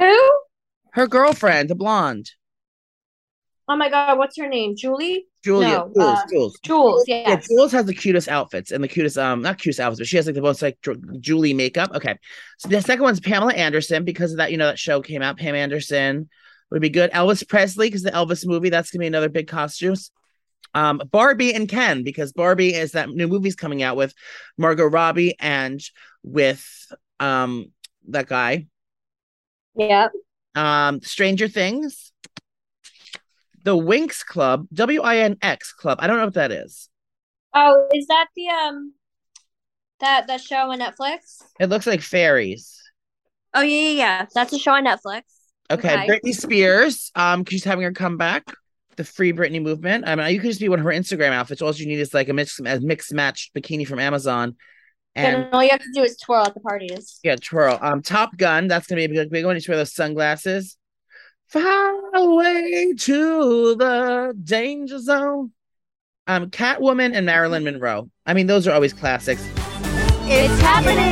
who? 0.00 0.30
Her 0.94 1.06
girlfriend, 1.06 1.70
the 1.70 1.76
blonde. 1.76 2.32
Oh 3.68 3.76
my 3.76 3.88
god, 3.88 4.18
what's 4.18 4.36
her 4.36 4.48
name? 4.48 4.74
Julie? 4.76 5.26
Julia. 5.42 5.68
No, 5.68 5.90
Jules, 5.94 6.18
uh, 6.18 6.22
Jules. 6.30 6.58
Jules, 6.62 7.04
Yeah. 7.06 7.36
Jules 7.36 7.72
has 7.72 7.86
the 7.86 7.94
cutest 7.94 8.28
outfits 8.28 8.70
and 8.70 8.84
the 8.84 8.88
cutest, 8.88 9.16
um, 9.16 9.40
not 9.42 9.58
cutest 9.58 9.80
outfits, 9.80 10.00
but 10.00 10.06
she 10.06 10.16
has 10.16 10.26
like 10.26 10.34
the 10.34 10.42
most 10.42 10.62
like 10.62 10.78
Julie 11.18 11.54
makeup. 11.54 11.90
Okay. 11.94 12.16
So 12.58 12.68
the 12.68 12.82
second 12.82 13.02
one's 13.02 13.20
Pamela 13.20 13.54
Anderson 13.54 14.04
because 14.04 14.32
of 14.32 14.38
that, 14.38 14.50
you 14.52 14.58
know, 14.58 14.66
that 14.66 14.78
show 14.78 15.00
came 15.00 15.22
out. 15.22 15.38
Pam 15.38 15.54
Anderson 15.54 16.28
would 16.70 16.82
be 16.82 16.90
good. 16.90 17.10
Elvis 17.12 17.46
Presley, 17.48 17.88
because 17.88 18.02
the 18.02 18.10
Elvis 18.10 18.46
movie, 18.46 18.68
that's 18.68 18.90
gonna 18.90 19.00
be 19.00 19.06
another 19.06 19.28
big 19.28 19.48
costumes. 19.48 20.10
Um, 20.74 21.02
Barbie 21.10 21.54
and 21.54 21.68
Ken, 21.68 22.04
because 22.04 22.32
Barbie 22.32 22.74
is 22.74 22.92
that 22.92 23.08
new 23.08 23.26
movie's 23.26 23.56
coming 23.56 23.82
out 23.82 23.96
with 23.96 24.14
Margot 24.56 24.84
Robbie 24.84 25.34
and 25.40 25.80
with 26.22 26.64
um 27.18 27.72
that 28.08 28.26
guy. 28.26 28.66
Yeah. 29.74 30.08
Um, 30.54 31.00
Stranger 31.00 31.48
Things. 31.48 32.12
The 33.64 33.76
Winx 33.76 34.24
Club, 34.24 34.66
W 34.72 35.02
I 35.02 35.18
N 35.18 35.36
X 35.42 35.72
Club. 35.72 35.98
I 36.00 36.06
don't 36.06 36.16
know 36.18 36.24
what 36.24 36.34
that 36.34 36.52
is. 36.52 36.88
Oh, 37.54 37.86
is 37.94 38.06
that 38.06 38.26
the 38.36 38.48
um 38.48 38.94
that 40.00 40.26
that 40.28 40.40
show 40.40 40.70
on 40.70 40.80
Netflix? 40.80 41.42
It 41.58 41.68
looks 41.68 41.86
like 41.86 42.00
fairies. 42.00 42.80
Oh 43.54 43.60
yeah, 43.62 43.88
yeah, 43.88 43.90
yeah. 43.90 44.26
That's 44.34 44.52
a 44.52 44.58
show 44.58 44.72
on 44.72 44.84
Netflix. 44.84 45.22
Okay, 45.70 45.94
Okay. 45.94 46.08
Britney 46.08 46.34
Spears. 46.34 47.10
Um, 47.14 47.44
she's 47.44 47.64
having 47.64 47.84
her 47.84 47.92
comeback. 47.92 48.44
The 48.96 49.04
Free 49.04 49.32
Britney 49.32 49.62
movement. 49.62 50.06
I 50.06 50.14
mean, 50.14 50.28
you 50.34 50.40
could 50.40 50.48
just 50.50 50.60
be 50.60 50.68
one 50.68 50.78
of 50.78 50.84
her 50.84 50.90
Instagram 50.90 51.30
outfits. 51.30 51.62
All 51.62 51.72
you 51.72 51.86
need 51.86 52.00
is 52.00 52.12
like 52.12 52.28
a 52.28 52.32
mixed, 52.32 52.60
a 52.60 52.80
mixed 52.80 53.14
matched 53.14 53.54
bikini 53.54 53.86
from 53.86 53.98
Amazon, 53.98 54.56
and 55.14 55.44
And 55.44 55.54
all 55.54 55.62
you 55.62 55.70
have 55.70 55.80
to 55.80 55.92
do 55.94 56.02
is 56.02 56.16
twirl 56.18 56.44
at 56.44 56.54
the 56.54 56.60
parties. 56.60 57.18
yeah, 57.22 57.36
twirl. 57.36 57.78
Um, 57.80 58.02
Top 58.02 58.36
Gun. 58.36 58.68
That's 58.68 58.86
gonna 58.86 58.98
be 58.98 59.04
a 59.04 59.08
big, 59.08 59.30
big 59.30 59.44
one. 59.46 59.56
You 59.56 59.62
wear 59.68 59.78
those 59.78 59.94
sunglasses. 59.94 60.76
Far 61.50 62.14
away 62.14 62.94
to 62.96 63.74
the 63.74 64.36
danger 64.44 65.00
zone. 65.00 65.50
Um, 66.28 66.48
Catwoman 66.48 67.16
and 67.16 67.26
Marilyn 67.26 67.64
Monroe. 67.64 68.08
I 68.24 68.34
mean, 68.34 68.46
those 68.46 68.68
are 68.68 68.72
always 68.72 68.92
classics. 68.92 69.44
It's 70.32 70.62
happening. 70.62 71.10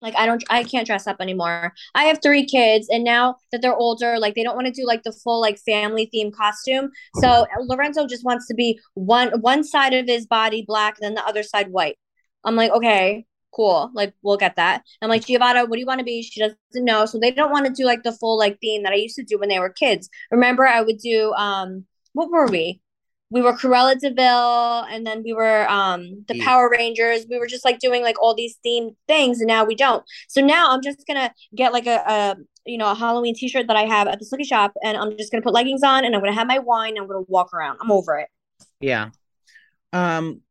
Like 0.00 0.14
I 0.16 0.24
don't 0.24 0.44
I 0.50 0.62
can't 0.62 0.86
dress 0.86 1.08
up 1.08 1.16
anymore. 1.20 1.74
I 1.96 2.04
have 2.04 2.20
three 2.22 2.46
kids 2.46 2.86
and 2.88 3.02
now 3.02 3.34
that 3.50 3.60
they're 3.60 3.74
older, 3.74 4.20
like 4.20 4.36
they 4.36 4.44
don't 4.44 4.54
want 4.54 4.68
to 4.68 4.72
do 4.72 4.86
like 4.86 5.02
the 5.02 5.10
full 5.10 5.40
like 5.40 5.58
family 5.66 6.06
theme 6.12 6.30
costume. 6.30 6.90
So 7.16 7.44
Lorenzo 7.62 8.06
just 8.06 8.24
wants 8.24 8.46
to 8.46 8.54
be 8.54 8.78
one 8.94 9.40
one 9.40 9.64
side 9.64 9.94
of 9.94 10.06
his 10.06 10.28
body 10.28 10.64
black 10.64 10.96
and 11.00 11.04
then 11.04 11.14
the 11.14 11.26
other 11.26 11.42
side 11.42 11.72
white. 11.72 11.98
I'm 12.44 12.54
like, 12.54 12.70
okay, 12.70 13.26
cool. 13.54 13.90
Like 13.94 14.14
we'll 14.22 14.36
get 14.36 14.56
that. 14.56 14.82
I'm 15.02 15.08
like, 15.08 15.26
Giovanna, 15.26 15.64
what 15.64 15.72
do 15.74 15.80
you 15.80 15.86
want 15.86 16.00
to 16.00 16.04
be? 16.04 16.22
She 16.22 16.40
doesn't 16.40 16.56
know. 16.74 17.06
So 17.06 17.18
they 17.18 17.30
don't 17.30 17.50
want 17.50 17.66
to 17.66 17.72
do 17.72 17.84
like 17.84 18.02
the 18.02 18.12
full 18.12 18.38
like 18.38 18.58
theme 18.60 18.82
that 18.84 18.92
I 18.92 18.96
used 18.96 19.16
to 19.16 19.24
do 19.24 19.38
when 19.38 19.48
they 19.48 19.58
were 19.58 19.70
kids. 19.70 20.08
Remember 20.30 20.66
I 20.66 20.82
would 20.82 20.98
do 20.98 21.32
um 21.34 21.84
what 22.12 22.30
were 22.30 22.46
we? 22.46 22.80
We 23.30 23.42
were 23.42 23.52
Cruella 23.52 23.98
de 23.98 24.10
Vil 24.10 24.84
and 24.90 25.06
then 25.06 25.22
we 25.22 25.32
were 25.32 25.68
um 25.68 26.24
the 26.28 26.36
Yeah. 26.36 26.44
Power 26.44 26.70
Rangers. 26.70 27.26
We 27.28 27.38
were 27.38 27.46
just 27.46 27.64
like 27.64 27.78
doing 27.78 28.02
like 28.02 28.20
all 28.22 28.34
these 28.34 28.56
themed 28.64 28.96
things 29.06 29.40
and 29.40 29.48
now 29.48 29.64
we 29.64 29.74
don't. 29.74 30.04
So 30.28 30.40
now 30.40 30.70
I'm 30.70 30.82
just 30.82 31.06
gonna 31.06 31.32
get 31.54 31.72
like 31.72 31.86
a, 31.86 32.02
a 32.06 32.36
you 32.64 32.78
know 32.78 32.90
a 32.90 32.94
Halloween 32.94 33.34
T-shirt 33.34 33.66
that 33.66 33.76
I 33.76 33.82
have 33.82 34.08
at 34.08 34.18
the 34.18 34.26
Snooki 34.26 34.46
shop, 34.46 34.72
and 34.84 34.96
I'm 34.96 35.16
just 35.16 35.32
gonna 35.32 35.42
put 35.42 35.54
leggings 35.54 35.82
on, 35.82 36.04
and 36.04 36.14
I'm 36.14 36.20
gonna 36.20 36.34
have 36.34 36.46
my 36.46 36.58
wine, 36.58 36.90
and 36.90 37.00
I'm 37.00 37.06
gonna 37.06 37.22
walk 37.26 37.54
around. 37.54 37.78
I'm 37.80 37.90
over 37.90 38.18
it. 38.18 38.28
Yeah. 38.80 39.08
Um, 39.92 40.42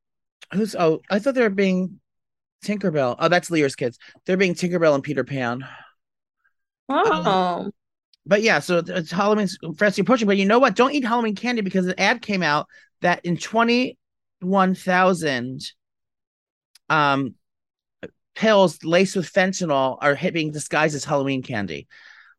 who's? 0.51 0.75
Oh, 0.75 1.01
I 1.11 1.19
thought 1.19 1.35
they 1.35 1.41
were 1.41 1.49
being 1.49 1.99
Tinkerbell. 2.65 3.15
Oh, 3.19 3.27
that's 3.27 3.51
Lear's 3.51 3.75
kids. 3.75 3.97
They're 4.25 4.37
being 4.37 4.55
Tinkerbell 4.55 4.95
and 4.95 5.03
Peter 5.03 5.23
Pan. 5.23 5.65
Oh, 6.89 7.71
But 8.25 8.41
yeah, 8.41 8.59
so 8.59 8.77
it's- 8.79 9.11
Halloween's 9.11 9.57
fast 9.77 9.99
approaching. 9.99 10.27
But 10.27 10.37
you 10.37 10.45
know 10.45 10.59
what? 10.59 10.75
Don't 10.75 10.93
eat 10.93 11.05
Halloween 11.05 11.35
candy 11.35 11.61
because 11.61 11.85
an 11.87 11.95
ad 11.97 12.21
came 12.21 12.43
out 12.43 12.67
that 13.01 13.23
in 13.25 13.37
twenty 13.37 13.97
one 14.39 14.75
thousand 14.75 15.61
um 16.89 17.35
pills 18.35 18.83
laced 18.83 19.15
with 19.15 19.31
fentanyl 19.31 19.97
are 20.01 20.13
hit 20.15 20.33
being 20.33 20.51
disguised 20.51 20.95
as 20.95 21.03
Halloween 21.03 21.41
candy. 21.43 21.87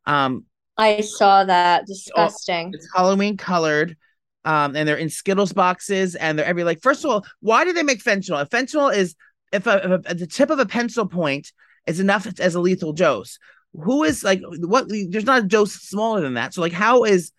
Um, 0.07 0.45
I 0.77 1.01
saw 1.01 1.45
that. 1.45 1.87
Disgusting. 1.87 2.71
it's 2.75 2.89
Halloween 2.95 3.37
colored. 3.37 3.97
Um, 4.45 4.77
and 4.77 4.89
they're 4.89 4.97
in 4.97 5.11
Skittles 5.11 5.53
boxes, 5.53 6.15
and 6.15 6.39
they're 6.39 6.47
every 6.47 6.65
like. 6.65 6.81
First 6.81 7.05
of 7.05 7.11
all, 7.11 7.27
why 7.41 7.65
do 7.65 7.73
they 7.73 7.83
make 7.83 8.03
fentanyl? 8.03 8.41
If 8.41 8.49
fentanyl 8.49 8.95
is 8.95 9.15
if, 9.53 9.67
a, 9.67 9.95
if 9.95 10.11
a- 10.11 10.15
the 10.15 10.27
tip 10.27 10.51
of 10.51 10.59
a 10.59 10.67
pencil 10.67 11.07
point 11.07 11.53
is 11.87 12.01
enough 12.01 12.27
as 12.41 12.55
a 12.55 12.61
lethal 12.61 12.93
dose, 12.93 13.39
who 13.73 14.05
is 14.05 14.25
like 14.25 14.41
what? 14.61 14.87
There's 14.89 15.25
not 15.25 15.45
a 15.45 15.47
dose 15.47 15.73
smaller 15.73 16.21
than 16.21 16.35
that. 16.35 16.55
So 16.55 16.61
like, 16.61 16.73
how 16.73 17.05
is 17.05 17.33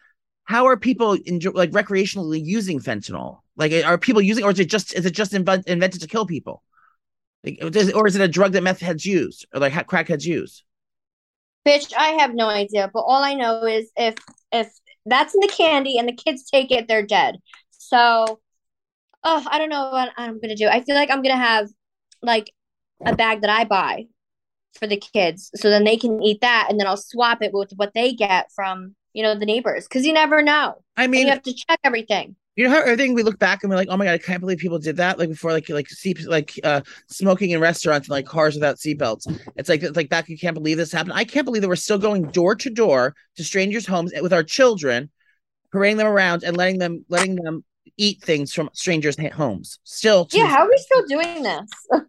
how 0.45 0.65
are 0.65 0.78
people 0.78 1.13
enjoy, 1.26 1.52
like 1.52 1.72
recreationally 1.72 2.41
using 2.43 2.80
fentanyl? 2.80 3.39
Like, 3.56 3.72
are 3.86 3.98
people 3.98 4.22
using, 4.22 4.43
or 4.43 4.52
is 4.52 4.60
it 4.60 4.69
just 4.69 4.93
is 4.93 5.06
it 5.06 5.12
just 5.12 5.34
invent, 5.34 5.67
invented 5.67 6.02
to 6.02 6.08
kill 6.08 6.26
people? 6.26 6.63
Like, 7.43 7.60
or 7.95 8.08
is 8.08 8.15
it 8.15 8.22
a 8.22 8.28
drug 8.28 8.54
that 8.54 8.63
meth 8.63 8.80
heads 8.80 9.06
use 9.06 9.45
or 9.54 9.60
like 9.60 9.88
crack 9.88 10.08
heads 10.08 10.26
use? 10.26 10.63
Bitch, 11.67 11.93
I 11.95 12.10
have 12.22 12.34
no 12.34 12.48
idea. 12.48 12.89
But 12.93 13.02
all 13.02 13.24
I 13.24 13.34
know 13.34 13.63
is 13.65 13.91
if 13.95 14.15
if 14.52 14.72
that's 15.06 15.34
in 15.36 15.41
the 15.41 15.48
candy 15.48 15.98
and 15.98 16.08
the 16.08 16.13
kids 16.13 16.50
take 16.50 16.72
it, 16.72 16.88
they're 16.88 17.06
dead. 17.06 17.38
So, 17.72 18.39
oh, 19.24 19.48
I 19.50 19.58
don't 19.58 19.69
know 19.69 19.89
what 19.91 20.12
I'm 20.17 20.39
gonna 20.39 20.56
do. 20.56 20.67
I 20.67 20.82
feel 20.84 20.95
like 20.95 21.12
I'm 21.12 21.22
gonna 21.22 21.38
have 21.38 21.69
like 22.22 22.52
a 23.06 23.16
bag 23.16 23.42
that 23.42 23.50
I 23.50 23.66
buy 23.66 24.08
for 24.80 24.88
the 24.88 24.98
kids, 24.98 25.52
so 25.56 25.70
then 25.70 25.84
they 25.84 25.98
can 25.98 26.22
eat 26.24 26.42
that, 26.42 26.68
and 26.70 26.80
then 26.80 26.88
I'll 26.88 26.98
swap 26.98 27.42
it 27.42 27.54
with 27.54 27.72
what 27.76 27.94
they 27.94 28.14
get 28.14 28.52
from 28.54 28.96
you 29.14 29.24
know 29.24 29.36
the 29.38 29.46
neighbors, 29.46 29.88
because 29.88 30.06
you 30.06 30.14
never 30.14 30.42
know. 30.42 30.84
I 30.98 31.04
And 31.04 31.12
mean, 31.12 31.28
you 31.28 31.30
have 31.30 31.44
to 31.44 31.54
check 31.54 31.80
everything. 31.84 32.36
you 32.56 32.66
know 32.66 32.72
how 32.72 32.82
everything 32.82 33.14
we 33.14 33.24
look 33.24 33.40
back 33.40 33.64
and 33.64 33.70
we're 33.70 33.78
like, 33.78 33.88
oh 33.90 33.96
my 33.96 34.06
god, 34.06 34.14
I 34.14 34.18
can't 34.18 34.42
believe 34.42 34.58
people 34.58 34.80
did 34.80 34.98
that. 34.98 35.18
Like 35.18 35.30
before, 35.30 35.52
like 35.52 35.70
like 35.70 35.88
seat 35.90 36.28
like 36.28 36.60
uh 36.64 36.82
smoking 37.08 37.52
in 37.52 37.62
restaurants 37.62 38.08
and 38.08 38.12
like 38.12 38.26
cars 38.26 38.56
without 38.56 38.78
seatbelts. 38.78 39.28
It's 39.56 39.70
like 39.70 39.82
it's 39.82 39.96
like 39.96 40.10
back. 40.10 40.28
You 40.28 40.38
can't 40.38 40.56
believe 40.56 40.76
this 40.78 40.92
happened. 40.92 41.14
I 41.14 41.24
can't 41.24 41.46
believe 41.46 41.62
that 41.62 41.70
we're 41.70 41.76
still 41.78 41.98
going 41.98 42.24
door 42.32 42.56
to 42.56 42.70
door 42.70 43.16
to 43.38 43.44
strangers' 43.44 43.86
homes 43.86 44.12
with 44.22 44.34
our 44.34 44.44
children, 44.44 45.10
parading 45.72 45.98
them 45.98 46.08
around 46.08 46.44
and 46.44 46.58
letting 46.58 46.80
them 46.80 47.06
letting 47.10 47.36
them 47.36 47.64
eat 47.98 48.24
things 48.24 48.54
from 48.54 48.70
strangers' 48.74 49.18
homes. 49.34 49.80
Still, 49.86 50.28
Yeah, 50.32 50.48
how 50.48 50.64
are 50.66 50.70
we 50.70 50.78
still 50.78 51.06
doing 51.08 51.44
this? 51.44 51.70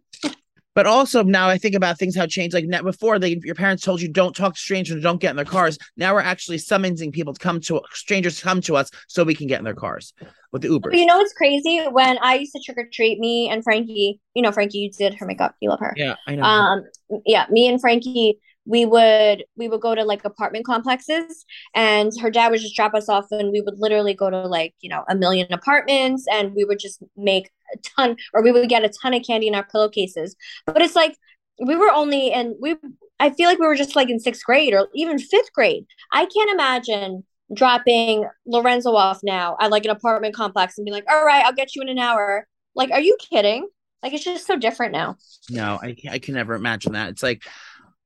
But 0.73 0.87
also 0.87 1.23
now 1.23 1.49
I 1.49 1.57
think 1.57 1.75
about 1.75 1.97
things 1.97 2.15
how 2.15 2.25
changed. 2.25 2.53
Like 2.53 2.65
net 2.65 2.83
before, 2.83 3.19
they 3.19 3.39
your 3.43 3.55
parents 3.55 3.83
told 3.83 4.01
you 4.01 4.07
don't 4.07 4.35
talk 4.35 4.53
to 4.53 4.59
strangers 4.59 5.03
don't 5.03 5.19
get 5.19 5.31
in 5.31 5.35
their 5.35 5.45
cars. 5.45 5.77
Now 5.97 6.13
we're 6.13 6.21
actually 6.21 6.59
summoning 6.59 7.11
people 7.11 7.33
to 7.33 7.39
come 7.39 7.59
to 7.61 7.81
strangers 7.91 8.37
to 8.37 8.43
come 8.43 8.61
to 8.61 8.75
us 8.77 8.89
so 9.07 9.23
we 9.23 9.35
can 9.35 9.47
get 9.47 9.59
in 9.59 9.65
their 9.65 9.75
cars 9.75 10.13
with 10.51 10.61
the 10.61 10.69
Uber. 10.69 10.95
You 10.95 11.05
know 11.05 11.17
what's 11.17 11.33
crazy? 11.33 11.81
When 11.89 12.17
I 12.21 12.35
used 12.35 12.53
to 12.53 12.61
trick 12.63 12.77
or 12.77 12.87
treat, 12.91 13.19
me 13.19 13.49
and 13.49 13.63
Frankie, 13.63 14.19
you 14.33 14.41
know, 14.41 14.51
Frankie, 14.51 14.79
you 14.79 14.91
did 14.91 15.15
her 15.15 15.25
makeup. 15.25 15.55
You 15.59 15.69
love 15.69 15.79
her. 15.79 15.93
Yeah, 15.95 16.15
I 16.27 16.35
know. 16.35 16.43
Um, 16.43 16.83
yeah, 17.25 17.45
me 17.49 17.67
and 17.67 17.79
Frankie, 17.79 18.39
we 18.65 18.85
would 18.85 19.43
we 19.55 19.67
would 19.67 19.81
go 19.81 19.95
to 19.95 20.03
like 20.03 20.23
apartment 20.25 20.65
complexes, 20.65 21.45
and 21.75 22.11
her 22.21 22.29
dad 22.29 22.51
would 22.51 22.61
just 22.61 22.75
drop 22.75 22.93
us 22.93 23.09
off, 23.09 23.25
and 23.31 23.51
we 23.51 23.61
would 23.61 23.79
literally 23.79 24.13
go 24.13 24.29
to 24.29 24.47
like 24.47 24.73
you 24.81 24.89
know 24.89 25.03
a 25.09 25.15
million 25.15 25.51
apartments, 25.51 26.25
and 26.31 26.53
we 26.53 26.63
would 26.63 26.79
just 26.79 27.01
make 27.17 27.49
a 27.73 27.77
ton, 27.97 28.17
or 28.33 28.43
we 28.43 28.51
would 28.51 28.69
get 28.69 28.83
a 28.83 28.89
ton 29.01 29.13
of 29.13 29.23
candy 29.25 29.47
in 29.47 29.55
our 29.55 29.65
pillowcases. 29.65 30.35
But 30.65 30.81
it's 30.81 30.95
like 30.95 31.15
we 31.63 31.75
were 31.75 31.91
only 31.91 32.31
and 32.31 32.55
we. 32.61 32.75
I 33.19 33.29
feel 33.29 33.47
like 33.47 33.59
we 33.59 33.67
were 33.67 33.75
just 33.75 33.95
like 33.95 34.09
in 34.09 34.19
sixth 34.19 34.43
grade 34.43 34.73
or 34.73 34.87
even 34.95 35.19
fifth 35.19 35.53
grade. 35.53 35.85
I 36.11 36.25
can't 36.25 36.49
imagine 36.51 37.23
dropping 37.53 38.25
Lorenzo 38.45 38.95
off 38.95 39.19
now 39.23 39.57
at 39.59 39.69
like 39.71 39.85
an 39.85 39.91
apartment 39.91 40.33
complex 40.35 40.77
and 40.77 40.85
be 40.85 40.91
like, 40.91 41.05
"All 41.09 41.23
right, 41.25 41.45
I'll 41.45 41.53
get 41.53 41.75
you 41.75 41.81
in 41.81 41.89
an 41.89 41.99
hour." 41.99 42.47
Like, 42.75 42.91
are 42.91 43.01
you 43.01 43.17
kidding? 43.19 43.67
Like, 44.01 44.13
it's 44.13 44.23
just 44.23 44.47
so 44.47 44.55
different 44.57 44.93
now. 44.93 45.17
no, 45.49 45.79
I 45.81 45.95
I 46.09 46.19
can 46.19 46.33
never 46.35 46.55
imagine 46.55 46.93
that. 46.93 47.09
It's 47.09 47.23
like, 47.23 47.43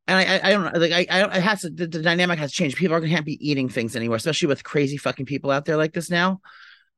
and 0.08 0.18
I 0.18 0.40
I, 0.44 0.52
don't 0.52 0.74
know. 0.74 0.80
Like 0.80 0.92
I 0.92 1.08
I 1.10 1.20
don't. 1.22 1.34
It 1.34 1.42
has 1.42 1.62
to. 1.62 1.70
The, 1.70 1.88
the 1.88 2.02
dynamic 2.02 2.40
has 2.40 2.52
changed. 2.52 2.78
People 2.78 2.96
are 2.96 3.00
gonna 3.00 3.12
can't 3.12 3.26
be 3.26 3.40
eating 3.48 3.70
things 3.70 3.96
anymore, 3.96 4.18
especially 4.18 4.48
with 4.48 4.64
crazy 4.64 4.98
fucking 4.98 5.26
people 5.26 5.52
out 5.52 5.66
there 5.66 5.78
like 5.78 5.94
this 5.94 6.10
now. 6.10 6.42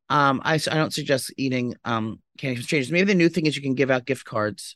Um, 0.10 0.41
I 0.43 0.56
I 0.56 0.76
don't 0.76 0.93
suggest 0.93 1.34
eating 1.38 1.76
um 1.86 2.22
candy 2.38 2.58
from 2.58 2.63
strangers. 2.63 2.91
Maybe 2.91 3.06
the 3.06 3.15
new 3.15 3.30
thing 3.30 3.46
is 3.46 3.56
you 3.56 3.62
can 3.62 3.76
give 3.76 3.91
out 3.91 4.06
gift 4.06 4.26
cards. 4.26 4.76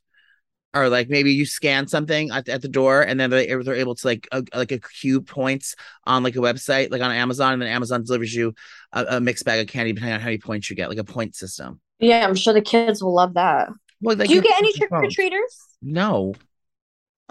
Or 0.73 0.87
like 0.87 1.09
maybe 1.09 1.33
you 1.33 1.45
scan 1.45 1.89
something 1.89 2.31
at, 2.31 2.47
at 2.47 2.61
the 2.61 2.69
door 2.69 3.01
and 3.01 3.19
then 3.19 3.29
they, 3.29 3.47
they're 3.47 3.73
able 3.75 3.93
to 3.93 4.07
like 4.07 4.25
a, 4.31 4.41
like 4.55 4.71
accrue 4.71 5.19
points 5.19 5.75
on 6.05 6.23
like 6.23 6.37
a 6.37 6.39
website 6.39 6.91
like 6.91 7.01
on 7.01 7.11
Amazon 7.11 7.51
and 7.51 7.61
then 7.61 7.67
Amazon 7.67 8.05
delivers 8.05 8.33
you 8.33 8.55
a, 8.93 9.17
a 9.17 9.19
mixed 9.19 9.43
bag 9.43 9.59
of 9.59 9.67
candy 9.67 9.91
depending 9.91 10.13
on 10.13 10.21
how 10.21 10.27
many 10.27 10.37
points 10.37 10.69
you 10.69 10.77
get 10.77 10.87
like 10.87 10.97
a 10.97 11.03
point 11.03 11.35
system. 11.35 11.81
Yeah, 11.99 12.25
I'm 12.25 12.35
sure 12.35 12.53
the 12.53 12.61
kids 12.61 13.03
will 13.03 13.13
love 13.13 13.33
that. 13.33 13.67
Well, 13.99 14.15
like 14.15 14.29
Do 14.29 14.33
you 14.33 14.41
get 14.41 14.57
any 14.59 14.71
trick 14.71 14.93
or 14.93 15.09
treaters? 15.09 15.59
No, 15.81 16.35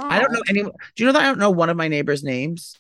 I 0.09 0.19
don't 0.21 0.31
Oh. 0.31 0.35
know 0.35 0.43
any. 0.49 0.63
Do 0.63 0.71
you 0.97 1.07
know 1.07 1.13
that 1.13 1.23
I 1.23 1.27
don't 1.27 1.39
know 1.39 1.51
one 1.51 1.69
of 1.71 1.77
my 1.77 1.89
neighbors' 1.89 2.23
names? 2.25 2.77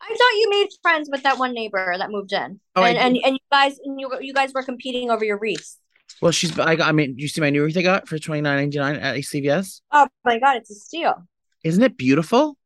I 0.00 0.08
thought 0.08 0.38
you 0.40 0.50
made 0.50 0.68
friends 0.82 1.08
with 1.10 1.22
that 1.22 1.38
one 1.38 1.54
neighbor 1.54 1.94
that 1.96 2.10
moved 2.10 2.32
in, 2.32 2.58
Oh, 2.74 2.82
and, 2.82 2.98
and 2.98 3.16
and 3.24 3.34
you 3.34 3.38
guys 3.50 3.78
and 3.84 4.00
you 4.00 4.10
you 4.20 4.32
guys 4.34 4.52
were 4.52 4.62
competing 4.62 5.10
over 5.10 5.24
your 5.24 5.38
wreaths. 5.38 5.78
Well, 6.20 6.32
she's. 6.32 6.58
I 6.58 6.76
got. 6.76 6.88
I 6.88 6.92
mean, 6.92 7.14
you 7.18 7.28
see 7.28 7.40
my 7.40 7.50
new 7.50 7.64
wreath 7.64 7.76
I 7.76 7.82
got 7.82 8.08
for 8.08 8.18
twenty 8.18 8.40
nine 8.42 8.56
ninety 8.58 8.78
nine 8.78 8.96
at 8.96 9.16
CVS. 9.16 9.80
Oh 9.92 10.08
my 10.24 10.38
god, 10.38 10.56
it's 10.56 10.70
a 10.70 10.74
steal! 10.74 11.26
Isn't 11.64 11.82
it 11.82 11.96
beautiful? 11.96 12.56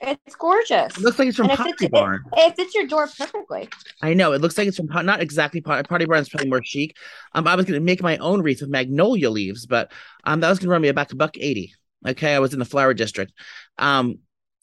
It's 0.00 0.36
gorgeous. 0.36 0.96
It 0.96 1.00
looks 1.00 1.18
like 1.18 1.26
it's 1.28 1.36
from 1.36 1.50
and 1.50 1.56
Pottery 1.58 1.72
fits, 1.72 1.82
it, 1.82 1.90
Barn. 1.90 2.22
it 2.36 2.54
fits 2.56 2.72
your 2.74 2.86
door 2.86 3.08
perfectly. 3.08 3.68
I 4.00 4.14
know 4.14 4.32
it 4.32 4.40
looks 4.40 4.56
like 4.56 4.68
it's 4.68 4.76
from 4.76 4.86
not 5.04 5.20
exactly 5.20 5.60
Pot- 5.60 5.88
Pottery 5.88 6.06
Barn. 6.06 6.20
It's 6.20 6.28
probably 6.28 6.48
more 6.48 6.62
chic. 6.62 6.96
Um, 7.32 7.46
I 7.48 7.56
was 7.56 7.66
gonna 7.66 7.80
make 7.80 8.00
my 8.02 8.16
own 8.18 8.40
wreath 8.40 8.60
with 8.60 8.70
magnolia 8.70 9.28
leaves, 9.28 9.66
but 9.66 9.90
um, 10.24 10.40
that 10.40 10.48
was 10.48 10.58
gonna 10.60 10.70
run 10.70 10.82
me 10.82 10.88
about 10.88 11.12
a 11.12 11.16
buck 11.16 11.36
eighty. 11.38 11.74
Okay, 12.06 12.34
I 12.34 12.38
was 12.38 12.52
in 12.52 12.58
the 12.58 12.64
flower 12.64 12.94
district. 12.94 13.32
Um, 13.76 14.20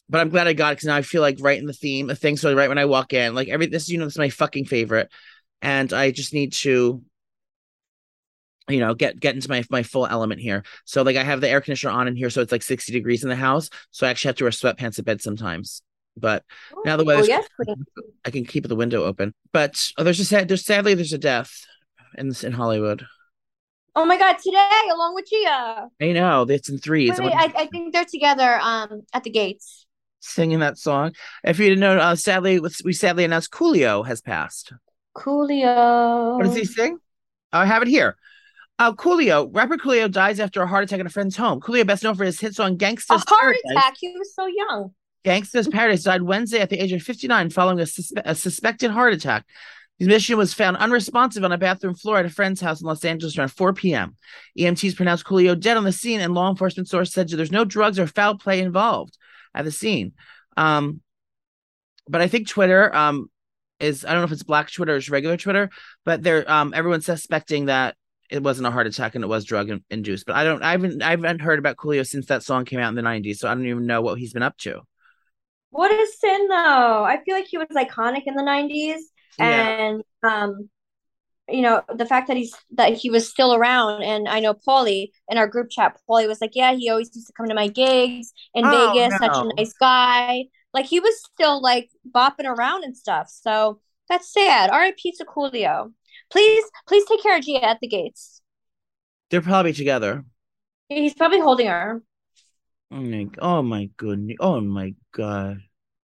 but 0.10 0.22
I'm 0.22 0.30
glad 0.30 0.48
I 0.48 0.54
got 0.54 0.72
it 0.72 0.76
because 0.76 0.88
now 0.88 0.96
I 0.96 1.02
feel 1.02 1.22
like 1.22 1.38
right 1.40 1.58
in 1.58 1.66
the 1.66 1.74
theme 1.74 2.10
of 2.10 2.20
things. 2.20 2.42
So 2.42 2.54
right 2.54 2.70
when 2.70 2.78
I 2.78 2.86
walk 2.86 3.14
in, 3.14 3.34
like 3.34 3.48
every 3.48 3.66
this, 3.68 3.90
you 3.90 3.98
know, 3.98 4.06
this 4.06 4.14
is 4.14 4.20
my 4.20 4.30
fucking 4.30 4.66
favorite, 4.66 5.10
and 5.62 5.92
I 5.92 6.12
just 6.12 6.34
need 6.34 6.54
to, 6.54 7.02
you 8.70 8.80
know, 8.80 8.94
get 8.94 9.20
get 9.20 9.36
into 9.36 9.50
my 9.50 9.64
my 9.70 9.84
full 9.84 10.06
element 10.06 10.42
here. 10.42 10.64
So 10.86 11.02
like 11.02 11.18
I 11.18 11.24
have 11.24 11.42
the 11.42 11.50
air 11.50 11.62
conditioner 11.62 11.94
on 11.94 12.08
in 12.08 12.16
here, 12.16 12.30
so 12.30 12.42
it's 12.42 12.52
like 12.52 12.62
60 12.62 12.92
degrees 12.94 13.24
in 13.24 13.30
the 13.30 13.36
house. 13.36 13.70
So 13.92 14.06
I 14.06 14.12
actually 14.12 14.30
have 14.30 14.36
to 14.38 14.44
wear 14.44 14.52
sweatpants 14.52 14.96
to 14.96 15.04
bed 15.04 15.22
sometimes. 15.22 15.82
But 16.18 16.44
Now 16.86 16.98
the 16.98 17.04
oh 17.04 17.24
yes. 17.24 17.46
I 18.26 18.32
can 18.32 18.46
keep 18.46 18.68
the 18.68 18.76
window 18.76 19.04
open. 19.04 19.34
But 19.52 19.92
oh, 19.98 20.04
there's 20.04 20.20
a 20.20 20.26
sad, 20.26 20.48
there's 20.48 20.66
sadly 20.66 20.94
there's 20.94 21.14
a 21.14 21.18
death 21.18 21.66
in 22.18 22.34
in 22.44 22.54
Hollywood. 22.54 23.06
Oh 23.98 24.06
my 24.06 24.18
god, 24.18 24.38
today 24.44 24.70
along 24.92 25.16
with 25.16 25.26
Gia. 25.30 25.88
I 26.02 26.12
know 26.12 26.44
it's 26.44 26.70
in 26.70 26.78
threes. 26.80 27.12
Wait, 27.18 27.26
wait, 27.26 27.34
I, 27.34 27.54
I 27.64 27.66
think 27.68 27.94
they're 27.94 28.06
together 28.06 28.60
um 28.62 29.04
at 29.14 29.24
the 29.24 29.30
gates. 29.30 29.86
singing 30.20 30.60
that 30.60 30.78
song. 30.78 31.14
If 31.44 31.60
you 31.60 31.70
didn't 31.70 31.80
know, 31.82 31.98
uh, 31.98 32.16
sadly, 32.16 32.60
we 32.84 32.94
sadly 32.94 33.24
announced 33.24 33.52
Coolio 33.52 34.06
has 34.06 34.22
passed. 34.22 34.74
Coolio. 35.16 36.36
What 36.38 36.46
does 36.46 36.56
he 36.56 36.66
sing? 36.66 36.98
Oh, 37.54 37.60
I 37.60 37.66
have 37.66 37.82
it 37.82 37.88
here. 37.88 38.18
Uh, 38.78 38.92
Coolio, 38.92 39.50
rapper 39.56 39.78
Coolio 39.78 40.12
dies 40.12 40.40
after 40.42 40.62
a 40.62 40.68
heart 40.68 40.84
attack 40.84 41.00
at 41.00 41.06
a 41.06 41.10
friend's 41.10 41.38
home. 41.38 41.62
Coolio, 41.62 41.88
best 41.88 42.04
known 42.04 42.16
for 42.16 42.26
his 42.26 42.40
hit 42.40 42.54
song 42.56 42.74
A 42.74 42.76
"Gangsta's 42.76 43.24
heart 43.28 43.28
Paradise." 43.30 43.62
attack. 43.72 43.94
He 44.00 44.10
was 44.18 44.34
so 44.36 44.48
young. 44.48 44.94
Gangsta's 45.24 45.68
Paradise 45.70 46.04
died 46.04 46.22
Wednesday 46.22 46.60
at 46.60 46.70
the 46.70 46.78
age 46.80 46.92
of 46.92 47.02
59 47.02 47.50
following 47.50 47.80
a, 47.80 47.84
suspe- 47.84 48.22
a 48.26 48.36
suspected 48.36 48.92
heart 48.92 49.14
attack. 49.14 49.46
His 49.98 50.08
mission 50.08 50.38
was 50.38 50.54
found 50.54 50.78
unresponsive 50.78 51.44
on 51.44 51.54
a 51.54 51.58
bathroom 51.58 51.96
floor 51.96 52.18
at 52.18 52.26
a 52.26 52.30
friend's 52.30 52.60
house 52.60 52.82
in 52.82 52.88
Los 52.88 53.06
Angeles 53.06 53.38
around 53.38 53.50
4 53.50 53.74
p.m. 53.74 54.16
EMTs 54.60 54.96
pronounced 54.96 55.26
Coolio 55.26 55.58
dead 55.58 55.78
on 55.78 55.86
the 55.86 55.92
scene, 55.92 56.20
and 56.20 56.34
law 56.34 56.50
enforcement 56.50 56.90
source 56.90 57.14
said 57.14 57.30
there's 57.30 57.52
no 57.52 57.64
drugs 57.64 57.98
or 57.98 58.08
foul 58.08 58.38
play 58.38 58.60
involved 58.60 59.18
at 59.54 59.64
the 59.64 59.72
scene. 59.72 60.12
Um, 60.58 61.02
but 62.08 62.22
I 62.22 62.28
think 62.28 62.48
Twitter 62.48 62.94
um, 62.94 63.30
is 63.80 64.06
I 64.06 64.12
don't 64.12 64.20
know 64.20 64.26
if 64.26 64.32
it's 64.32 64.44
Black 64.44 64.72
Twitter 64.72 64.94
or 64.94 64.98
it's 64.98 65.10
regular 65.10 65.38
Twitter, 65.38 65.70
but 66.04 66.22
they're 66.22 66.50
um, 66.52 66.74
everyone's 66.76 67.06
suspecting 67.06 67.66
that 67.66 67.96
it 68.30 68.44
wasn't 68.44 68.68
a 68.68 68.72
heart 68.72 68.88
attack 68.88 69.16
and 69.16 69.24
it 69.24 69.28
was 69.28 69.46
drug 69.46 69.70
in- 69.70 69.84
induced. 69.90 70.26
But 70.26 70.36
I 70.36 70.44
don't 70.44 70.62
I 70.62 70.72
haven't 70.72 71.02
I 71.02 71.12
haven't 71.12 71.42
heard 71.42 71.60
about 71.60 71.78
Coolio 71.78 72.06
since 72.06 72.26
that 72.28 72.44
song 72.44 72.66
came 72.66 72.80
out 72.80 72.90
in 72.90 72.96
the 72.96 73.02
90s, 73.02 73.38
so 73.38 73.48
I 73.48 73.54
don't 73.54 73.66
even 73.66 73.86
know 73.86 74.02
what 74.02 74.20
he's 74.20 74.34
been 74.34 74.44
up 74.44 74.58
to. 74.60 74.82
What 75.70 75.92
is 75.92 76.20
sin, 76.20 76.48
though. 76.48 77.04
I 77.04 77.20
feel 77.26 77.36
like 77.36 77.48
he 77.48 77.58
was 77.58 77.68
iconic 77.76 78.24
in 78.26 78.36
the 78.36 78.44
90s. 78.44 79.00
And, 79.40 80.04
um, 80.24 80.70
you 81.50 81.62
know, 81.62 81.84
the 81.94 82.06
fact 82.06 82.28
that 82.28 82.38
he's 82.38 82.56
that 82.72 82.94
he 82.94 83.10
was 83.10 83.30
still 83.30 83.54
around. 83.54 84.04
And 84.04 84.28
I 84.28 84.40
know 84.40 84.54
Paulie 84.56 85.10
in 85.30 85.38
our 85.38 85.48
group 85.48 85.70
chat, 85.70 85.98
Paulie 86.10 86.28
was 86.28 86.42
like, 86.42 86.52
Yeah, 86.56 86.74
he 86.74 86.90
always 86.90 87.16
used 87.16 87.28
to 87.28 87.34
come 87.34 87.48
to 87.48 87.56
my 87.56 87.68
gigs 87.68 88.34
in 88.54 88.66
Oh, 88.66 88.72
Vegas, 88.72 89.18
such 89.18 89.38
a 89.40 89.46
nice 89.58 89.74
guy. 89.74 90.46
Like 90.74 90.86
he 90.86 91.00
was 91.00 91.22
still 91.24 91.62
like 91.62 91.90
bopping 92.10 92.46
around 92.46 92.84
and 92.84 92.98
stuff. 92.98 93.30
So 93.30 93.80
that's 94.10 94.32
sad. 94.34 94.70
R.I.P. 94.70 95.14
to 95.14 95.26
Coolio. 95.26 95.92
Please, 96.32 96.64
please 96.88 97.06
take 97.06 97.22
care 97.24 97.38
of 97.38 97.44
Gia 97.44 97.64
at 97.64 97.80
the 97.80 97.88
gates. 97.88 98.42
They're 99.30 99.42
probably 99.42 99.74
together. 99.74 100.24
He's 100.90 101.14
probably 101.14 101.40
holding 101.40 101.68
her. 101.68 102.02
Oh 102.92 103.02
my, 103.02 103.28
oh 103.40 103.62
my 103.62 103.90
goodness. 103.98 104.38
Oh 104.40 104.62
my 104.62 104.94
god. 105.12 105.62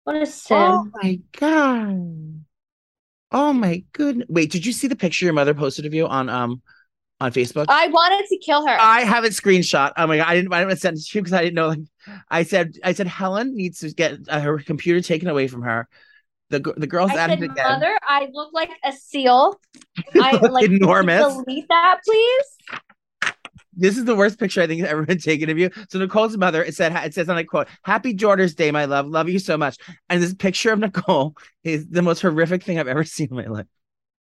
What 0.04 0.16
a 0.16 0.26
sin. 0.26 0.56
Oh 0.56 0.90
my 0.94 1.20
god. 1.38 2.45
Oh 3.32 3.52
my 3.52 3.82
goodness. 3.92 4.26
Wait, 4.28 4.50
did 4.50 4.64
you 4.64 4.72
see 4.72 4.86
the 4.88 4.96
picture 4.96 5.24
your 5.24 5.34
mother 5.34 5.54
posted 5.54 5.86
of 5.86 5.94
you 5.94 6.06
on 6.06 6.28
um 6.28 6.62
on 7.20 7.32
Facebook? 7.32 7.66
I 7.68 7.88
wanted 7.88 8.26
to 8.28 8.38
kill 8.38 8.66
her. 8.66 8.76
I 8.80 9.00
have 9.02 9.24
it 9.24 9.32
screenshot. 9.32 9.92
Oh 9.96 10.06
my 10.06 10.18
god, 10.18 10.26
I 10.28 10.34
didn't 10.36 10.52
I 10.52 10.64
didn't 10.64 10.78
send 10.80 10.96
it 10.98 11.04
to 11.06 11.18
you 11.18 11.22
because 11.22 11.32
I 11.32 11.42
didn't 11.42 11.54
know 11.54 11.68
like 11.68 11.80
I 12.30 12.42
said 12.44 12.76
I 12.84 12.92
said 12.92 13.06
Helen 13.06 13.54
needs 13.56 13.80
to 13.80 13.90
get 13.92 14.18
uh, 14.28 14.40
her 14.40 14.58
computer 14.58 15.00
taken 15.00 15.28
away 15.28 15.48
from 15.48 15.62
her 15.62 15.88
The 16.50 16.60
the 16.76 16.86
girls 16.86 17.10
I 17.12 17.16
at 17.16 17.30
said, 17.30 17.42
it 17.42 17.44
again. 17.44 17.80
mother, 17.80 17.98
I 18.02 18.28
look 18.32 18.52
like 18.52 18.70
a 18.84 18.92
seal. 18.92 19.60
I 20.18 20.36
like 20.50 20.70
enormous. 20.70 21.42
Delete 21.46 21.68
that, 21.68 22.00
please. 22.04 22.55
This 23.76 23.98
is 23.98 24.04
the 24.04 24.16
worst 24.16 24.38
picture 24.38 24.62
I 24.62 24.66
think 24.66 24.80
has 24.80 24.90
ever 24.90 25.04
been 25.04 25.18
taken 25.18 25.50
of 25.50 25.58
you. 25.58 25.70
So 25.90 25.98
Nicole's 25.98 26.36
mother, 26.36 26.64
it 26.64 26.74
said, 26.74 26.92
it 27.04 27.14
says 27.14 27.28
on 27.28 27.36
a 27.36 27.44
quote, 27.44 27.68
"Happy 27.82 28.12
Daughter's 28.12 28.54
Day, 28.54 28.70
my 28.70 28.86
love. 28.86 29.06
Love 29.06 29.28
you 29.28 29.38
so 29.38 29.56
much." 29.56 29.76
And 30.08 30.22
this 30.22 30.34
picture 30.34 30.72
of 30.72 30.78
Nicole 30.78 31.36
is 31.62 31.86
the 31.88 32.02
most 32.02 32.22
horrific 32.22 32.62
thing 32.62 32.78
I've 32.78 32.88
ever 32.88 33.04
seen 33.04 33.28
in 33.30 33.36
my 33.36 33.46
life. 33.46 33.66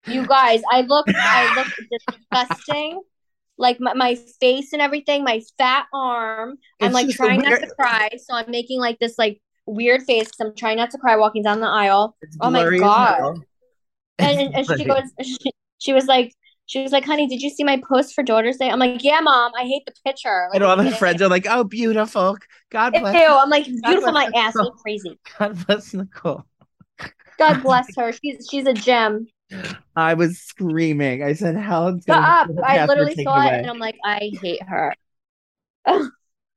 You 0.06 0.26
guys, 0.26 0.62
I 0.70 0.82
look, 0.82 1.06
I 1.08 1.54
look 1.56 2.08
disgusting. 2.08 3.00
Like 3.58 3.78
my, 3.80 3.94
my 3.94 4.14
face 4.40 4.72
and 4.72 4.80
everything, 4.80 5.24
my 5.24 5.42
fat 5.58 5.86
arm. 5.92 6.56
I'm 6.80 6.92
like 6.92 7.08
trying 7.10 7.42
not 7.42 7.60
to 7.60 7.68
cry, 7.78 8.10
so 8.16 8.34
I'm 8.34 8.50
making 8.50 8.80
like 8.80 8.98
this 8.98 9.18
like 9.18 9.40
weird 9.66 10.02
face 10.02 10.28
because 10.28 10.40
I'm 10.40 10.56
trying 10.56 10.78
not 10.78 10.90
to 10.90 10.98
cry 10.98 11.16
walking 11.16 11.42
down 11.42 11.60
the 11.60 11.66
aisle. 11.66 12.16
It's 12.22 12.36
Oh 12.40 12.50
my 12.50 12.78
God. 12.78 13.40
And, 14.18 14.40
and, 14.40 14.54
and 14.54 14.66
she 14.66 14.84
goes, 14.86 15.04
she, 15.22 15.52
she 15.78 15.92
was 15.92 16.06
like, 16.06 16.32
she 16.72 16.80
was 16.80 16.90
like, 16.90 17.04
honey, 17.04 17.26
did 17.26 17.42
you 17.42 17.50
see 17.50 17.64
my 17.64 17.82
post 17.86 18.14
for 18.14 18.22
Daughter's 18.22 18.56
Day? 18.56 18.70
I'm 18.70 18.78
like, 18.78 19.04
yeah, 19.04 19.20
mom. 19.20 19.52
I 19.54 19.64
hate 19.64 19.82
the 19.84 19.92
picture. 20.06 20.48
Like, 20.50 20.54
and 20.54 20.64
all 20.64 20.74
the 20.74 20.90
friends 20.92 21.20
it. 21.20 21.24
are 21.26 21.28
like, 21.28 21.46
"Oh, 21.46 21.64
beautiful. 21.64 22.38
God 22.70 22.94
Ew. 22.94 23.00
bless. 23.00 23.14
I'm 23.14 23.50
like, 23.50 23.66
beautiful. 23.66 24.12
My 24.12 24.30
ass 24.34 24.54
Nicole. 24.54 24.70
crazy. 24.82 25.18
God 25.38 25.66
bless 25.66 25.92
Nicole." 25.92 26.46
God 27.38 27.62
bless 27.62 27.94
her. 27.96 28.12
She's 28.12 28.48
she's 28.50 28.66
a 28.66 28.72
gem. 28.72 29.26
I 29.94 30.14
was 30.14 30.38
screaming. 30.38 31.22
I 31.22 31.34
said, 31.34 31.56
"Helen's 31.56 32.06
Shut 32.08 32.16
up. 32.16 32.48
I 32.64 32.86
literally 32.86 33.22
saw 33.22 33.36
it 33.36 33.48
away." 33.48 33.58
and 33.58 33.68
I'm 33.68 33.78
like, 33.78 33.98
I 34.02 34.30
hate 34.40 34.62
her. 34.62 34.94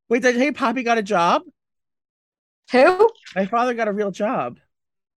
Wait, 0.08 0.22
did 0.22 0.38
you 0.38 0.54
Poppy 0.54 0.84
got 0.84 0.98
a 0.98 1.04
job? 1.04 1.42
Who? 2.72 3.10
My 3.36 3.48
father 3.48 3.74
got 3.74 3.90
a 3.90 3.94
real 3.94 4.12
job. 4.12 4.60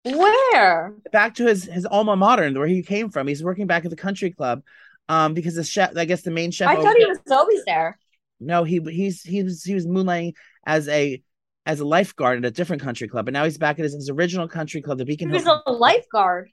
Where? 0.05 0.95
back 1.13 1.35
to 1.37 1.47
his 1.47 1.65
his 1.65 1.87
alma 1.87 2.17
mater 2.17 2.51
where 2.53 2.67
he 2.67 2.83
came 2.83 3.11
from. 3.11 3.27
He's 3.27 3.43
working 3.43 3.67
back 3.67 3.85
at 3.85 3.91
the 3.91 3.97
country 3.97 4.31
club, 4.31 4.63
um, 5.09 5.35
because 5.35 5.55
the 5.55 5.65
chef, 5.65 5.97
I 5.97 6.05
guess 6.05 6.23
the 6.23 6.31
main 6.31 6.51
chef. 6.51 6.69
I 6.69 6.77
thought 6.77 6.97
he 6.97 7.07
was 7.07 7.19
always 7.31 7.65
there. 7.65 7.99
no, 8.41 8.65
he 8.65 8.81
he's 8.81 9.23
he 9.23 9.43
was 9.43 9.65
he 9.65 9.75
was 9.75 9.87
moonlighting 9.87 10.35
as 10.67 10.89
a 10.89 11.23
as 11.67 11.81
a 11.81 11.85
lifeguard 11.85 12.39
at 12.39 12.45
a 12.45 12.51
different 12.51 12.83
country 12.83 13.09
club, 13.09 13.25
but 13.27 13.35
now 13.35 13.45
he's 13.45 13.59
back 13.59 13.79
at 13.79 13.83
his, 13.83 13.95
his 13.95 14.09
original 14.09 14.49
country 14.49 14.81
club, 14.81 14.99
the 14.99 15.05
Beacon. 15.05 15.29
He 15.29 15.35
was 15.35 15.45
Hill. 15.45 15.63
a 15.67 15.73
lifeguard. 15.73 16.51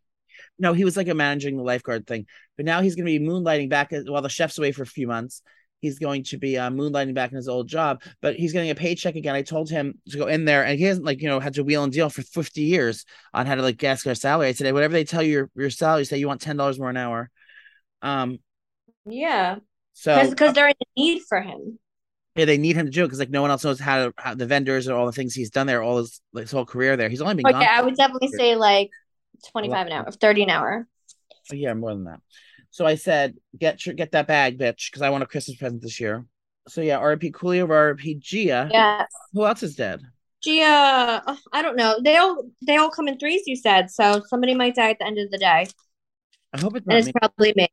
No, 0.60 0.74
he 0.74 0.84
was 0.84 0.98
like 0.98 1.08
a 1.08 1.14
managing 1.14 1.56
the 1.58 1.64
lifeguard 1.64 2.06
thing, 2.06 2.26
but 2.58 2.66
now 2.66 2.82
he's 2.82 2.96
going 2.96 3.06
to 3.06 3.20
be 3.20 3.26
moonlighting 3.26 3.70
back 3.70 3.94
at, 3.94 4.10
while 4.10 4.22
the 4.22 4.30
chef's 4.30 4.58
away 4.58 4.72
for 4.72 4.84
a 4.84 4.88
few 4.88 5.08
months. 5.08 5.42
He's 5.80 6.00
going 6.00 6.24
to 6.24 6.38
be 6.38 6.58
uh, 6.58 6.70
moonlighting 6.70 7.14
back 7.14 7.32
in 7.32 7.36
his 7.36 7.48
old 7.48 7.68
job, 7.68 8.02
but 8.22 8.36
he's 8.36 8.54
getting 8.54 8.72
a 8.72 8.76
paycheck 8.76 9.16
again. 9.16 9.36
I 9.36 9.44
told 9.44 9.70
him 9.70 10.00
to 10.10 10.18
go 10.18 10.28
in 10.28 10.46
there, 10.46 10.66
and 10.66 10.80
he 10.80 10.86
hasn't 10.86 11.06
like 11.06 11.22
you 11.22 11.28
know 11.28 11.40
had 11.40 11.54
to 11.56 11.64
wheel 11.64 11.84
and 11.84 11.94
deal 11.94 12.10
for 12.10 12.24
fifty 12.24 12.62
years 12.62 13.06
on 13.34 13.46
how 13.46 13.56
to 13.56 13.62
like 13.62 13.84
ask 13.84 14.08
our 14.08 14.16
salary. 14.16 14.48
I 14.48 14.54
said, 14.54 14.74
whatever 14.74 14.94
they 14.94 15.04
tell 15.04 15.22
you 15.22 15.32
your, 15.32 15.50
your 15.56 15.70
salary, 15.70 16.06
say 16.06 16.18
you 16.18 16.28
want 16.28 16.42
ten 16.42 16.58
dollars 16.58 16.80
more 16.80 16.90
an 16.90 16.98
hour. 16.98 17.30
Um, 18.02 18.40
Yeah. 19.06 19.58
so 19.94 20.30
Because 20.30 20.54
they're 20.54 20.68
in 20.70 20.76
need 20.98 21.22
for 21.28 21.42
him. 21.42 21.80
yeah, 22.36 22.46
they 22.46 22.58
need 22.58 22.76
him 22.76 22.86
to 22.86 22.92
do 22.92 23.04
it 23.04 23.08
because 23.08 23.20
like 23.20 23.30
no 23.30 23.42
one 23.42 23.52
else 23.52 23.64
knows 23.64 23.80
how 23.80 24.06
to 24.06 24.14
how 24.18 24.36
the 24.36 24.46
vendors 24.46 24.88
and 24.88 24.96
all 24.96 25.06
the 25.06 25.12
things 25.12 25.34
he's 25.34 25.50
done 25.50 25.68
there, 25.68 25.82
all 25.82 25.98
his 25.98 26.22
like 26.34 26.44
his 26.44 26.52
whole 26.52 26.66
career 26.66 26.98
there. 26.98 27.10
He's 27.10 27.22
only 27.22 27.36
been 27.36 27.56
Okay. 27.56 27.66
I 27.66 27.82
would 27.82 27.96
definitely 27.96 28.30
say 28.30 28.56
like 28.56 28.92
25 29.52 29.88
an 29.88 29.94
hour, 29.94 30.12
30 30.12 30.44
an 30.44 30.50
hour. 30.50 30.88
Oh, 31.52 31.56
yeah, 31.56 31.74
more 31.74 31.94
than 31.94 32.06
that. 32.06 32.20
So 32.72 32.86
I 32.86 32.96
said, 32.96 33.36
get 33.58 33.86
your 33.86 33.96
get 33.96 34.12
that 34.12 34.28
bag, 34.28 34.60
bitch, 34.60 34.92
because 34.92 35.02
I 35.02 35.10
want 35.10 35.24
a 35.24 35.28
Christmas 35.28 35.58
present 35.58 35.82
this 35.82 36.00
year. 36.00 36.26
So 36.68 36.82
yeah, 36.82 37.00
RP 37.00 37.32
Coolio, 37.32 37.68
RP 37.68 38.20
Gia. 38.20 38.70
Yeah. 38.72 39.06
Who 39.34 39.46
else 39.46 39.64
is 39.64 39.76
dead? 39.76 40.02
Gia, 40.44 41.24
uh, 41.26 41.36
I 41.54 41.62
don't 41.62 41.76
know. 41.78 42.00
They 42.04 42.18
all 42.18 42.44
they 42.66 42.78
all 42.78 42.90
come 42.90 43.08
in 43.08 43.18
threes, 43.18 43.44
you 43.46 43.56
said. 43.56 43.90
So 43.90 44.22
somebody 44.28 44.56
might 44.56 44.76
die 44.76 44.92
at 44.92 45.00
the 45.00 45.06
end 45.06 45.20
of 45.20 45.32
the 45.32 45.38
day. 45.38 45.68
I 46.56 46.62
hope 46.62 46.76
it's 46.78 46.86
And 46.88 46.94
not 46.94 46.98
it's 47.00 47.08
me. 47.08 47.14
probably 47.20 47.54
me. 47.56 47.68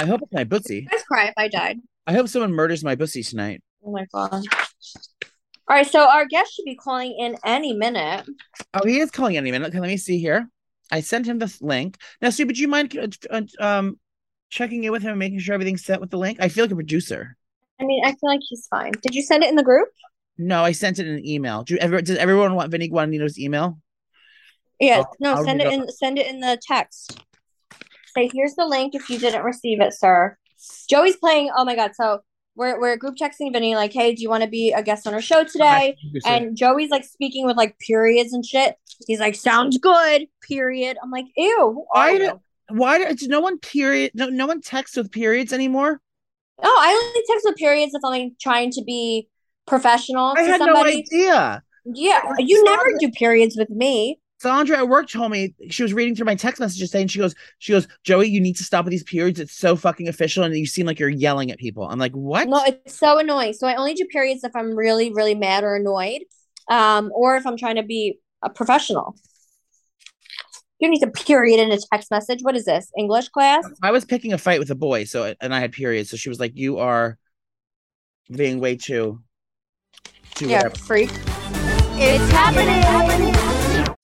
I 0.00 0.06
hope 0.06 0.22
it's 0.22 0.32
my 0.32 0.44
bussy. 0.44 0.88
I'd 0.92 1.04
cry 1.06 1.26
if 1.28 1.34
I 1.36 1.48
died. 1.48 1.78
I 2.06 2.12
hope 2.14 2.28
someone 2.28 2.52
murders 2.52 2.82
my 2.84 2.94
bussy 2.96 3.22
tonight. 3.22 3.62
Oh 3.84 3.92
my 3.92 4.04
god. 4.12 4.32
All 5.68 5.76
right, 5.76 5.86
so 5.86 6.00
our 6.08 6.26
guest 6.26 6.54
should 6.54 6.64
be 6.64 6.76
calling 6.76 7.16
in 7.18 7.36
any 7.44 7.72
minute. 7.74 8.28
Oh, 8.74 8.86
he 8.86 8.98
is 9.00 9.10
calling 9.10 9.36
any 9.36 9.50
minute. 9.50 9.68
Okay, 9.68 9.80
let 9.80 9.88
me 9.88 9.96
see 9.96 10.18
here. 10.18 10.48
I 10.92 11.00
sent 11.00 11.26
him 11.26 11.38
the 11.38 11.56
link. 11.60 11.96
Now, 12.20 12.30
Sue, 12.30 12.46
would 12.46 12.58
you 12.58 12.68
mind 12.68 12.96
uh, 12.96 13.08
uh, 13.30 13.42
um 13.64 13.98
checking 14.50 14.84
in 14.84 14.92
with 14.92 15.02
him 15.02 15.10
and 15.10 15.18
making 15.18 15.38
sure 15.40 15.54
everything's 15.54 15.84
set 15.84 16.00
with 16.00 16.10
the 16.10 16.18
link? 16.18 16.38
I 16.40 16.48
feel 16.48 16.64
like 16.64 16.70
a 16.72 16.76
producer. 16.76 17.36
I 17.80 17.84
mean, 17.84 18.04
I 18.04 18.10
feel 18.10 18.18
like 18.30 18.40
he's 18.48 18.66
fine. 18.68 18.92
Did 19.02 19.14
you 19.14 19.22
send 19.22 19.42
it 19.44 19.50
in 19.50 19.56
the 19.56 19.64
group? 19.64 19.88
No, 20.38 20.62
I 20.62 20.72
sent 20.72 20.98
it 20.98 21.06
in 21.06 21.14
an 21.14 21.26
email. 21.26 21.62
Do 21.64 21.74
you 21.74 21.80
ever 21.80 22.00
does 22.02 22.16
everyone 22.18 22.54
want 22.54 22.70
Vinny 22.70 22.88
Guadagnino's 22.88 23.38
email? 23.38 23.78
Yeah, 24.78 24.98
I'll- 24.98 25.16
no, 25.20 25.32
I'll 25.34 25.44
send 25.44 25.60
it 25.62 25.72
in 25.72 25.88
send 25.88 26.18
it 26.18 26.26
in 26.26 26.40
the 26.40 26.58
text. 26.66 27.20
Say, 28.16 28.30
here's 28.32 28.54
the 28.54 28.66
link 28.66 28.94
if 28.94 29.08
you 29.10 29.18
didn't 29.18 29.42
receive 29.44 29.80
it, 29.80 29.92
sir. 29.94 30.36
Joey's 30.88 31.16
playing. 31.16 31.50
Oh 31.56 31.64
my 31.64 31.76
god! 31.76 31.92
So 31.94 32.20
we're 32.54 32.80
we're 32.80 32.96
group 32.96 33.16
texting 33.16 33.52
Vinny 33.52 33.74
like, 33.74 33.92
hey, 33.92 34.14
do 34.14 34.22
you 34.22 34.30
want 34.30 34.42
to 34.42 34.48
be 34.48 34.72
a 34.72 34.82
guest 34.82 35.06
on 35.06 35.14
our 35.14 35.20
show 35.20 35.44
today? 35.44 35.96
And 36.26 36.56
Joey's 36.56 36.90
like 36.90 37.04
speaking 37.04 37.44
with 37.46 37.56
like 37.56 37.78
periods 37.78 38.32
and 38.32 38.44
shit. 38.44 38.76
He's 39.06 39.20
like, 39.20 39.34
sounds 39.34 39.76
good. 39.78 40.26
Period. 40.42 40.96
I'm 41.02 41.10
like, 41.10 41.26
ew. 41.36 41.84
Why 41.92 42.18
do- 42.18 42.40
Why 42.70 42.98
do- 42.98 43.14
does 43.14 43.28
no 43.28 43.40
one 43.40 43.58
period 43.58 44.12
no 44.14 44.28
no 44.28 44.46
one 44.46 44.60
texts 44.62 44.96
with 44.96 45.12
periods 45.12 45.52
anymore? 45.52 46.00
Oh, 46.62 46.78
I 46.80 46.90
only 46.92 47.22
text 47.30 47.44
with 47.44 47.56
periods 47.56 47.92
if 47.94 48.02
I'm 48.02 48.10
like, 48.10 48.32
trying 48.40 48.70
to 48.72 48.82
be 48.82 49.28
professional 49.66 50.32
I 50.36 50.42
to 50.42 50.48
had 50.52 50.60
no 50.62 50.74
idea. 50.82 51.62
Yeah, 51.84 52.22
you 52.38 52.64
never 52.64 52.86
do 52.98 53.10
periods 53.10 53.56
with 53.56 53.68
me. 53.70 54.18
Sandra 54.38 54.76
at 54.78 54.88
work 54.88 55.08
told 55.08 55.32
me 55.32 55.54
she 55.70 55.82
was 55.82 55.94
reading 55.94 56.14
through 56.14 56.26
my 56.26 56.34
text 56.34 56.60
messages 56.60 56.90
saying 56.90 57.08
she 57.08 57.18
goes 57.18 57.34
she 57.58 57.72
goes 57.72 57.88
Joey 58.04 58.28
you 58.28 58.40
need 58.40 58.56
to 58.56 58.64
stop 58.64 58.84
with 58.84 58.90
these 58.90 59.02
periods 59.02 59.40
it's 59.40 59.56
so 59.56 59.76
fucking 59.76 60.08
official 60.08 60.44
and 60.44 60.54
you 60.56 60.66
seem 60.66 60.84
like 60.86 60.98
you're 60.98 61.08
yelling 61.08 61.50
at 61.50 61.58
people 61.58 61.88
I'm 61.88 61.98
like 61.98 62.12
what 62.12 62.46
No, 62.48 62.62
it's 62.64 62.98
so 62.98 63.18
annoying. 63.18 63.54
So 63.54 63.66
I 63.66 63.76
only 63.76 63.94
do 63.94 64.04
periods 64.06 64.44
if 64.44 64.54
I'm 64.54 64.76
really, 64.76 65.12
really 65.12 65.34
mad 65.34 65.64
or 65.64 65.76
annoyed, 65.76 66.22
um, 66.70 67.10
or 67.14 67.36
if 67.36 67.46
I'm 67.46 67.56
trying 67.56 67.76
to 67.76 67.82
be 67.82 68.18
a 68.42 68.50
professional. 68.50 69.16
You 70.80 70.90
need 70.90 71.00
to 71.00 71.10
period 71.10 71.58
in 71.58 71.72
a 71.72 71.78
text 71.90 72.10
message. 72.10 72.40
What 72.42 72.54
is 72.54 72.66
this? 72.66 72.90
English 72.98 73.30
class? 73.30 73.64
I 73.82 73.90
was 73.90 74.04
picking 74.04 74.34
a 74.34 74.38
fight 74.38 74.58
with 74.58 74.70
a 74.70 74.74
boy 74.74 75.04
so 75.04 75.34
and 75.40 75.54
I 75.54 75.60
had 75.60 75.72
periods 75.72 76.10
so 76.10 76.18
she 76.18 76.28
was 76.28 76.38
like 76.38 76.52
you 76.54 76.78
are 76.78 77.16
being 78.30 78.60
way 78.60 78.76
too 78.76 79.22
too 80.34 80.48
Yeah, 80.48 80.64
whatever." 80.64 80.76
freak. 80.76 81.10
It's 81.98 82.30
happening. 82.30 83.35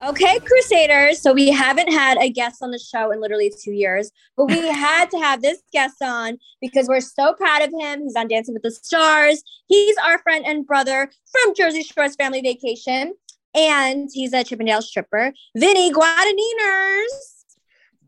Okay, 0.05 0.41
Crusaders. 0.41 1.23
So 1.23 1.33
we 1.33 1.51
haven't 1.51 1.93
had 1.93 2.19
a 2.19 2.29
guest 2.29 2.61
on 2.61 2.73
the 2.73 2.79
show 2.79 3.13
in 3.13 3.21
literally 3.21 3.53
two 3.63 3.71
years, 3.71 4.11
but 4.37 4.47
we 4.47 4.67
had 4.73 5.09
to 5.13 5.19
have 5.19 5.43
this 5.43 5.63
guest 5.73 6.03
on 6.03 6.39
because 6.61 6.89
we're 6.89 7.01
so 7.01 7.35
proud 7.35 7.63
of 7.63 7.71
him. 7.79 8.03
He's 8.03 8.17
on 8.17 8.27
Dancing 8.27 8.53
with 8.53 8.65
the 8.65 8.73
Stars. 8.73 9.45
He's 9.69 9.97
our 10.05 10.19
friend 10.19 10.45
and 10.45 10.67
brother 10.67 11.09
from 11.31 11.55
Jersey 11.55 11.85
Shore's 11.85 12.17
Family 12.17 12.41
Vacation, 12.41 13.15
and 13.55 14.09
he's 14.13 14.33
a 14.33 14.43
Chippendale 14.43 14.83
stripper, 14.83 15.33
Vinny 15.57 15.93
Guadagniners. 15.93 17.45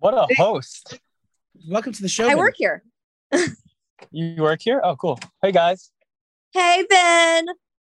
What 0.00 0.14
a 0.14 0.26
host. 0.34 0.98
welcome 1.68 1.92
to 1.92 2.02
the 2.02 2.08
show 2.08 2.24
I 2.24 2.30
Vinny. 2.30 2.40
work 2.40 2.54
here. 2.56 2.82
You 4.10 4.42
work 4.42 4.60
here? 4.60 4.80
Oh, 4.84 4.96
cool. 4.96 5.18
Hey, 5.42 5.50
guys. 5.50 5.90
Hey, 6.52 6.84
Vin. 6.88 7.46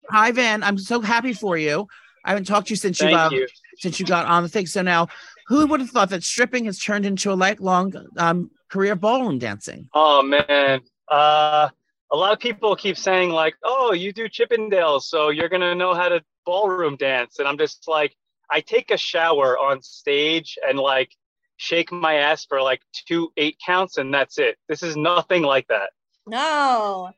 hi 0.09 0.31
Van 0.31 0.63
I'm 0.63 0.77
so 0.77 1.01
happy 1.01 1.33
for 1.33 1.55
you 1.55 1.87
I 2.25 2.29
haven't 2.29 2.45
talked 2.45 2.67
to 2.67 2.71
you 2.71 2.75
since 2.77 2.99
you 2.99 3.07
Thank 3.07 3.17
uh, 3.17 3.29
you. 3.31 3.47
Since 3.79 3.99
you 3.99 4.05
got 4.05 4.25
on 4.25 4.43
the 4.43 4.49
thing 4.49 4.65
so 4.65 4.81
now 4.81 5.07
who 5.47 5.65
would 5.65 5.79
have 5.79 5.89
thought 5.89 6.09
that 6.09 6.23
stripping 6.23 6.65
has 6.65 6.79
turned 6.79 7.05
into 7.05 7.31
a 7.31 7.33
lifelong 7.33 7.93
um 8.17 8.51
career 8.69 8.93
of 8.93 9.01
ballroom 9.01 9.39
dancing 9.39 9.89
Oh, 9.93 10.21
man. 10.21 10.81
Uh, 11.09 11.69
a 12.11 12.15
lot 12.15 12.33
of 12.33 12.39
people 12.39 12.75
keep 12.75 12.97
saying, 12.97 13.29
like, 13.29 13.55
oh, 13.63 13.93
you 13.93 14.11
do 14.11 14.27
Chippendales, 14.29 15.03
so 15.03 15.29
you're 15.29 15.49
going 15.49 15.61
to 15.61 15.75
know 15.75 15.93
how 15.93 16.09
to 16.09 16.21
ballroom 16.45 16.95
dance. 16.95 17.39
And 17.39 17.47
I'm 17.47 17.57
just 17.57 17.87
like, 17.87 18.15
I 18.51 18.61
take 18.61 18.91
a 18.91 18.97
shower 18.97 19.57
on 19.57 19.81
stage 19.81 20.57
and, 20.67 20.79
like, 20.79 21.11
shake 21.57 21.91
my 21.91 22.15
ass 22.15 22.45
for 22.45 22.61
like 22.61 22.81
two 23.07 23.31
eight 23.35 23.57
counts, 23.63 23.97
and 23.97 24.13
that's 24.13 24.37
it. 24.37 24.57
This 24.67 24.81
is 24.81 24.95
nothing 24.95 25.43
like 25.43 25.67
that. 25.67 25.89
No. 26.25 27.11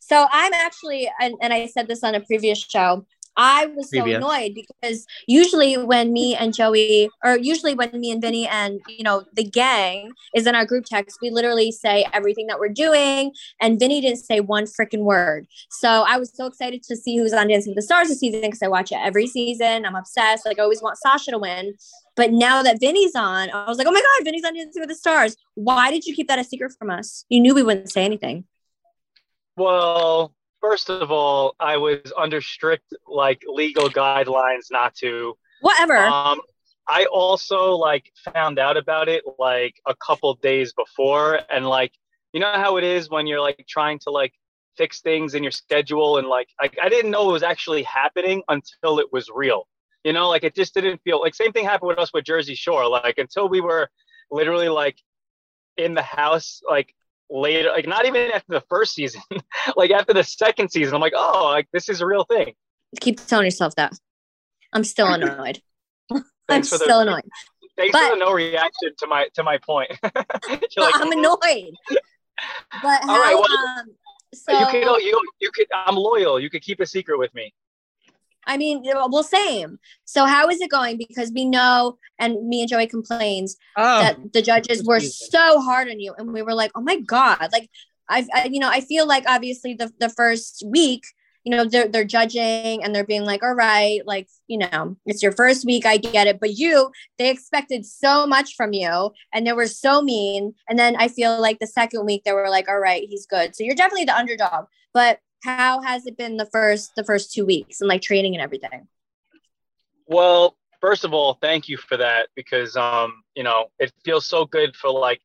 So 0.00 0.26
I'm 0.30 0.52
actually, 0.52 1.10
and, 1.20 1.34
and 1.40 1.52
I 1.52 1.66
said 1.66 1.88
this 1.88 2.04
on 2.04 2.14
a 2.14 2.20
previous 2.20 2.58
show. 2.58 3.06
I 3.38 3.66
was 3.66 3.88
so 3.90 4.04
annoyed 4.04 4.54
because 4.54 5.06
usually 5.28 5.78
when 5.78 6.12
me 6.12 6.34
and 6.34 6.52
Joey, 6.52 7.08
or 7.24 7.38
usually 7.38 7.74
when 7.74 7.90
me 7.92 8.10
and 8.10 8.20
Vinny 8.20 8.48
and 8.48 8.80
you 8.88 9.04
know 9.04 9.24
the 9.32 9.44
gang 9.44 10.12
is 10.34 10.46
in 10.46 10.56
our 10.56 10.66
group 10.66 10.84
text, 10.84 11.20
we 11.22 11.30
literally 11.30 11.70
say 11.70 12.04
everything 12.12 12.48
that 12.48 12.58
we're 12.58 12.68
doing, 12.68 13.32
and 13.60 13.78
Vinny 13.78 14.00
didn't 14.00 14.18
say 14.18 14.40
one 14.40 14.64
freaking 14.64 15.04
word. 15.04 15.46
So 15.70 16.04
I 16.06 16.18
was 16.18 16.36
so 16.36 16.46
excited 16.46 16.82
to 16.82 16.96
see 16.96 17.16
who's 17.16 17.32
on 17.32 17.46
Dancing 17.46 17.70
with 17.70 17.76
the 17.76 17.82
Stars 17.82 18.08
this 18.08 18.18
season 18.18 18.40
because 18.40 18.62
I 18.62 18.68
watch 18.68 18.90
it 18.90 18.98
every 19.00 19.28
season. 19.28 19.86
I'm 19.86 19.94
obsessed. 19.94 20.44
Like 20.44 20.58
I 20.58 20.62
always 20.62 20.82
want 20.82 20.98
Sasha 20.98 21.30
to 21.30 21.38
win. 21.38 21.74
But 22.16 22.32
now 22.32 22.64
that 22.64 22.80
Vinny's 22.80 23.14
on, 23.14 23.50
I 23.50 23.68
was 23.68 23.78
like, 23.78 23.86
oh 23.86 23.92
my 23.92 24.00
god, 24.00 24.24
Vinny's 24.24 24.44
on 24.44 24.54
Dancing 24.54 24.80
with 24.80 24.88
the 24.88 24.96
Stars. 24.96 25.36
Why 25.54 25.92
did 25.92 26.04
you 26.04 26.14
keep 26.14 26.26
that 26.26 26.40
a 26.40 26.44
secret 26.44 26.72
from 26.76 26.90
us? 26.90 27.24
You 27.28 27.40
knew 27.40 27.54
we 27.54 27.62
wouldn't 27.62 27.92
say 27.92 28.04
anything. 28.04 28.44
Well, 29.56 30.34
first 30.60 30.90
of 30.90 31.10
all, 31.10 31.54
I 31.60 31.76
was 31.76 32.12
under 32.16 32.40
strict 32.40 32.94
like 33.06 33.42
legal 33.46 33.88
guidelines 33.88 34.70
not 34.70 34.94
to. 34.96 35.36
Whatever. 35.60 35.98
Um, 35.98 36.40
I 36.86 37.04
also 37.06 37.72
like 37.72 38.10
found 38.32 38.58
out 38.58 38.76
about 38.76 39.08
it 39.08 39.24
like 39.38 39.74
a 39.86 39.94
couple 39.94 40.34
days 40.34 40.72
before, 40.72 41.40
and 41.50 41.66
like 41.66 41.92
you 42.32 42.40
know 42.40 42.52
how 42.52 42.76
it 42.76 42.84
is 42.84 43.10
when 43.10 43.26
you're 43.26 43.40
like 43.40 43.64
trying 43.68 43.98
to 44.00 44.10
like 44.10 44.32
fix 44.76 45.00
things 45.00 45.34
in 45.34 45.42
your 45.42 45.52
schedule 45.52 46.18
and 46.18 46.28
like 46.28 46.48
I, 46.60 46.70
I 46.80 46.88
didn't 46.88 47.10
know 47.10 47.28
it 47.28 47.32
was 47.32 47.42
actually 47.42 47.82
happening 47.82 48.42
until 48.48 49.00
it 49.00 49.12
was 49.12 49.28
real 49.34 49.66
you 50.04 50.12
know 50.12 50.28
like 50.28 50.44
it 50.44 50.54
just 50.54 50.72
didn't 50.72 51.02
feel 51.02 51.20
like 51.20 51.34
same 51.34 51.52
thing 51.52 51.64
happened 51.64 51.88
with 51.88 51.98
us 51.98 52.12
with 52.14 52.24
jersey 52.24 52.54
shore 52.54 52.88
like 52.88 53.18
until 53.18 53.48
we 53.48 53.60
were 53.60 53.90
literally 54.30 54.68
like 54.68 54.96
in 55.76 55.94
the 55.94 56.02
house 56.02 56.62
like 56.68 56.94
later 57.30 57.68
like 57.70 57.86
not 57.86 58.06
even 58.06 58.30
after 58.30 58.52
the 58.54 58.62
first 58.70 58.94
season 58.94 59.20
like 59.76 59.90
after 59.90 60.12
the 60.14 60.24
second 60.24 60.70
season 60.70 60.94
i'm 60.94 61.00
like 61.00 61.12
oh 61.16 61.44
like 61.52 61.66
this 61.72 61.88
is 61.88 62.00
a 62.00 62.06
real 62.06 62.24
thing 62.24 62.54
Keep 63.00 63.26
telling 63.26 63.44
yourself 63.44 63.74
that. 63.76 63.92
I'm 64.72 64.82
still 64.82 65.08
annoyed. 65.12 65.60
I'm 66.10 66.24
Thanks 66.48 66.70
for 66.70 66.78
the- 66.78 66.84
still 66.84 67.00
annoyed. 67.00 67.24
thanks 67.76 67.92
But- 67.92 68.12
for 68.12 68.16
no 68.16 68.32
reaction 68.32 68.92
to 69.00 69.06
my 69.06 69.28
to 69.34 69.42
my 69.42 69.58
point 69.58 69.92
like, 70.02 70.94
I'm 70.94 71.12
annoyed. 71.12 71.74
But 72.82 73.02
how? 73.02 73.10
All 73.10 73.18
right, 73.18 73.34
well, 73.34 73.78
um, 73.80 73.86
so 74.34 74.58
you 74.58 74.66
could 74.66 75.02
you 75.02 75.20
you 75.40 75.50
could 75.54 75.66
i'm 75.72 75.96
loyal 75.96 76.38
you 76.40 76.48
could 76.50 76.62
keep 76.62 76.80
a 76.80 76.86
secret 76.86 77.18
with 77.18 77.34
me 77.34 77.52
I 78.48 78.56
mean, 78.56 78.82
well, 78.84 79.22
same. 79.22 79.78
So 80.04 80.24
how 80.26 80.48
is 80.48 80.60
it 80.60 80.70
going? 80.70 80.96
Because 80.98 81.30
we 81.32 81.44
know, 81.44 81.98
and 82.18 82.48
me 82.48 82.62
and 82.62 82.68
Joey 82.68 82.86
complains 82.88 83.56
Oh, 83.76 84.00
that 84.00 84.32
the 84.32 84.42
judges 84.42 84.82
were 84.84 85.00
so 85.00 85.60
hard 85.60 85.88
on 85.88 86.00
you, 86.00 86.14
and 86.18 86.32
we 86.32 86.42
were 86.42 86.54
like, 86.54 86.72
oh 86.74 86.80
my 86.80 86.98
god, 87.00 87.50
like 87.52 87.70
I've, 88.08 88.26
I, 88.34 88.46
you 88.46 88.58
know, 88.60 88.70
I 88.70 88.80
feel 88.80 89.06
like 89.06 89.24
obviously 89.28 89.74
the 89.74 89.92
the 90.00 90.08
first 90.08 90.64
week, 90.66 91.04
you 91.44 91.54
know, 91.54 91.64
they're 91.66 91.88
they're 91.88 92.04
judging 92.04 92.82
and 92.82 92.94
they're 92.94 93.04
being 93.06 93.24
like, 93.24 93.42
all 93.42 93.54
right, 93.54 94.00
like 94.06 94.28
you 94.48 94.58
know, 94.58 94.96
it's 95.06 95.22
your 95.22 95.32
first 95.32 95.64
week, 95.66 95.86
I 95.86 95.98
get 95.98 96.26
it, 96.26 96.40
but 96.40 96.56
you, 96.56 96.90
they 97.18 97.30
expected 97.30 97.84
so 97.86 98.26
much 98.26 98.54
from 98.56 98.72
you, 98.72 99.12
and 99.34 99.46
they 99.46 99.52
were 99.52 99.66
so 99.66 100.02
mean, 100.02 100.54
and 100.68 100.78
then 100.78 100.96
I 100.96 101.08
feel 101.08 101.40
like 101.40 101.58
the 101.58 101.66
second 101.66 102.06
week 102.06 102.24
they 102.24 102.32
were 102.32 102.50
like, 102.50 102.68
all 102.68 102.80
right, 102.80 103.04
he's 103.08 103.26
good, 103.26 103.54
so 103.54 103.64
you're 103.64 103.74
definitely 103.74 104.06
the 104.06 104.16
underdog, 104.16 104.66
but 104.94 105.20
how 105.42 105.80
has 105.82 106.06
it 106.06 106.16
been 106.16 106.36
the 106.36 106.46
first 106.46 106.94
the 106.96 107.04
first 107.04 107.32
two 107.32 107.46
weeks 107.46 107.80
and 107.80 107.88
like 107.88 108.02
training 108.02 108.34
and 108.34 108.42
everything? 108.42 108.88
Well, 110.06 110.56
first 110.80 111.04
of 111.04 111.12
all, 111.12 111.34
thank 111.34 111.68
you 111.68 111.76
for 111.76 111.96
that 111.96 112.28
because 112.34 112.76
um, 112.76 113.22
you 113.34 113.42
know, 113.42 113.66
it 113.78 113.92
feels 114.04 114.26
so 114.26 114.44
good 114.44 114.74
for 114.76 114.90
like 114.90 115.20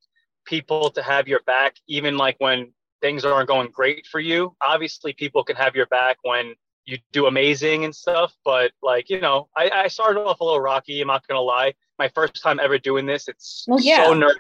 people 0.46 0.90
to 0.92 1.02
have 1.02 1.28
your 1.28 1.40
back 1.46 1.76
even 1.88 2.18
like 2.18 2.36
when 2.40 2.74
things 3.02 3.26
aren't 3.26 3.48
going 3.48 3.70
great 3.72 4.06
for 4.08 4.20
you. 4.20 4.56
Obviously, 4.62 5.14
people 5.14 5.44
can 5.44 5.56
have 5.56 5.76
your 5.76 5.88
back 5.88 6.18
when 6.24 6.54
you 6.86 6.98
do 7.12 7.28
amazing 7.28 7.86
and 7.86 7.96
stuff, 7.96 8.34
but 8.44 8.72
like, 8.82 9.10
you 9.10 9.22
know, 9.22 9.48
I, 9.56 9.70
I 9.70 9.88
started 9.88 10.20
off 10.22 10.42
a 10.42 10.44
little 10.44 10.60
rocky, 10.60 11.02
I'm 11.02 11.08
not 11.08 11.26
gonna 11.28 11.42
lie. 11.42 11.74
My 11.98 12.10
first 12.10 12.42
time 12.42 12.60
ever 12.60 12.78
doing 12.78 13.06
this, 13.06 13.28
it's 13.28 13.66
Well, 13.68 13.80
yeah. 13.80 14.06
so 14.06 14.14
nerve 14.14 14.36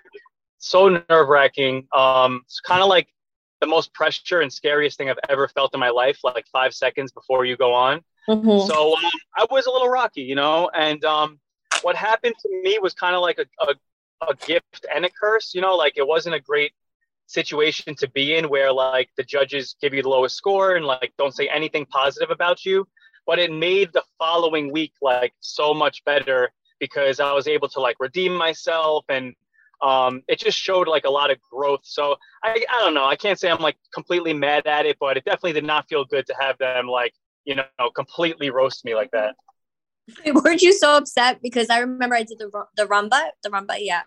so 0.57 0.89
nerve 1.09 1.27
wracking. 1.27 1.87
Um, 1.93 2.41
it's 2.45 2.61
kind 2.61 2.81
of 2.81 2.87
like 2.87 3.07
the 3.63 3.67
most 3.67 3.93
pressure 3.93 4.41
and 4.41 4.51
scariest 4.51 4.97
thing 4.97 5.09
I've 5.09 5.25
ever 5.29 5.47
felt 5.47 5.73
in 5.73 5.79
my 5.79 5.89
life, 5.89 6.19
like 6.23 6.45
five 6.51 6.73
seconds 6.73 7.13
before 7.13 7.45
you 7.45 7.55
go 7.55 7.73
on. 7.73 8.01
Mhm. 8.27 8.67
So 8.67 8.97
um, 8.97 9.11
I 9.37 9.45
was 9.49 9.67
a 9.67 9.71
little 9.71 9.87
rocky, 9.87 10.21
you 10.21 10.35
know, 10.35 10.69
and 10.73 11.03
um, 11.05 11.39
what 11.81 11.95
happened 11.95 12.35
to 12.41 12.49
me 12.61 12.77
was 12.81 12.93
kind 12.93 13.15
of 13.15 13.21
like 13.21 13.39
a, 13.39 13.45
a, 13.65 14.29
a 14.29 14.35
gift 14.45 14.85
and 14.93 15.05
a 15.05 15.09
curse, 15.09 15.53
you 15.55 15.61
know, 15.61 15.75
like 15.75 15.93
it 15.95 16.05
wasn't 16.05 16.35
a 16.35 16.41
great 16.41 16.73
situation 17.27 17.95
to 17.95 18.09
be 18.09 18.35
in 18.35 18.49
where 18.49 18.71
like 18.73 19.09
the 19.15 19.23
judges 19.23 19.75
give 19.81 19.93
you 19.93 20.03
the 20.03 20.09
lowest 20.09 20.35
score 20.35 20.75
and 20.75 20.85
like 20.85 21.13
don't 21.17 21.33
say 21.33 21.47
anything 21.47 21.85
positive 21.85 22.31
about 22.31 22.65
you. 22.65 22.85
But 23.25 23.39
it 23.39 23.49
made 23.49 23.93
the 23.93 24.03
following 24.19 24.73
week 24.73 24.91
like 25.01 25.33
so 25.39 25.73
much 25.73 26.03
better 26.03 26.51
because 26.79 27.21
I 27.21 27.31
was 27.31 27.47
able 27.47 27.69
to 27.69 27.79
like 27.79 27.95
redeem 28.01 28.33
myself 28.33 29.05
and 29.07 29.33
um, 29.81 30.21
it 30.27 30.39
just 30.39 30.57
showed 30.57 30.87
like 30.87 31.05
a 31.05 31.09
lot 31.09 31.31
of 31.31 31.37
growth. 31.41 31.81
So 31.83 32.15
I, 32.43 32.63
I 32.71 32.79
don't 32.79 32.93
know. 32.93 33.05
I 33.05 33.15
can't 33.15 33.39
say 33.39 33.49
I'm 33.49 33.61
like 33.61 33.77
completely 33.93 34.33
mad 34.33 34.67
at 34.67 34.85
it, 34.85 34.97
but 34.99 35.17
it 35.17 35.25
definitely 35.25 35.53
did 35.53 35.65
not 35.65 35.87
feel 35.89 36.05
good 36.05 36.25
to 36.27 36.35
have 36.39 36.57
them 36.57 36.87
like 36.87 37.13
you 37.45 37.55
know, 37.55 37.63
completely 37.95 38.49
roast 38.49 38.85
me 38.85 38.95
like 38.95 39.11
that. 39.11 39.35
Weren't 40.33 40.61
you 40.61 40.73
so 40.73 40.97
upset 40.97 41.41
because 41.41 41.69
I 41.69 41.79
remember 41.79 42.15
I 42.15 42.23
did 42.23 42.39
the 42.39 42.49
the 42.75 42.85
rumba, 42.85 43.29
the 43.41 43.49
rumba, 43.49 43.77
yeah, 43.79 44.01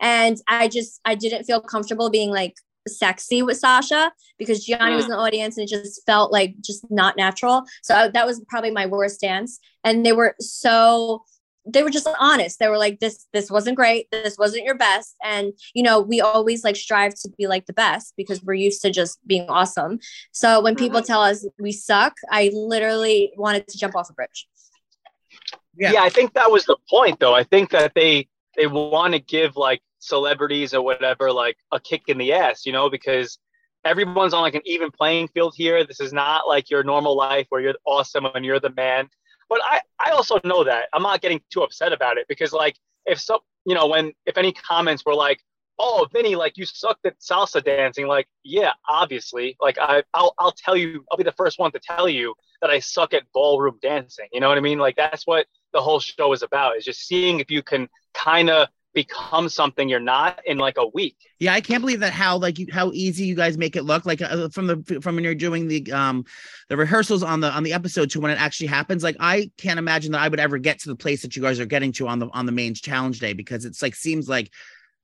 and 0.00 0.36
I 0.48 0.68
just 0.68 1.00
I 1.04 1.14
didn't 1.14 1.44
feel 1.44 1.60
comfortable 1.60 2.10
being 2.10 2.30
like 2.30 2.54
sexy 2.88 3.42
with 3.42 3.58
Sasha 3.58 4.12
because 4.38 4.66
Jionni 4.66 4.96
was 4.96 5.04
in 5.04 5.10
the 5.10 5.16
audience 5.16 5.58
and 5.58 5.64
it 5.64 5.70
just 5.70 6.02
felt 6.06 6.32
like 6.32 6.54
just 6.60 6.88
not 6.90 7.16
natural. 7.16 7.64
So 7.82 7.94
I, 7.94 8.08
that 8.08 8.26
was 8.26 8.42
probably 8.48 8.70
my 8.70 8.86
worst 8.86 9.20
dance, 9.20 9.58
and 9.82 10.06
they 10.06 10.12
were 10.12 10.36
so 10.40 11.24
they 11.72 11.82
were 11.82 11.90
just 11.90 12.08
honest. 12.18 12.58
They 12.58 12.68
were 12.68 12.78
like, 12.78 13.00
"This 13.00 13.26
this 13.32 13.50
wasn't 13.50 13.76
great. 13.76 14.10
This 14.10 14.36
wasn't 14.38 14.64
your 14.64 14.76
best." 14.76 15.16
And 15.22 15.52
you 15.74 15.82
know, 15.82 16.00
we 16.00 16.20
always 16.20 16.64
like 16.64 16.76
strive 16.76 17.14
to 17.22 17.30
be 17.36 17.46
like 17.46 17.66
the 17.66 17.72
best 17.72 18.14
because 18.16 18.42
we're 18.42 18.54
used 18.54 18.82
to 18.82 18.90
just 18.90 19.18
being 19.26 19.48
awesome. 19.48 19.98
So 20.32 20.60
when 20.60 20.74
mm-hmm. 20.74 20.84
people 20.84 21.02
tell 21.02 21.22
us 21.22 21.46
we 21.58 21.72
suck, 21.72 22.16
I 22.30 22.50
literally 22.52 23.32
wanted 23.36 23.68
to 23.68 23.78
jump 23.78 23.96
off 23.96 24.10
a 24.10 24.12
bridge. 24.12 24.48
Yeah. 25.76 25.92
Yeah. 25.92 26.02
I 26.02 26.08
think 26.08 26.34
that 26.34 26.50
was 26.50 26.64
the 26.64 26.76
point, 26.88 27.20
though. 27.20 27.34
I 27.34 27.44
think 27.44 27.70
that 27.70 27.92
they 27.94 28.28
they 28.56 28.66
want 28.66 29.14
to 29.14 29.20
give 29.20 29.56
like 29.56 29.80
celebrities 30.00 30.74
or 30.74 30.82
whatever 30.82 31.32
like 31.32 31.56
a 31.72 31.80
kick 31.80 32.02
in 32.08 32.18
the 32.18 32.32
ass, 32.32 32.66
you 32.66 32.72
know, 32.72 32.90
because 32.90 33.38
everyone's 33.84 34.34
on 34.34 34.42
like 34.42 34.54
an 34.54 34.62
even 34.64 34.90
playing 34.90 35.28
field 35.28 35.54
here. 35.56 35.84
This 35.84 36.00
is 36.00 36.12
not 36.12 36.46
like 36.46 36.70
your 36.70 36.82
normal 36.82 37.16
life 37.16 37.46
where 37.48 37.60
you're 37.60 37.74
awesome 37.84 38.26
and 38.34 38.44
you're 38.44 38.60
the 38.60 38.72
man. 38.76 39.08
But 39.50 39.60
I 39.64 39.80
I 39.98 40.10
also 40.12 40.40
know 40.44 40.64
that 40.64 40.88
I'm 40.94 41.02
not 41.02 41.20
getting 41.20 41.42
too 41.52 41.62
upset 41.62 41.92
about 41.92 42.16
it 42.16 42.26
because 42.28 42.52
like 42.52 42.76
if 43.04 43.20
some 43.20 43.40
you 43.66 43.74
know 43.74 43.88
when 43.88 44.12
if 44.24 44.38
any 44.38 44.52
comments 44.52 45.04
were 45.04 45.14
like 45.14 45.40
oh 45.78 46.06
Vinny 46.12 46.36
like 46.36 46.56
you 46.56 46.64
sucked 46.64 47.04
at 47.06 47.18
salsa 47.20 47.62
dancing 47.62 48.06
like 48.06 48.28
yeah 48.44 48.72
obviously. 48.88 49.56
Like 49.60 49.76
I 49.78 50.04
I'll 50.14 50.34
I'll 50.38 50.52
tell 50.52 50.76
you 50.76 51.04
I'll 51.10 51.18
be 51.18 51.24
the 51.24 51.32
first 51.32 51.58
one 51.58 51.72
to 51.72 51.80
tell 51.80 52.08
you 52.08 52.34
that 52.62 52.70
I 52.70 52.78
suck 52.78 53.12
at 53.12 53.24
ballroom 53.34 53.78
dancing. 53.82 54.28
You 54.32 54.40
know 54.40 54.48
what 54.48 54.58
I 54.58 54.62
mean? 54.62 54.78
Like 54.78 54.96
that's 54.96 55.26
what 55.26 55.46
the 55.72 55.82
whole 55.82 56.00
show 56.00 56.32
is 56.32 56.42
about 56.42 56.76
is 56.76 56.84
just 56.84 57.06
seeing 57.06 57.40
if 57.40 57.50
you 57.50 57.62
can 57.62 57.88
kind 58.14 58.50
of 58.50 58.68
become 58.92 59.48
something 59.48 59.88
you're 59.88 60.00
not 60.00 60.40
in 60.46 60.58
like 60.58 60.76
a 60.78 60.86
week 60.88 61.16
Yeah, 61.38 61.54
I 61.54 61.60
can't 61.60 61.80
believe 61.80 62.00
that 62.00 62.12
how 62.12 62.36
like 62.36 62.58
you, 62.58 62.66
how 62.72 62.90
easy 62.92 63.24
you 63.24 63.34
guys 63.34 63.56
make 63.56 63.76
it 63.76 63.84
look 63.84 64.04
like 64.04 64.20
uh, 64.20 64.48
from 64.50 64.66
the 64.66 65.00
from 65.00 65.14
when 65.14 65.24
you're 65.24 65.34
doing 65.34 65.68
the 65.68 65.90
um 65.92 66.24
the 66.68 66.76
rehearsals 66.76 67.22
on 67.22 67.40
the 67.40 67.50
on 67.50 67.62
the 67.62 67.72
episode 67.72 68.10
to 68.10 68.20
when 68.20 68.30
it 68.30 68.40
actually 68.40 68.66
happens. 68.66 69.02
Like 69.02 69.16
I 69.20 69.50
can't 69.56 69.78
imagine 69.78 70.12
that 70.12 70.20
I 70.20 70.28
would 70.28 70.40
ever 70.40 70.58
get 70.58 70.80
to 70.80 70.88
the 70.88 70.96
place 70.96 71.22
that 71.22 71.36
you 71.36 71.42
guys 71.42 71.60
are 71.60 71.66
getting 71.66 71.92
to 71.92 72.08
on 72.08 72.18
the 72.18 72.28
on 72.32 72.46
the 72.46 72.52
main 72.52 72.74
challenge 72.74 73.20
day 73.20 73.32
because 73.32 73.64
it's 73.64 73.82
like 73.82 73.94
seems 73.94 74.28
like 74.28 74.50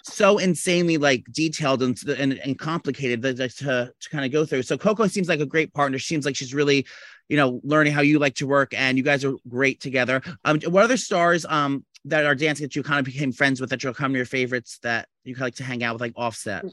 so 0.02 0.38
insanely 0.38 0.98
like 0.98 1.24
detailed 1.32 1.82
and 1.82 1.98
and, 2.08 2.34
and 2.34 2.58
complicated 2.58 3.22
that, 3.22 3.36
that 3.38 3.50
to 3.56 3.92
to 4.00 4.10
kind 4.10 4.24
of 4.24 4.32
go 4.32 4.44
through. 4.44 4.62
So 4.62 4.78
Koko 4.78 5.06
seems 5.06 5.28
like 5.28 5.40
a 5.40 5.46
great 5.46 5.72
partner. 5.74 5.98
She 5.98 6.06
seems 6.06 6.24
like 6.24 6.36
she's 6.36 6.54
really 6.54 6.86
you 7.28 7.36
know 7.36 7.60
learning 7.64 7.92
how 7.92 8.02
you 8.02 8.18
like 8.18 8.36
to 8.36 8.46
work 8.46 8.72
and 8.74 8.96
you 8.96 9.04
guys 9.04 9.24
are 9.24 9.34
great 9.48 9.80
together. 9.80 10.22
Um, 10.44 10.60
what 10.68 10.84
other 10.84 10.96
stars 10.96 11.44
um 11.48 11.84
that 12.06 12.24
are 12.24 12.34
dancing 12.34 12.64
that 12.64 12.76
you 12.76 12.82
kind 12.82 13.00
of 13.00 13.04
became 13.04 13.32
friends 13.32 13.60
with 13.60 13.70
that 13.70 13.82
you'll 13.82 13.92
come 13.92 14.14
your 14.14 14.24
favorites 14.24 14.78
that 14.82 15.08
you 15.24 15.34
like 15.34 15.56
to 15.56 15.64
hang 15.64 15.82
out 15.82 15.94
with 15.94 16.00
like 16.00 16.12
Offset? 16.16 16.64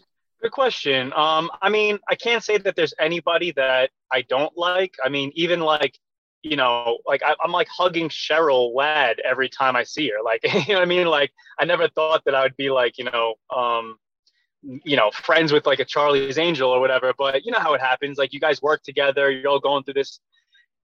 Good 0.42 0.52
question. 0.52 1.12
Um, 1.14 1.50
I 1.62 1.70
mean, 1.70 2.00
I 2.08 2.16
can't 2.16 2.44
say 2.44 2.58
that 2.60 2.76
there's 2.76 2.94
anybody 3.00 3.52
that 3.54 3.90
I 4.12 4.22
don't 4.24 4.56
like. 4.58 4.96
I 5.04 5.10
mean, 5.10 5.32
even 5.36 5.60
like, 5.62 5.98
you 6.44 6.56
know, 6.56 7.00
like 7.08 7.24
I, 7.24 7.36
I'm 7.44 7.52
like 7.52 7.68
hugging 7.70 8.10
Cheryl 8.10 8.76
Ladd 8.76 9.22
every 9.22 9.50
time 9.50 9.76
I 9.76 9.84
see 9.84 10.10
her. 10.10 10.22
Like, 10.24 10.42
you 10.68 10.74
know 10.74 10.80
what 10.80 10.84
I 10.84 10.86
mean? 10.86 11.08
Like, 11.08 11.32
I 11.60 11.66
never 11.66 11.88
thought 11.88 12.24
that 12.26 12.36
I 12.36 12.44
would 12.44 12.58
be 12.58 12.70
like, 12.70 12.98
you 12.98 13.06
know, 13.06 13.36
um, 13.56 13.98
you 14.62 14.96
know, 14.96 15.12
friends 15.12 15.52
with 15.52 15.66
like 15.66 15.80
a 15.80 15.86
Charlie's 15.86 16.38
Angel 16.38 16.70
or 16.70 16.80
whatever. 16.80 17.14
But 17.18 17.44
you 17.44 17.52
know 17.52 17.60
how 17.60 17.74
it 17.74 17.82
happens. 17.82 18.18
Like, 18.18 18.34
you 18.34 18.40
guys 18.40 18.62
work 18.62 18.84
together. 18.84 19.32
You're 19.32 19.50
all 19.50 19.60
going 19.60 19.84
through 19.84 19.96
this 19.96 20.20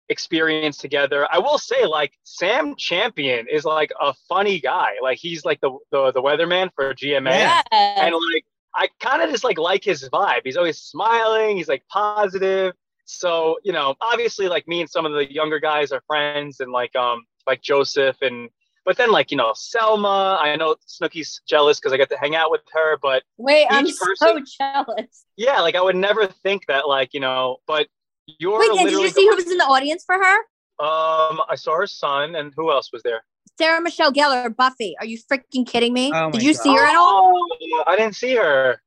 experience 0.08 0.76
together. 0.78 1.26
I 1.30 1.38
will 1.38 1.58
say, 1.58 1.86
like, 1.86 2.12
Sam 2.24 2.74
Champion 2.76 3.46
is 3.50 3.64
like 3.64 3.90
a 4.00 4.14
funny 4.28 4.60
guy. 4.60 4.94
Like, 5.02 5.18
he's 5.18 5.44
like 5.44 5.60
the 5.60 5.70
the, 5.90 6.12
the 6.12 6.22
weatherman 6.22 6.70
for 6.74 6.94
GMA 6.94 7.30
Yeah. 7.30 7.62
and 7.72 8.14
like 8.14 8.44
I 8.74 8.88
kind 9.00 9.20
of 9.22 9.30
just 9.30 9.44
like 9.44 9.58
like 9.58 9.84
his 9.84 10.08
vibe. 10.08 10.40
He's 10.44 10.56
always 10.56 10.78
smiling. 10.78 11.56
He's 11.56 11.68
like 11.68 11.82
positive. 11.88 12.74
So 13.04 13.56
you 13.64 13.72
know, 13.72 13.94
obviously, 14.00 14.48
like 14.48 14.66
me 14.68 14.80
and 14.80 14.88
some 14.90 15.04
of 15.06 15.12
the 15.12 15.30
younger 15.32 15.58
guys 15.60 15.92
are 15.92 16.02
friends, 16.06 16.60
and 16.60 16.72
like 16.72 16.94
um 16.96 17.24
like 17.46 17.60
Joseph 17.60 18.16
and 18.22 18.48
but 18.86 18.96
then 18.96 19.10
like 19.12 19.30
you 19.30 19.36
know 19.36 19.52
Selma. 19.54 20.38
I 20.40 20.56
know 20.56 20.76
Snooki's 20.88 21.42
jealous 21.46 21.78
because 21.78 21.92
I 21.92 21.96
get 21.98 22.08
to 22.10 22.16
hang 22.18 22.34
out 22.34 22.50
with 22.50 22.62
her, 22.72 22.96
but 23.02 23.22
Wait, 23.36 23.66
I'm 23.70 23.86
Each 23.86 23.94
so 24.14 24.38
jealous. 24.58 25.26
yeah, 25.36 25.60
like 25.60 25.74
I 25.74 25.82
would 25.82 25.96
never 25.96 26.26
think 26.26 26.66
that 26.66 26.88
like 26.88 27.12
you 27.12 27.20
know, 27.20 27.58
but 27.66 27.88
you're 28.26 28.58
Wait, 28.58 28.70
and 28.70 28.88
did 28.88 28.98
you 28.98 29.08
see 29.10 29.26
who 29.26 29.36
was 29.36 29.50
in 29.50 29.58
the 29.58 29.64
audience 29.64 30.04
for 30.04 30.16
her? 30.16 30.36
um 30.78 31.40
I 31.48 31.54
saw 31.54 31.76
her 31.76 31.86
son 31.86 32.34
and 32.34 32.52
who 32.56 32.70
else 32.70 32.92
was 32.92 33.02
there? 33.02 33.24
Sarah 33.58 33.80
Michelle 33.80 34.12
Gellar, 34.12 34.54
Buffy. 34.54 34.96
Are 34.98 35.06
you 35.06 35.18
freaking 35.30 35.66
kidding 35.66 35.92
me? 35.92 36.12
Oh 36.14 36.30
did 36.30 36.42
you 36.42 36.54
God. 36.54 36.62
see 36.62 36.74
her 36.74 36.86
at 36.86 36.96
all? 36.96 37.48
Oh, 37.60 37.84
I 37.86 37.96
didn't 37.96 38.16
see 38.16 38.34
her. 38.34 38.80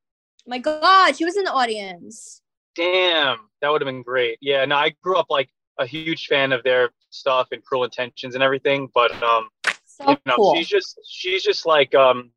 My 0.46 0.58
God, 0.58 1.16
she 1.16 1.24
was 1.24 1.36
in 1.36 1.44
the 1.44 1.52
audience. 1.52 2.42
Damn, 2.74 3.38
that 3.60 3.70
would 3.70 3.80
have 3.80 3.86
been 3.86 4.02
great. 4.02 4.38
Yeah, 4.40 4.64
no, 4.64 4.76
I 4.76 4.94
grew 5.02 5.16
up 5.16 5.26
like 5.30 5.48
a 5.78 5.86
huge 5.86 6.26
fan 6.26 6.52
of 6.52 6.62
their 6.62 6.90
stuff 7.10 7.48
and 7.52 7.64
Cruel 7.64 7.84
Intentions 7.84 8.34
and 8.34 8.42
everything, 8.42 8.88
but 8.94 9.10
um, 9.22 9.48
So 9.84 10.10
you 10.10 10.16
know, 10.26 10.36
cool. 10.36 10.54
she's 10.54 10.68
just 10.68 11.00
she's 11.08 11.42
just 11.42 11.64
like 11.66 11.94
um 11.94 12.30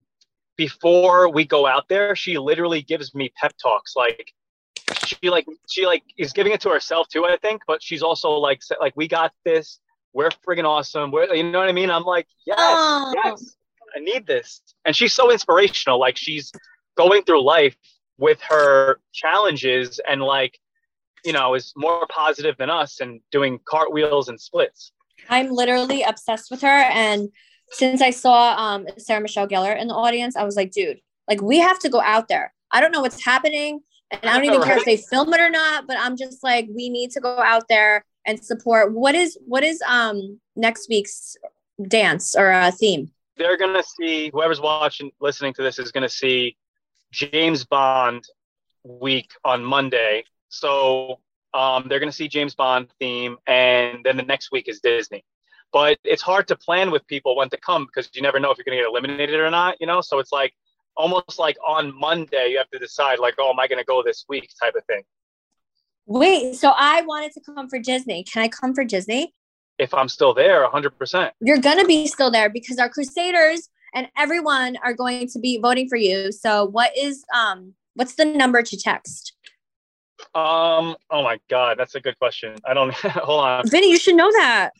before 0.55 1.29
we 1.31 1.45
go 1.45 1.65
out 1.65 1.87
there, 1.87 2.15
she 2.15 2.37
literally 2.37 2.81
gives 2.81 3.15
me 3.15 3.31
pep 3.37 3.53
talks. 3.61 3.95
Like 3.95 4.33
she 5.09 5.29
like 5.29 5.45
she 5.67 5.85
like 5.85 6.03
is 6.17 6.33
giving 6.33 6.53
it 6.53 6.61
to 6.61 6.69
herself 6.69 7.07
too, 7.07 7.25
I 7.25 7.37
think, 7.37 7.61
but 7.67 7.81
she's 7.83 8.01
also 8.01 8.31
like 8.31 8.61
like 8.79 8.93
we 8.95 9.07
got 9.07 9.31
this. 9.45 9.79
We're 10.13 10.29
friggin' 10.29 10.65
awesome. 10.65 11.11
We're 11.11 11.33
you 11.33 11.43
know 11.43 11.59
what 11.59 11.69
I 11.69 11.71
mean? 11.71 11.91
I'm 11.91 12.03
like, 12.03 12.27
yes, 12.45 12.57
Oh. 12.59 13.13
yes, 13.23 13.55
I 13.95 13.99
need 13.99 14.25
this. 14.25 14.61
And 14.85 14.95
she's 14.95 15.13
so 15.13 15.31
inspirational. 15.31 15.99
Like 15.99 16.17
she's 16.17 16.51
going 16.97 17.23
through 17.23 17.43
life 17.43 17.75
with 18.17 18.39
her 18.41 18.99
challenges 19.13 19.99
and 20.07 20.21
like, 20.21 20.57
you 21.23 21.31
know, 21.33 21.53
is 21.55 21.73
more 21.77 22.05
positive 22.07 22.55
than 22.57 22.69
us 22.69 22.99
and 23.01 23.21
doing 23.31 23.59
cartwheels 23.65 24.29
and 24.29 24.39
splits. 24.39 24.91
I'm 25.29 25.49
literally 25.51 26.01
obsessed 26.03 26.49
with 26.51 26.61
her. 26.61 26.67
And 26.67 27.29
since 27.71 28.01
I 28.01 28.09
saw 28.09 28.55
um, 28.57 28.87
Sarah 28.97 29.21
Michelle 29.21 29.47
Gellar 29.47 29.79
in 29.79 29.87
the 29.87 29.93
audience, 29.93 30.35
I 30.35 30.43
was 30.43 30.55
like, 30.55 30.71
dude, 30.71 30.99
like 31.27 31.41
we 31.41 31.59
have 31.59 31.79
to 31.79 31.89
go 31.89 32.01
out 32.01 32.27
there. 32.27 32.53
I 32.71 32.81
don't 32.81 32.91
know 32.91 33.01
what's 33.01 33.23
happening. 33.23 33.81
And 34.11 34.25
I 34.29 34.35
don't 34.35 34.45
even 34.45 34.63
care 34.63 34.77
if 34.77 34.85
they 34.85 34.97
film 34.97 35.33
it 35.33 35.39
or 35.39 35.49
not, 35.49 35.85
but 35.87 35.97
I'm 35.99 36.17
just 36.17 36.43
like, 36.43 36.67
we 36.73 36.89
need 36.89 37.11
to 37.11 37.19
go 37.19 37.37
out 37.37 37.67
there 37.69 38.03
and 38.25 38.43
support. 38.43 38.93
What 38.93 39.15
is 39.15 39.37
what 39.45 39.63
is 39.63 39.81
um 39.87 40.39
next 40.55 40.89
week's 40.89 41.37
dance 41.87 42.35
or 42.35 42.51
uh, 42.51 42.71
theme? 42.71 43.11
they're 43.39 43.57
gonna 43.57 43.81
see 43.81 44.29
whoever's 44.29 44.61
watching 44.61 45.09
listening 45.19 45.53
to 45.53 45.63
this 45.63 45.79
is 45.79 45.91
gonna 45.91 46.09
see 46.09 46.55
James 47.11 47.65
Bond 47.65 48.23
week 48.83 49.31
on 49.43 49.63
Monday. 49.63 50.25
So 50.49 51.19
um, 51.53 51.87
they're 51.87 51.99
gonna 51.99 52.11
see 52.11 52.27
James 52.27 52.53
Bond 52.53 52.89
theme, 52.99 53.37
and 53.47 54.03
then 54.03 54.17
the 54.17 54.23
next 54.23 54.51
week 54.51 54.67
is 54.67 54.81
Disney. 54.81 55.23
But 55.71 55.97
it's 56.03 56.21
hard 56.21 56.47
to 56.49 56.55
plan 56.55 56.91
with 56.91 57.07
people 57.07 57.35
when 57.35 57.49
to 57.49 57.57
come 57.57 57.85
because 57.85 58.09
you 58.13 58.21
never 58.21 58.39
know 58.39 58.51
if 58.51 58.57
you're 58.57 58.65
gonna 58.65 58.77
get 58.77 58.85
eliminated 58.85 59.39
or 59.39 59.49
not. 59.49 59.77
You 59.79 59.87
know, 59.87 60.01
so 60.01 60.19
it's 60.19 60.31
like 60.31 60.53
almost 60.99 61.39
like 61.39 61.57
on 61.65 61.97
Monday 61.97 62.49
you 62.49 62.57
have 62.57 62.69
to 62.71 62.77
decide 62.77 63.19
like, 63.19 63.35
oh, 63.39 63.49
am 63.49 63.59
I 63.59 63.67
gonna 63.67 63.85
go 63.85 64.03
this 64.03 64.25
week 64.27 64.51
type 64.61 64.75
of 64.75 64.83
thing. 64.85 65.01
Wait, 66.05 66.55
so 66.55 66.73
I 66.75 67.01
wanted 67.01 67.31
to 67.33 67.41
come 67.41 67.69
for 67.69 67.79
Disney. 67.79 68.23
Can 68.23 68.43
I 68.43 68.49
come 68.49 68.75
for 68.75 68.83
Disney? 68.83 69.33
If 69.77 69.93
I'm 69.93 70.09
still 70.09 70.33
there, 70.33 70.67
100%. 70.67 71.31
You're 71.39 71.59
gonna 71.59 71.85
be 71.85 72.05
still 72.07 72.29
there 72.29 72.49
because 72.49 72.77
our 72.77 72.89
Crusaders 72.89 73.69
and 73.95 74.07
everyone 74.17 74.75
are 74.83 74.93
going 74.93 75.27
to 75.29 75.39
be 75.39 75.57
voting 75.59 75.87
for 75.87 75.95
you. 75.95 76.31
So 76.31 76.65
what 76.65 76.91
is 76.97 77.23
um 77.33 77.73
what's 77.93 78.15
the 78.15 78.25
number 78.25 78.61
to 78.61 78.77
text? 78.77 79.33
Um, 80.35 80.97
oh 81.09 81.23
my 81.23 81.39
God, 81.49 81.79
that's 81.79 81.95
a 81.95 82.01
good 82.01 82.19
question. 82.19 82.57
I 82.65 82.73
don't 82.73 82.93
hold 82.93 83.45
on. 83.45 83.69
Vinny, 83.69 83.89
you 83.89 83.97
should 83.97 84.15
know 84.15 84.31
that. 84.33 84.71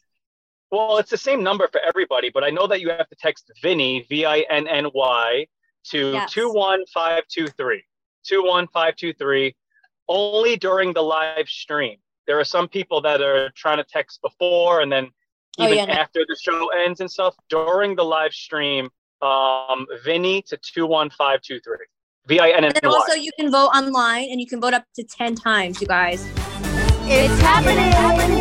Well, 0.69 0.97
it's 0.97 1.09
the 1.09 1.17
same 1.17 1.41
number 1.41 1.67
for 1.71 1.79
everybody, 1.79 2.29
but 2.29 2.43
I 2.43 2.49
know 2.49 2.67
that 2.67 2.81
you 2.81 2.89
have 2.89 3.07
to 3.07 3.15
text 3.15 3.51
Vinny, 3.61 4.05
V 4.09 4.25
I 4.25 4.39
N 4.49 4.67
N 4.67 4.89
Y, 4.93 5.47
to 5.85 6.11
Yes. 6.11 6.31
21523. 6.33 7.83
21523, 8.25 9.55
only 10.07 10.55
during 10.55 10.93
the 10.93 11.01
live 11.01 11.47
stream. 11.47 11.97
There 12.27 12.39
are 12.39 12.43
some 12.43 12.67
people 12.67 13.01
that 13.01 13.21
are 13.21 13.49
trying 13.55 13.77
to 13.77 13.83
text 13.83 14.21
before 14.21 14.81
and 14.81 14.91
then 14.91 15.09
Oh, 15.57 15.65
even 15.65 15.77
yeah, 15.77 15.85
no. 15.85 15.93
after 15.93 16.21
the 16.27 16.37
show 16.41 16.69
ends 16.69 17.01
and 17.01 17.09
stuff. 17.11 17.35
During 17.49 17.95
the 17.95 18.03
live 18.03 18.31
stream, 18.33 18.89
um, 19.21 19.85
Vinny 20.05 20.41
to 20.43 20.57
21523. 20.57 21.77
V 22.27 22.39
I 22.39 22.49
N 22.51 22.65
N 22.65 22.71
And 22.75 22.85
also 22.85 23.13
you 23.13 23.31
can 23.39 23.51
vote 23.51 23.69
online 23.69 24.29
and 24.29 24.39
you 24.39 24.47
can 24.47 24.61
vote 24.61 24.73
up 24.73 24.83
to 24.95 25.03
10 25.03 25.35
times, 25.35 25.81
you 25.81 25.87
guys. 25.87 26.25
It's 27.11 27.41
happening. 27.41 28.38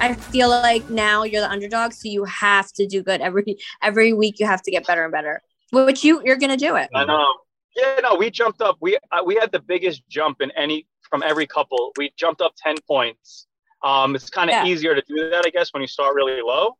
I 0.00 0.14
feel 0.14 0.48
like 0.48 0.88
now 0.88 1.24
you're 1.24 1.40
the 1.42 1.50
underdog, 1.50 1.92
so 1.92 2.08
you 2.08 2.24
have 2.24 2.72
to 2.72 2.86
do 2.86 3.02
good 3.02 3.20
every 3.20 3.58
every 3.82 4.12
week. 4.12 4.38
You 4.38 4.46
have 4.46 4.62
to 4.62 4.70
get 4.70 4.86
better 4.86 5.02
and 5.04 5.12
better. 5.12 5.42
Which 5.72 6.04
you 6.04 6.22
you're 6.24 6.36
gonna 6.38 6.56
do 6.56 6.76
it. 6.76 6.88
I 6.94 7.04
know. 7.04 7.26
Yeah, 7.76 8.00
no, 8.02 8.14
we 8.16 8.30
jumped 8.30 8.60
up. 8.62 8.76
We 8.80 8.96
uh, 9.12 9.22
we 9.24 9.34
had 9.36 9.52
the 9.52 9.60
biggest 9.60 10.02
jump 10.08 10.40
in 10.40 10.50
any 10.52 10.86
from 11.10 11.22
every 11.22 11.46
couple. 11.46 11.92
We 11.96 12.12
jumped 12.16 12.40
up 12.40 12.52
ten 12.56 12.76
points. 12.86 13.46
Um, 13.82 14.14
it's 14.16 14.30
kind 14.30 14.50
of 14.50 14.54
Yeah. 14.54 14.66
easier 14.66 14.94
to 14.94 15.02
do 15.06 15.30
that, 15.30 15.44
I 15.46 15.50
guess, 15.50 15.72
when 15.72 15.82
you 15.82 15.86
start 15.88 16.14
really 16.14 16.40
low. 16.42 16.76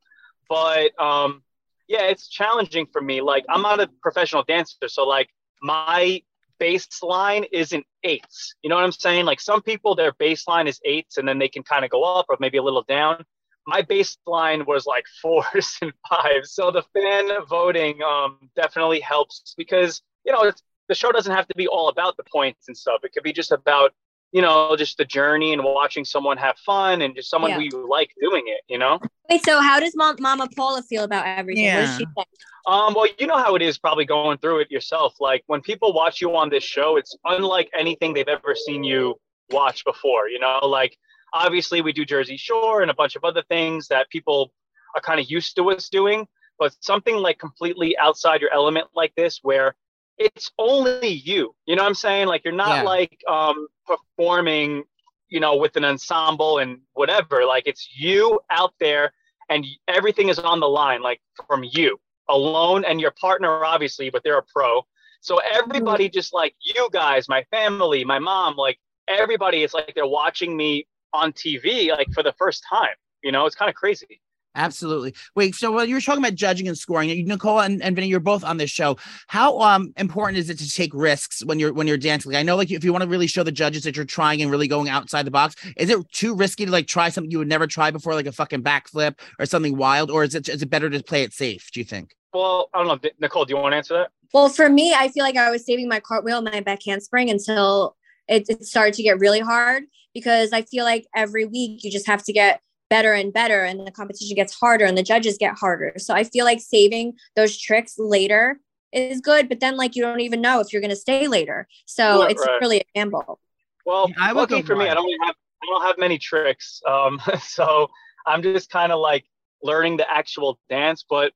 But 0.48 0.98
um, 1.00 1.42
yeah, 1.86 2.02
it's 2.04 2.28
challenging 2.28 2.86
for 2.92 3.00
me. 3.00 3.20
Like 3.20 3.44
I'm 3.48 3.62
not 3.62 3.80
a 3.80 3.88
professional 4.02 4.42
dancer, 4.44 4.88
so 4.88 5.06
like 5.06 5.28
my 5.62 6.22
baseline 6.60 7.46
isn't 7.52 7.84
eights. 8.04 8.54
You 8.62 8.70
know 8.70 8.76
what 8.76 8.84
I'm 8.84 8.92
saying? 8.92 9.24
Like 9.24 9.40
some 9.40 9.62
people, 9.62 9.94
their 9.94 10.12
baseline 10.12 10.68
is 10.68 10.80
eights, 10.84 11.18
and 11.18 11.28
then 11.28 11.38
they 11.38 11.48
can 11.48 11.62
kind 11.62 11.84
of 11.84 11.90
go 11.90 12.02
up 12.02 12.26
or 12.28 12.36
maybe 12.40 12.58
a 12.58 12.62
little 12.62 12.84
down. 12.88 13.24
My 13.66 13.82
baseline 13.82 14.66
was 14.66 14.86
like 14.86 15.04
fours 15.22 15.78
and 15.82 15.92
fives. 16.08 16.52
So 16.52 16.70
the 16.70 16.82
fan 16.94 17.28
voting 17.48 18.02
um, 18.02 18.50
definitely 18.56 19.00
helps 19.00 19.54
because 19.56 20.02
you 20.24 20.32
know 20.32 20.52
the 20.88 20.94
show 20.94 21.12
doesn't 21.12 21.34
have 21.34 21.46
to 21.48 21.54
be 21.56 21.68
all 21.68 21.88
about 21.88 22.16
the 22.16 22.24
points 22.32 22.68
and 22.68 22.76
stuff. 22.76 23.00
It 23.04 23.12
could 23.12 23.22
be 23.22 23.32
just 23.32 23.52
about 23.52 23.92
you 24.32 24.42
know 24.42 24.76
just 24.76 24.98
the 24.98 25.04
journey 25.04 25.52
and 25.52 25.62
watching 25.64 26.04
someone 26.04 26.36
have 26.36 26.56
fun 26.58 27.02
and 27.02 27.14
just 27.14 27.30
someone 27.30 27.50
Yeah. 27.50 27.56
who 27.58 27.62
you 27.64 27.88
like 27.88 28.10
doing 28.20 28.44
it. 28.46 28.60
You 28.68 28.78
know. 28.78 29.00
Wait, 29.30 29.44
so 29.44 29.60
how 29.60 29.80
does 29.80 29.94
Mom, 29.96 30.16
Mama 30.20 30.48
Paula 30.56 30.82
feel 30.82 31.04
about 31.04 31.26
everything? 31.26 31.74
What 31.74 31.98
she 31.98 32.06
Yeah. 32.16 32.24
Um, 32.66 32.92
well, 32.94 33.06
you 33.18 33.26
know 33.26 33.38
how 33.38 33.54
it 33.54 33.62
is 33.62 33.78
probably 33.78 34.04
going 34.04 34.38
through 34.38 34.60
it 34.60 34.70
yourself. 34.70 35.14
Like 35.20 35.42
when 35.46 35.62
people 35.62 35.92
watch 35.94 36.20
you 36.20 36.36
on 36.36 36.50
this 36.50 36.64
show, 36.64 36.96
it's 36.96 37.16
unlike 37.24 37.70
anything 37.74 38.12
they've 38.12 38.28
ever 38.28 38.54
seen 38.54 38.84
you 38.84 39.18
watch 39.50 39.84
before. 39.84 40.28
You 40.28 40.38
know, 40.38 40.58
like 40.62 40.96
obviously 41.32 41.80
we 41.80 41.92
do 41.92 42.04
Jersey 42.04 42.36
Shore 42.36 42.82
and 42.82 42.90
a 42.90 42.94
bunch 42.94 43.16
of 43.16 43.24
other 43.24 43.42
things 43.48 43.88
that 43.88 44.10
people 44.10 44.52
are 44.94 45.00
kind 45.00 45.18
of 45.20 45.30
used 45.30 45.56
to 45.56 45.70
us 45.70 45.88
doing, 45.88 46.26
but 46.58 46.74
something 46.80 47.16
like 47.16 47.38
completely 47.38 47.96
outside 47.98 48.40
your 48.42 48.52
element 48.52 48.88
like 48.94 49.14
this 49.16 49.40
where 49.42 49.74
it's 50.18 50.50
only 50.58 51.08
you. 51.08 51.54
You 51.66 51.76
know 51.76 51.82
what 51.82 51.88
I'm 51.88 51.94
saying? 51.94 52.28
Like 52.28 52.44
you're 52.44 52.54
not 52.54 52.78
Yeah. 52.78 52.82
like 52.82 53.22
um 53.28 53.68
performing, 53.86 54.84
you 55.28 55.40
know, 55.40 55.56
with 55.56 55.76
an 55.76 55.84
ensemble 55.84 56.58
and 56.58 56.80
whatever. 56.94 57.44
Like 57.44 57.64
it's 57.66 57.88
you 57.96 58.40
out 58.50 58.74
there 58.80 59.12
and 59.48 59.66
everything 59.86 60.28
is 60.28 60.38
on 60.38 60.60
the 60.60 60.68
line, 60.68 61.02
like 61.02 61.20
from 61.46 61.64
you 61.64 61.98
alone 62.28 62.84
and 62.84 63.00
your 63.00 63.12
partner, 63.12 63.64
obviously, 63.64 64.10
but 64.10 64.22
they're 64.22 64.38
a 64.38 64.42
pro. 64.54 64.82
So 65.20 65.40
everybody, 65.50 66.08
just 66.08 66.32
like 66.32 66.54
you 66.60 66.88
guys, 66.92 67.28
my 67.28 67.44
family, 67.50 68.04
my 68.04 68.18
mom, 68.18 68.56
like 68.56 68.78
everybody, 69.08 69.62
it's 69.64 69.74
like 69.74 69.92
they're 69.94 70.06
watching 70.06 70.56
me 70.56 70.86
on 71.12 71.32
TV, 71.32 71.90
like 71.90 72.12
for 72.12 72.22
the 72.22 72.34
first 72.38 72.64
time. 72.68 72.94
You 73.22 73.32
know, 73.32 73.46
it's 73.46 73.56
kind 73.56 73.68
of 73.68 73.74
crazy. 73.74 74.20
Absolutely. 74.58 75.14
Wait, 75.36 75.54
so 75.54 75.70
while 75.70 75.84
you 75.84 75.94
were 75.94 76.00
talking 76.00 76.22
about 76.22 76.34
judging 76.34 76.66
and 76.66 76.76
scoring, 76.76 77.08
you 77.08 77.24
Nicole 77.24 77.60
and, 77.60 77.80
and 77.80 77.94
Vinny, 77.94 78.08
you're 78.08 78.18
both 78.18 78.42
on 78.42 78.56
this 78.56 78.70
show. 78.70 78.96
How 79.28 79.60
um 79.60 79.92
important 79.96 80.36
is 80.36 80.50
it 80.50 80.58
to 80.58 80.68
take 80.68 80.92
risks 80.92 81.44
when 81.44 81.60
you're 81.60 81.72
when 81.72 81.86
you're 81.86 81.96
dancing? 81.96 82.32
Like, 82.32 82.40
I 82.40 82.42
know 82.42 82.56
like 82.56 82.72
if 82.72 82.82
you 82.82 82.92
want 82.92 83.04
to 83.04 83.08
really 83.08 83.28
show 83.28 83.44
the 83.44 83.52
judges 83.52 83.84
that 83.84 83.94
you're 83.94 84.04
trying 84.04 84.42
and 84.42 84.50
really 84.50 84.66
going 84.66 84.88
outside 84.88 85.24
the 85.24 85.30
box, 85.30 85.54
is 85.76 85.90
it 85.90 85.98
too 86.10 86.34
risky 86.34 86.66
to 86.66 86.72
like 86.72 86.88
try 86.88 87.08
something 87.08 87.30
you 87.30 87.38
would 87.38 87.48
never 87.48 87.68
try 87.68 87.92
before, 87.92 88.14
like 88.14 88.26
a 88.26 88.32
fucking 88.32 88.64
backflip 88.64 89.20
or 89.38 89.46
something 89.46 89.76
wild, 89.76 90.10
or 90.10 90.24
is 90.24 90.34
it 90.34 90.48
is 90.48 90.60
it 90.60 90.70
better 90.70 90.90
to 90.90 91.02
play 91.04 91.22
it 91.22 91.32
safe? 91.32 91.70
Do 91.72 91.78
you 91.78 91.84
think? 91.84 92.16
Well, 92.34 92.68
I 92.74 92.82
don't 92.82 93.02
know, 93.02 93.10
Nicole. 93.20 93.44
Do 93.44 93.54
you 93.54 93.60
want 93.60 93.74
to 93.74 93.76
answer 93.76 93.94
that? 93.94 94.10
Well, 94.34 94.48
for 94.48 94.68
me, 94.68 94.92
I 94.92 95.08
feel 95.08 95.22
like 95.22 95.36
I 95.36 95.50
was 95.50 95.64
saving 95.64 95.88
my 95.88 96.00
cartwheel, 96.00 96.42
my 96.42 96.60
back 96.60 96.80
handspring 96.84 97.30
until 97.30 97.96
it, 98.26 98.44
it 98.48 98.64
started 98.64 98.94
to 98.94 99.02
get 99.02 99.20
really 99.20 99.40
hard 99.40 99.84
because 100.12 100.52
I 100.52 100.62
feel 100.62 100.84
like 100.84 101.06
every 101.14 101.44
week 101.44 101.84
you 101.84 101.90
just 101.90 102.06
have 102.06 102.24
to 102.24 102.32
get 102.32 102.60
better 102.90 103.12
and 103.12 103.32
better 103.32 103.64
and 103.64 103.86
the 103.86 103.90
competition 103.90 104.34
gets 104.34 104.54
harder 104.54 104.84
and 104.84 104.96
the 104.96 105.02
judges 105.02 105.36
get 105.38 105.56
harder. 105.56 105.94
So 105.98 106.14
I 106.14 106.24
feel 106.24 106.44
like 106.44 106.60
saving 106.60 107.14
those 107.36 107.58
tricks 107.58 107.94
later 107.98 108.60
is 108.92 109.20
good, 109.20 109.48
but 109.48 109.60
then 109.60 109.76
like 109.76 109.96
you 109.96 110.02
don't 110.02 110.20
even 110.20 110.40
know 110.40 110.60
if 110.60 110.72
you're 110.72 110.80
going 110.80 110.90
to 110.90 110.96
stay 110.96 111.28
later. 111.28 111.68
So 111.86 112.22
Right, 112.22 112.30
it's 112.30 112.46
right. 112.46 112.60
really 112.60 112.78
a 112.80 112.84
gamble. 112.94 113.40
Well, 113.84 114.08
Yeah, 114.08 114.14
I 114.20 114.32
would 114.32 114.40
lucky 114.40 114.62
go 114.62 114.66
for 114.66 114.76
me, 114.76 114.88
I 114.88 114.94
don't 114.94 115.04
really 115.04 115.18
have 115.24 115.34
I 115.62 115.66
don't 115.66 115.82
have 115.86 115.98
many 115.98 116.18
tricks. 116.18 116.80
Um, 116.86 117.20
so 117.40 117.88
I'm 118.26 118.42
just 118.42 118.70
kind 118.70 118.92
of 118.92 119.00
like 119.00 119.24
learning 119.62 119.96
the 119.96 120.10
actual 120.10 120.58
dance. 120.68 121.04
But 121.08 121.32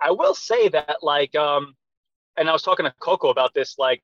I 0.00 0.10
will 0.10 0.34
say 0.34 0.68
that 0.68 0.98
like 1.02 1.34
um, 1.34 1.74
and 2.36 2.48
I 2.48 2.52
was 2.52 2.62
talking 2.62 2.84
to 2.86 2.94
Koko 3.00 3.28
about 3.30 3.54
this. 3.54 3.76
Like 3.78 4.02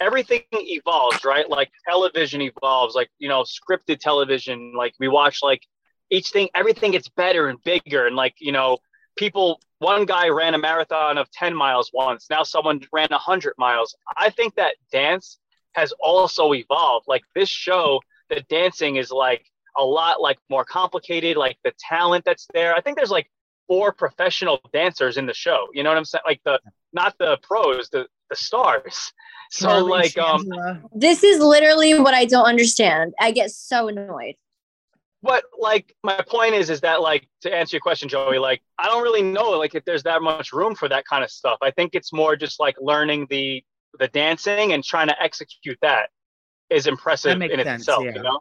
everything 0.00 0.42
evolves, 0.52 1.24
right? 1.24 1.48
Like 1.48 1.70
television 1.88 2.42
evolves. 2.42 2.94
Like 2.94 3.10
you 3.18 3.28
know, 3.28 3.44
scripted 3.44 4.00
television. 4.00 4.74
Like 4.76 4.94
we 5.00 5.08
watch 5.08 5.40
like 5.42 5.62
each 6.10 6.30
thing, 6.30 6.48
everything 6.54 6.92
gets 6.92 7.08
better 7.08 7.48
and 7.48 7.62
bigger, 7.64 8.06
and 8.06 8.16
like 8.16 8.34
you 8.38 8.52
know, 8.52 8.78
people. 9.16 9.60
One 9.80 10.06
guy 10.06 10.28
ran 10.28 10.54
a 10.54 10.58
marathon 10.58 11.18
of 11.18 11.30
10 11.30 11.54
miles 11.54 11.92
once. 11.94 12.26
Now 12.28 12.42
someone 12.42 12.80
ran 12.92 13.06
100 13.10 13.54
miles. 13.58 13.94
I 14.16 14.28
think 14.28 14.56
that 14.56 14.74
dance 14.90 15.38
has 15.70 15.92
also 16.00 16.52
evolved. 16.52 17.06
Like 17.06 17.22
this 17.32 17.48
show, 17.48 18.00
the 18.28 18.40
dancing 18.48 18.96
is 18.96 19.12
like 19.12 19.46
a 19.76 19.84
lot 19.84 20.20
like 20.20 20.38
more 20.50 20.64
complicated, 20.64 21.36
like 21.36 21.58
the 21.62 21.72
talent 21.78 22.24
that's 22.24 22.48
there. 22.52 22.74
I 22.74 22.80
think 22.80 22.96
there's 22.96 23.12
like 23.12 23.30
four 23.68 23.92
professional 23.92 24.60
dancers 24.72 25.16
in 25.16 25.26
the 25.26 25.34
show. 25.34 25.66
You 25.72 25.82
know 25.84 25.90
what 25.90 25.98
I'm 25.98 26.04
saying? 26.04 26.22
Like 26.26 26.40
the 26.44 26.60
not 26.92 27.14
the 27.18 27.38
pros, 27.42 27.88
the 27.90 28.06
the 28.30 28.36
stars. 28.36 29.12
So 29.50 29.68
Charli, 29.68 29.90
like 29.90 30.18
um 30.18 30.46
This 30.94 31.22
is 31.24 31.40
literally 31.40 31.98
what 31.98 32.14
I 32.14 32.24
don't 32.24 32.44
understand. 32.44 33.14
I 33.20 33.30
get 33.30 33.50
so 33.50 33.88
annoyed. 33.88 34.34
But 35.22 35.44
like 35.58 35.94
my 36.02 36.20
point 36.28 36.54
is 36.54 36.70
is 36.70 36.80
that 36.80 37.00
like 37.00 37.28
to 37.40 37.52
answer 37.54 37.76
your 37.76 37.80
question 37.80 38.08
joey 38.08 38.38
like 38.38 38.62
i 38.78 38.86
don't 38.86 39.02
really 39.02 39.22
know 39.22 39.50
like 39.50 39.74
if 39.74 39.84
there's 39.84 40.02
that 40.02 40.22
much 40.22 40.52
room 40.52 40.74
for 40.74 40.88
that 40.88 41.04
kind 41.04 41.24
of 41.24 41.30
stuff 41.30 41.58
i 41.62 41.70
think 41.70 41.94
it's 41.94 42.12
more 42.12 42.36
just 42.36 42.60
like 42.60 42.76
learning 42.80 43.26
the 43.30 43.62
the 43.98 44.08
dancing 44.08 44.72
and 44.72 44.84
trying 44.84 45.08
to 45.08 45.22
execute 45.22 45.78
that 45.82 46.10
is 46.70 46.86
impressive 46.86 47.38
That 47.38 47.50
in 47.50 47.64
sense, 47.64 47.82
itself 47.82 48.04
yeah. 48.04 48.14
you 48.14 48.22
know 48.22 48.40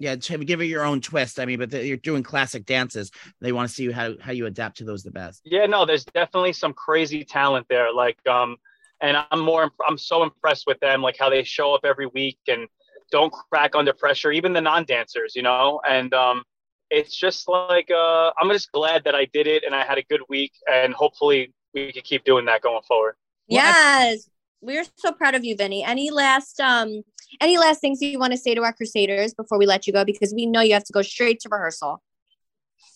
Yeah, 0.00 0.14
give 0.16 0.60
it 0.60 0.66
your 0.66 0.84
own 0.84 1.00
twist. 1.00 1.40
I 1.40 1.44
mean, 1.44 1.58
but 1.58 1.70
the, 1.70 1.84
you're 1.84 1.96
doing 1.96 2.22
classic 2.22 2.64
dances. 2.64 3.10
They 3.40 3.50
want 3.50 3.68
to 3.68 3.74
see 3.74 3.90
how 3.90 4.14
how 4.20 4.32
you 4.32 4.46
adapt 4.46 4.78
to 4.78 4.84
those 4.84 5.02
the 5.02 5.10
best. 5.10 5.40
yeah 5.44 5.66
no 5.66 5.84
there's 5.84 6.04
definitely 6.04 6.52
some 6.52 6.72
crazy 6.72 7.24
talent 7.24 7.66
there 7.68 7.92
like 7.92 8.18
um 8.28 8.56
and 9.00 9.16
i'm 9.30 9.40
more 9.40 9.70
i'm 9.88 9.98
so 9.98 10.22
impressed 10.22 10.66
with 10.66 10.78
them 10.80 11.02
like 11.02 11.16
how 11.18 11.28
they 11.30 11.42
show 11.42 11.74
up 11.74 11.80
every 11.84 12.06
week 12.06 12.38
and 12.48 12.68
don't 13.10 13.32
crack 13.32 13.74
under 13.74 13.92
pressure 13.92 14.32
even 14.32 14.52
the 14.52 14.60
non-dancers 14.60 15.34
you 15.34 15.42
know 15.42 15.80
and 15.88 16.14
um 16.14 16.42
it's 16.90 17.16
just 17.16 17.48
like 17.48 17.90
uh 17.90 18.30
i'm 18.40 18.50
just 18.50 18.70
glad 18.72 19.02
that 19.04 19.14
i 19.14 19.26
did 19.32 19.46
it 19.46 19.64
and 19.64 19.74
i 19.74 19.84
had 19.84 19.98
a 19.98 20.02
good 20.04 20.22
week 20.28 20.52
and 20.70 20.94
hopefully 20.94 21.52
we 21.74 21.92
can 21.92 22.02
keep 22.02 22.24
doing 22.24 22.44
that 22.44 22.62
going 22.62 22.82
forward 22.82 23.14
yes. 23.48 24.28
We're 24.60 24.84
so 24.96 25.12
proud 25.12 25.34
of 25.34 25.44
you, 25.44 25.56
Vinny. 25.56 25.84
Any 25.84 26.10
last 26.10 26.60
um 26.60 27.02
any 27.40 27.58
last 27.58 27.80
things 27.80 28.02
you 28.02 28.18
want 28.18 28.32
to 28.32 28.38
say 28.38 28.54
to 28.54 28.62
our 28.62 28.72
crusaders 28.72 29.34
before 29.34 29.58
we 29.58 29.66
let 29.66 29.86
you 29.86 29.92
go? 29.92 30.04
Because 30.04 30.34
we 30.34 30.46
know 30.46 30.60
you 30.60 30.72
have 30.72 30.84
to 30.84 30.92
go 30.92 31.02
straight 31.02 31.40
to 31.40 31.48
rehearsal. 31.48 32.02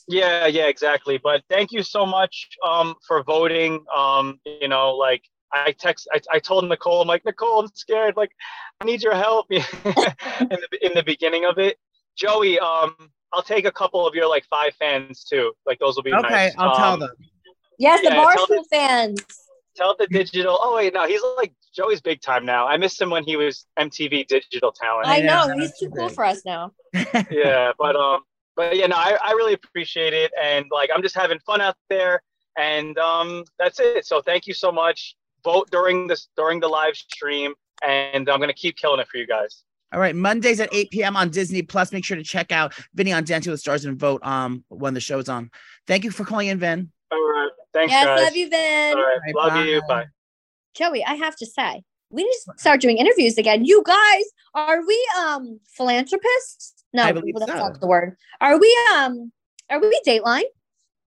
Yeah, 0.09 0.47
yeah, 0.47 0.67
exactly. 0.67 1.19
But 1.23 1.43
thank 1.49 1.71
you 1.71 1.85
so 1.85 2.05
much 2.05 2.49
um, 2.67 2.97
for 3.07 3.23
voting. 3.23 3.85
Um, 3.95 4.41
you 4.45 4.69
know, 4.69 4.97
like 4.97 5.23
I 5.53 5.73
text, 5.73 6.09
I, 6.13 6.21
I 6.31 6.39
told 6.39 6.69
Nicole, 6.69 7.03
I'm 7.03 7.09
like, 7.09 7.25
Nicole, 7.25 7.61
I'm 7.61 7.69
scared. 7.75 8.17
Like, 8.17 8.33
I 8.81 8.85
need 8.85 9.03
your 9.03 9.15
help 9.15 9.47
in 9.51 9.63
the 9.91 10.79
in 10.81 10.95
the 10.95 11.03
beginning 11.05 11.45
of 11.45 11.59
it. 11.59 11.79
Joey, 12.17 12.59
um, 12.59 12.95
I'll 13.33 13.43
take 13.43 13.65
a 13.65 13.73
couple 13.73 14.07
of 14.07 14.15
your 14.15 14.29
like 14.29 14.45
five 14.47 14.75
fans 14.75 15.25
too. 15.25 15.53
Like 15.67 15.79
those 15.79 15.97
will 15.97 16.03
be 16.03 16.11
nice. 16.11 16.25
Okay, 16.25 16.35
nice. 16.35 16.55
I'll 16.59 16.75
tell 16.77 16.93
Um, 16.95 17.01
them. 17.01 17.11
Yes, 17.79 18.01
the 18.03 18.11
Yeah, 18.11 18.15
tell 18.17 18.47
Barstool 18.47 18.65
fans. 18.71 19.21
Tell 19.75 19.97
the 19.99 20.07
digital. 20.07 20.59
Oh 20.61 20.77
wait, 20.77 20.93
no, 20.93 21.07
he's 21.07 21.23
like 21.37 21.55
Joey's 21.75 22.01
big 22.03 22.21
time 22.21 22.45
now. 22.45 22.67
I 22.67 22.77
missed 22.77 23.01
him 23.01 23.09
when 23.11 23.25
he 23.25 23.37
was 23.37 23.67
MTV 23.79 24.27
digital 24.27 24.73
talent. 24.73 25.09
I 25.09 25.19
Yeah, 25.19 25.47
know 25.47 25.55
he's 25.55 25.69
that's 25.69 25.81
too 25.81 25.91
cool 25.91 26.11
for 26.11 26.25
us 26.27 26.45
now. 26.45 26.73
yeah, 27.31 27.73
but 27.79 27.97
um, 27.97 28.21
but 28.55 28.77
yeah, 28.77 28.87
no, 28.87 28.97
I, 28.97 29.17
I 29.23 29.33
really 29.33 29.55
appreciate 29.55 30.13
it, 30.13 30.31
and 30.41 30.67
like 30.71 30.91
I'm 30.95 31.03
just 31.03 31.15
having 31.15 31.39
fun 31.41 31.63
out 31.63 31.77
there, 31.89 32.23
and 32.59 32.99
um, 32.99 33.45
that's 33.59 33.81
it. 33.81 34.05
So 34.05 34.21
thank 34.21 34.47
you 34.47 34.53
so 34.53 34.71
much. 34.71 35.17
Vote 35.45 35.71
during 35.71 36.07
this 36.07 36.29
during 36.37 36.61
the 36.61 36.69
live 36.69 36.97
stream, 36.97 37.55
and 37.87 38.29
I'm 38.29 38.41
gonna 38.41 38.53
keep 38.53 38.77
killing 38.77 39.01
it 39.01 39.09
for 39.09 39.17
you 39.17 39.27
guys. 39.27 39.65
All 39.93 40.01
right, 40.01 40.17
Mondays 40.17 40.59
at 40.59 40.71
8 40.73 40.91
p.m. 40.91 41.17
on 41.17 41.29
Disney 41.29 41.61
Plus. 41.61 41.93
Make 41.93 42.05
sure 42.05 42.17
to 42.17 42.23
check 42.23 42.51
out 42.51 42.73
Vinny 42.95 43.13
on 43.13 43.25
Dancing 43.25 43.51
with 43.51 43.59
the 43.59 43.63
Stars 43.63 43.85
and 43.85 43.99
vote 43.99 44.25
um 44.25 44.65
when 44.69 44.95
the 44.95 45.01
show's 45.01 45.29
on. 45.29 45.51
Thank 45.87 46.05
you 46.05 46.11
for 46.11 46.25
calling 46.25 46.49
in, 46.49 46.59
Vin. 46.59 46.91
All 47.11 47.19
right, 47.19 47.51
thanks, 47.75 47.93
yes, 47.93 48.07
guys. 48.07 48.25
love 48.25 48.37
you, 48.37 48.49
Vin. 48.49 48.97
All 48.97 49.03
right, 49.03 49.35
Bye, 49.35 49.55
love 49.55 49.67
you. 49.67 49.81
bye. 49.83 49.87
Bye. 49.89 50.07
Joey, 50.75 51.05
I 51.05 51.15
have 51.15 51.37
to 51.37 51.47
say, 51.47 51.83
we 52.11 52.25
need 52.25 52.33
to 52.47 52.53
start 52.57 52.81
doing 52.81 52.97
interviews 52.97 53.37
again. 53.37 53.65
You 53.65 53.83
guys, 53.85 54.25
are 54.55 54.87
we 54.87 55.09
um 55.19 55.61
philanthropists? 55.77 56.85
No, 56.95 57.03
I 57.05 57.13
believe 57.13 57.35
well, 57.35 57.47
that's 57.47 57.59
so. 57.59 57.67
not 57.67 57.81
the 57.81 57.87
word. 57.87 58.17
Are 58.41 58.59
we 58.59 58.75
um 58.95 59.33
are 59.69 59.81
we 59.81 60.01
Dateline? 60.07 60.43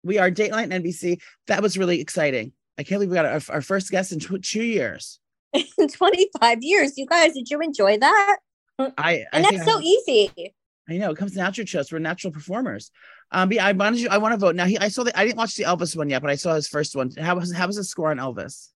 We 0.02 0.18
are 0.18 0.30
Dateline 0.30 0.70
NBC. 0.72 1.20
That 1.46 1.62
was 1.62 1.78
really 1.78 2.00
exciting. 2.00 2.52
I 2.78 2.82
can't 2.82 2.98
believe 2.98 3.10
we 3.10 3.14
got 3.14 3.26
our, 3.26 3.40
our 3.56 3.62
first 3.62 3.90
guest 3.90 4.12
in 4.12 4.20
tw- 4.20 4.42
two 4.42 4.64
years. 4.64 5.20
in 5.78 5.88
25 5.88 6.58
years. 6.62 6.98
You 6.98 7.06
guys, 7.06 7.34
did 7.34 7.50
you 7.50 7.60
enjoy 7.60 7.98
that? 7.98 8.38
I, 8.78 8.92
I 8.98 9.26
And 9.32 9.44
that's 9.44 9.64
so 9.64 9.78
I, 9.78 9.82
easy. 9.82 10.54
I 10.88 10.96
know 10.96 11.10
it 11.10 11.16
comes 11.16 11.36
natural 11.36 11.66
to 11.66 11.80
us. 11.80 11.92
We're 11.92 11.98
natural 12.00 12.32
performers. 12.32 12.90
Um, 13.30 13.48
but 13.48 13.56
yeah, 13.56 13.66
I 13.66 13.72
wanted 13.72 14.00
you. 14.00 14.08
I 14.10 14.18
want 14.18 14.32
to 14.32 14.38
vote 14.38 14.54
now. 14.54 14.66
He, 14.66 14.78
I 14.78 14.88
saw 14.88 15.02
the. 15.04 15.18
I 15.18 15.24
didn't 15.24 15.38
watch 15.38 15.54
the 15.54 15.64
Elvis 15.64 15.96
one 15.96 16.10
yet, 16.10 16.22
but 16.22 16.30
I 16.30 16.34
saw 16.34 16.54
his 16.54 16.68
first 16.68 16.94
one. 16.94 17.10
How 17.18 17.36
was 17.36 17.52
how 17.52 17.66
was 17.66 17.76
the 17.76 17.84
score 17.84 18.10
on 18.10 18.18
Elvis? 18.18 18.70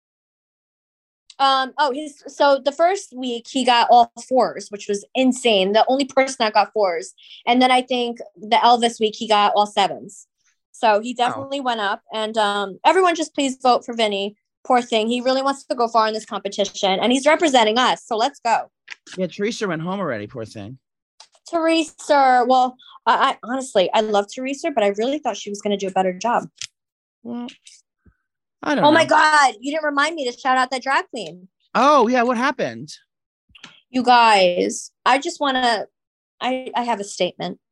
Um, 1.39 1.73
oh, 1.77 1.91
his 1.91 2.23
so 2.27 2.61
the 2.63 2.71
first 2.71 3.13
week 3.13 3.47
he 3.49 3.65
got 3.65 3.87
all 3.89 4.11
fours, 4.29 4.69
which 4.69 4.87
was 4.87 5.03
insane. 5.15 5.73
The 5.73 5.85
only 5.87 6.05
person 6.05 6.37
that 6.39 6.53
got 6.53 6.71
fours. 6.73 7.13
And 7.45 7.61
then 7.61 7.71
I 7.71 7.81
think 7.81 8.19
the 8.35 8.57
Elvis 8.57 8.99
week 8.99 9.15
he 9.17 9.27
got 9.27 9.53
all 9.55 9.65
sevens. 9.65 10.27
So 10.77 10.99
he 10.99 11.13
definitely 11.13 11.59
went 11.59 11.79
up. 11.79 12.01
And 12.13 12.37
um 12.37 12.79
everyone 12.85 13.15
just 13.15 13.33
please 13.33 13.57
vote 13.61 13.85
for 13.85 13.93
Vinny. 13.93 14.35
Poor 14.65 14.81
thing. 14.81 15.07
He 15.07 15.21
really 15.21 15.41
wants 15.41 15.63
to 15.65 15.75
go 15.75 15.87
far 15.87 16.07
in 16.07 16.13
this 16.13 16.25
competition 16.25 16.99
and 16.99 17.11
he's 17.11 17.25
representing 17.25 17.77
us. 17.77 18.05
So 18.05 18.17
let's 18.17 18.39
go. 18.39 18.71
Yeah, 19.17 19.27
Teresa 19.27 19.67
went 19.67 19.81
home 19.81 19.99
already. 19.99 20.27
Poor 20.27 20.45
thing. 20.45 20.79
Teresa. 21.49 22.45
Well, 22.47 22.75
I, 23.05 23.31
I 23.31 23.37
honestly 23.43 23.89
I 23.93 24.01
love 24.01 24.25
Teresa, 24.33 24.71
but 24.71 24.83
I 24.83 24.89
really 24.97 25.19
thought 25.19 25.37
she 25.37 25.49
was 25.49 25.61
gonna 25.61 25.77
do 25.77 25.87
a 25.87 25.91
better 25.91 26.13
job. 26.13 26.49
Well, 27.23 27.47
I 28.63 28.75
don't. 28.75 28.83
Oh 28.83 28.87
know. 28.89 28.93
my 28.93 29.05
god, 29.05 29.55
you 29.59 29.71
didn't 29.71 29.85
remind 29.85 30.15
me 30.15 30.29
to 30.29 30.37
shout 30.37 30.57
out 30.57 30.71
that 30.71 30.83
drag 30.83 31.07
queen. 31.09 31.47
Oh 31.73 32.07
yeah, 32.07 32.23
what 32.23 32.37
happened? 32.37 32.89
you 33.95 34.03
guys 34.03 34.91
i 35.05 35.17
just 35.17 35.39
want 35.39 35.55
to 35.55 35.87
i 36.41 36.69
i 36.75 36.83
have 36.83 36.99
a 36.99 37.03
statement 37.03 37.57
Oh. 37.57 37.64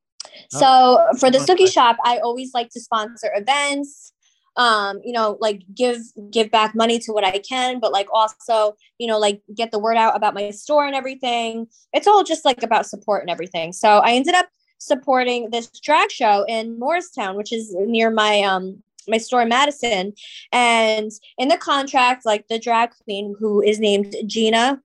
So 0.50 1.06
for 1.18 1.30
the 1.30 1.44
Okay. 1.48 1.66
Shop 1.66 1.96
i 2.04 2.18
always 2.18 2.52
like 2.54 2.70
to 2.70 2.80
sponsor 2.80 3.30
events 3.34 4.12
um 4.56 5.00
you 5.04 5.12
know 5.12 5.36
like 5.40 5.62
give 5.74 5.98
give 6.30 6.50
back 6.50 6.74
money 6.74 6.98
to 7.00 7.12
what 7.12 7.24
i 7.24 7.38
can 7.38 7.80
but 7.80 7.92
like 7.92 8.06
also 8.12 8.74
you 8.98 9.06
know 9.06 9.18
like 9.18 9.42
get 9.54 9.70
the 9.72 9.78
word 9.78 9.96
out 9.96 10.16
about 10.16 10.34
my 10.34 10.50
store 10.50 10.86
and 10.86 10.94
everything. 10.94 11.66
It's 11.92 12.06
all 12.06 12.22
just 12.22 12.44
like 12.44 12.62
about 12.62 12.86
support 12.86 13.22
and 13.22 13.30
everything. 13.30 13.72
So 13.72 13.98
i 13.98 14.12
ended 14.12 14.34
up 14.34 14.46
supporting 14.78 15.50
this 15.50 15.68
drag 15.80 16.10
show 16.10 16.44
in 16.48 16.78
morristown 16.78 17.36
which 17.36 17.52
is 17.52 17.74
near 17.78 18.10
my 18.10 18.42
um 18.42 18.82
my 19.08 19.18
store 19.18 19.42
in 19.42 19.48
madison. 19.48 20.12
And 20.52 21.10
in 21.36 21.48
the 21.48 21.58
contract 21.58 22.24
like 22.24 22.46
the 22.48 22.58
drag 22.58 22.90
queen 23.04 23.34
who 23.38 23.60
is 23.60 23.80
named 23.80 24.14
gina 24.26 24.80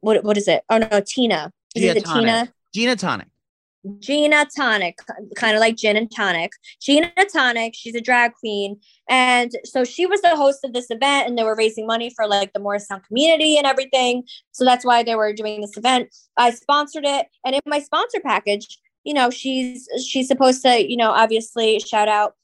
what 0.00 0.24
what 0.24 0.36
is 0.36 0.48
it? 0.48 0.64
Oh 0.70 0.78
no 0.78 1.00
tina. 1.04 1.52
Is 1.74 1.82
Gia 1.82 1.90
it 1.98 2.04
tina 2.04 2.52
Gina 2.74 2.96
Tonic. 2.96 3.28
Gina 3.98 4.46
Tonic, 4.56 4.98
kind 5.36 5.54
of 5.54 5.60
like 5.60 5.76
gin 5.76 5.96
and 5.96 6.10
tonic. 6.10 6.52
Gina 6.80 7.12
Tonic, 7.32 7.74
she's 7.74 7.94
a 7.94 8.00
drag 8.00 8.32
queen. 8.32 8.80
And 9.08 9.52
so 9.64 9.84
she 9.84 10.06
was 10.06 10.22
the 10.22 10.36
host 10.36 10.64
of 10.64 10.72
this 10.72 10.86
event 10.90 11.28
and 11.28 11.36
they 11.36 11.44
were 11.44 11.56
raising 11.56 11.86
money 11.86 12.10
for 12.14 12.26
like 12.26 12.52
the 12.52 12.60
Morristown 12.60 13.02
community 13.06 13.56
and 13.56 13.66
everything. 13.66 14.24
So 14.52 14.64
that's 14.64 14.84
why 14.84 15.02
they 15.02 15.16
were 15.16 15.32
doing 15.32 15.60
this 15.60 15.76
event. 15.76 16.14
I 16.36 16.50
sponsored 16.50 17.04
it. 17.04 17.26
And 17.44 17.54
in 17.54 17.60
my 17.66 17.80
sponsor 17.80 18.20
package, 18.20 18.78
you 19.04 19.12
know, 19.12 19.28
she's 19.30 19.86
she's 20.06 20.28
supposed 20.28 20.62
to, 20.62 20.90
you 20.90 20.96
know, 20.96 21.10
obviously 21.10 21.78
shout 21.78 22.08
out 22.08 22.34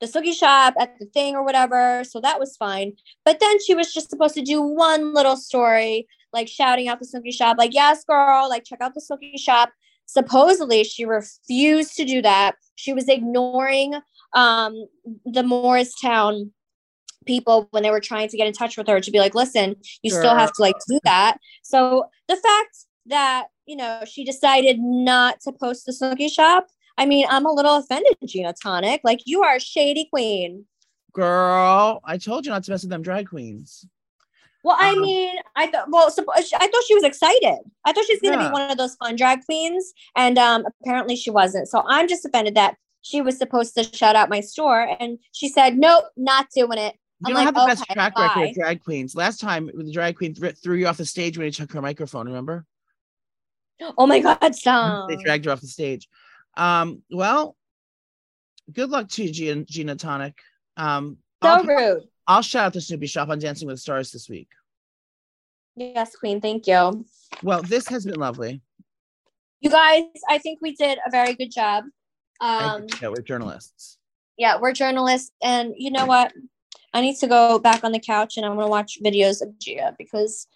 the 0.00 0.06
Snooki 0.06 0.34
shop 0.34 0.74
at 0.78 0.98
the 0.98 1.06
thing 1.06 1.34
or 1.34 1.44
whatever. 1.44 2.04
So 2.04 2.20
that 2.20 2.38
was 2.38 2.56
fine. 2.56 2.92
But 3.24 3.40
then 3.40 3.58
she 3.64 3.74
was 3.74 3.92
just 3.92 4.10
supposed 4.10 4.34
to 4.34 4.42
do 4.42 4.60
one 4.60 5.14
little 5.14 5.36
story, 5.36 6.06
like 6.32 6.48
shouting 6.48 6.88
out 6.88 7.00
the 7.00 7.06
Snooki 7.06 7.32
shop, 7.32 7.56
like, 7.58 7.72
yes, 7.72 8.04
girl, 8.04 8.48
like 8.50 8.64
check 8.64 8.80
out 8.82 8.92
the 8.94 9.00
Snooki 9.00 9.38
shop 9.38 9.70
supposedly 10.06 10.84
she 10.84 11.04
refused 11.04 11.96
to 11.96 12.04
do 12.04 12.22
that. 12.22 12.56
She 12.76 12.92
was 12.92 13.08
ignoring 13.08 13.94
um 14.34 14.86
the 15.24 15.42
morristown 15.42 16.52
people 17.26 17.68
when 17.70 17.82
they 17.82 17.90
were 17.90 18.00
trying 18.00 18.28
to 18.28 18.36
get 18.36 18.46
in 18.46 18.52
touch 18.52 18.76
with 18.76 18.86
her 18.88 19.00
to 19.00 19.10
be 19.10 19.18
like 19.18 19.34
listen 19.34 19.76
you 20.02 20.10
still 20.10 20.34
have 20.34 20.52
to 20.52 20.60
like 20.60 20.76
do 20.88 20.98
that. 21.04 21.38
So 21.62 22.06
the 22.28 22.36
fact 22.36 22.76
that 23.06 23.46
you 23.66 23.76
know 23.76 24.02
she 24.06 24.24
decided 24.24 24.78
not 24.80 25.40
to 25.40 25.52
post 25.52 25.86
the 25.86 25.92
Snooki 25.92 26.30
shop 26.30 26.66
i 26.96 27.06
mean 27.06 27.26
i'm 27.28 27.46
a 27.46 27.52
little 27.52 27.76
offended 27.76 28.16
gina 28.26 28.54
tonic. 28.60 29.00
Like 29.04 29.20
you 29.24 29.42
are 29.42 29.56
a 29.56 29.60
shady 29.60 30.06
queen. 30.10 30.66
Girl, 31.12 32.00
I 32.04 32.18
told 32.18 32.44
you 32.44 32.50
not 32.50 32.64
to 32.64 32.72
mess 32.72 32.82
with 32.82 32.90
them 32.90 33.02
drag 33.02 33.28
queens. 33.28 33.86
Well 34.64 34.76
i 34.80 34.90
Um, 34.92 35.00
mean 35.02 35.36
i 35.54 35.66
thought 35.68 35.86
well 35.90 36.10
suppo- 36.10 36.34
i 36.36 36.42
thought 36.42 36.84
she 36.86 36.94
was 36.94 37.04
excited 37.04 37.58
i 37.84 37.92
thought 37.92 38.04
she 38.06 38.14
was 38.14 38.20
going 38.20 38.36
to 38.38 38.42
Yeah. 38.44 38.48
be 38.48 38.52
one 38.52 38.70
of 38.70 38.76
those 38.78 38.96
fun 38.96 39.14
drag 39.16 39.44
queens 39.44 39.92
and 40.16 40.36
um 40.38 40.64
apparently 40.82 41.14
she 41.16 41.30
wasn't 41.30 41.68
so 41.68 41.82
i'm 41.86 42.08
just 42.08 42.24
offended 42.24 42.54
that 42.56 42.76
she 43.02 43.20
was 43.20 43.36
supposed 43.38 43.74
to 43.76 43.84
shout 43.84 44.16
out 44.16 44.28
my 44.30 44.40
store 44.40 44.80
and 44.98 45.18
she 45.32 45.48
said 45.48 45.76
nope 45.78 46.04
not 46.16 46.46
doing 46.54 46.78
it 46.78 46.94
You 47.20 47.26
I'm 47.26 47.34
don't 47.34 47.44
like, 47.44 47.44
have 47.46 47.54
the 47.54 47.66
best 47.66 47.82
okay, 47.82 47.94
track 47.94 48.18
record 48.18 48.34
bye. 48.40 48.46
of 48.48 48.54
drag 48.54 48.82
queens. 48.82 49.14
Last 49.14 49.38
time 49.40 49.70
the 49.72 49.92
drag 49.92 50.16
queen 50.16 50.34
thr- 50.34 50.48
threw 50.62 50.76
you 50.76 50.86
off 50.88 50.96
the 50.96 51.06
stage 51.06 51.38
when 51.38 51.44
you 51.46 51.52
took 51.52 51.72
her 51.72 51.80
microphone. 51.80 52.26
Remember? 52.26 52.64
oh 53.98 54.06
my 54.06 54.18
god 54.20 54.54
stop 54.54 55.08
They 55.08 55.16
dragged 55.16 55.44
her 55.46 55.52
off 55.52 55.60
the 55.60 55.66
stage. 55.66 56.08
Um, 56.56 57.02
well, 57.10 57.56
good 58.72 58.90
luck 58.90 59.08
to 59.10 59.24
you, 59.24 59.30
Gina, 59.32 59.64
Gina 59.64 59.96
Tonic. 59.96 60.36
Um, 60.76 61.18
so 61.42 61.48
I'll, 61.50 61.64
rude 61.64 62.02
I'll 62.26 62.42
shout 62.42 62.66
out 62.66 62.72
the 62.72 62.80
Snoopy 62.80 63.06
Shop 63.06 63.28
on 63.28 63.38
Dancing 63.38 63.66
with 63.66 63.76
the 63.76 63.80
Stars 63.80 64.10
this 64.12 64.28
week. 64.28 64.48
yes 65.76 66.14
queen 66.16 66.40
thank 66.40 66.66
you 66.66 67.04
Well, 67.42 67.62
this 67.62 67.88
has 67.88 68.04
been 68.06 68.18
lovely. 68.20 68.60
you 69.60 69.70
guys 69.70 70.02
i 70.28 70.38
think 70.38 70.58
we 70.62 70.74
did 70.74 70.98
a 71.06 71.10
very 71.10 71.34
good 71.34 71.50
job 71.50 71.84
um 72.40 72.88
so. 73.00 73.10
we're 73.10 73.22
journalists. 73.22 73.98
yeah 74.36 74.56
we're 74.60 74.72
journalists 74.72 75.32
and 75.42 75.74
you 75.76 75.90
know 75.90 76.06
what 76.06 76.32
i 76.92 77.00
need 77.00 77.16
to 77.16 77.26
go 77.26 77.58
back 77.58 77.82
on 77.84 77.92
the 77.92 77.98
couch 78.00 78.36
and 78.36 78.44
i'm 78.46 78.54
going 78.54 78.66
to 78.66 78.70
watch 78.70 78.98
videos 79.04 79.40
of 79.42 79.58
gia 79.58 79.94
because 79.98 80.46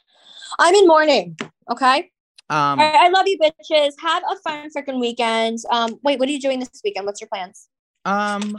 i'm 0.59 0.75
in 0.75 0.87
mourning 0.87 1.37
okay 1.71 2.11
Um, 2.51 2.81
All 2.81 2.87
right, 2.87 2.95
I 3.07 3.09
love 3.11 3.27
you, 3.29 3.39
bitches. 3.39 3.93
Have 4.01 4.23
a 4.33 4.37
fun 4.45 4.71
freaking 4.75 4.99
weekend. 5.01 5.59
Um, 5.71 5.99
wait, 6.03 6.19
what 6.19 6.27
are 6.31 6.33
you 6.33 6.41
doing 6.41 6.59
this 6.61 6.81
weekend? 6.83 7.05
What's 7.05 7.21
your 7.21 7.29
plans? 7.29 7.69
um, 8.07 8.57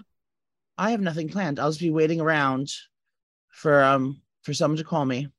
I 0.78 0.92
have 0.92 1.02
nothing 1.02 1.28
planned. 1.28 1.58
I'll 1.60 1.72
just 1.72 1.82
be 1.82 1.90
waiting 1.90 2.22
around 2.22 2.70
for 3.52 3.84
um 3.84 4.22
for 4.44 4.54
someone 4.54 4.78
to 4.78 4.84
call 4.84 5.06
me. 5.06 5.30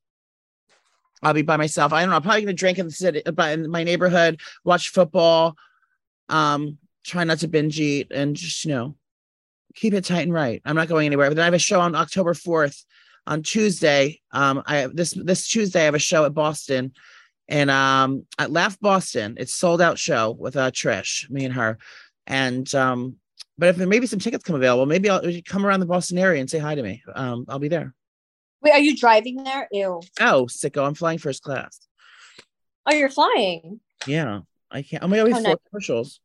I'll 1.23 1.35
be 1.35 1.43
by 1.43 1.57
myself. 1.57 1.93
I 1.93 2.01
don't 2.01 2.11
know. 2.11 2.17
I'm 2.17 2.23
probably 2.23 2.43
gonna 2.43 2.55
drink 2.55 2.79
in 2.79 2.87
the 2.87 2.93
city, 2.93 3.23
but 3.33 3.59
in 3.59 3.71
my 3.71 3.85
neighborhood, 3.85 4.41
watch 4.65 4.91
football, 4.91 5.57
um, 6.29 6.79
try 7.05 7.25
not 7.25 7.39
to 7.39 7.49
binge 7.49 7.79
eat, 7.79 8.11
and 8.11 8.35
just 8.37 8.65
you 8.65 8.71
know, 8.71 8.97
keep 9.75 9.95
it 9.95 10.05
tight 10.05 10.23
and 10.23 10.33
right. 10.33 10.63
I'm 10.65 10.77
not 10.77 10.89
going 10.89 11.07
anywhere. 11.07 11.29
But 11.29 11.37
then 11.37 11.43
I 11.43 11.47
have 11.47 11.55
a 11.55 11.59
show 11.59 11.81
on 11.81 11.95
October 11.95 12.35
4th 12.35 12.85
on 13.27 13.43
Tuesday. 13.43 14.21
Um, 14.33 14.63
I 14.67 14.89
this 14.93 15.13
this 15.13 15.47
Tuesday 15.49 15.83
I 15.83 15.85
have 15.85 15.95
a 15.95 15.99
show 15.99 16.25
at 16.25 16.35
Boston, 16.35 16.93
and 17.49 17.71
um 17.71 18.27
at 18.39 18.51
Laugh 18.51 18.79
Boston. 18.81 19.35
It's 19.39 19.55
sold 19.55 19.81
out 19.81 19.99
show 19.99 20.31
with 20.31 20.57
uh 20.57 20.71
Trish, 20.71 21.29
me 21.31 21.45
and 21.45 21.55
her, 21.55 21.79
and 22.27 22.73
um. 22.75 23.17
But 23.59 23.69
if 23.69 23.77
maybe 23.77 24.07
some 24.07 24.21
tickets 24.21 24.43
come 24.43 24.57
available, 24.57 24.87
maybe 24.87 25.11
I'll 25.11 25.21
come 25.45 25.67
around 25.67 25.81
the 25.81 25.87
Boston 25.87 26.17
area 26.17 26.41
and 26.41 26.49
say 26.49 26.59
hi 26.59 26.75
to 26.75 26.83
me. 26.83 27.03
Um, 27.15 27.45
I'll 27.47 27.59
be 27.59 27.69
there. 27.69 27.95
Wait, 28.63 28.73
are 28.73 28.79
you 28.81 28.97
driving 28.97 29.43
there? 29.43 29.69
Ew. 29.73 30.01
Oh, 30.21 30.45
sicko! 30.47 30.87
I'm 30.87 30.95
flying 30.95 31.19
first 31.19 31.43
class. 31.43 31.81
Oh, 32.87 32.95
you're 32.95 33.09
flying. 33.11 33.81
Yeah, 34.07 34.41
I 34.71 34.83
can't. 34.83 35.03
Oh 35.03 35.09
my 35.09 35.17
god, 35.17 35.25
we 35.27 35.33
Oh, 35.33 35.37
nice. 35.37 35.45
four 35.47 35.59
commercials. 35.71 36.21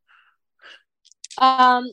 Um, 1.37 1.89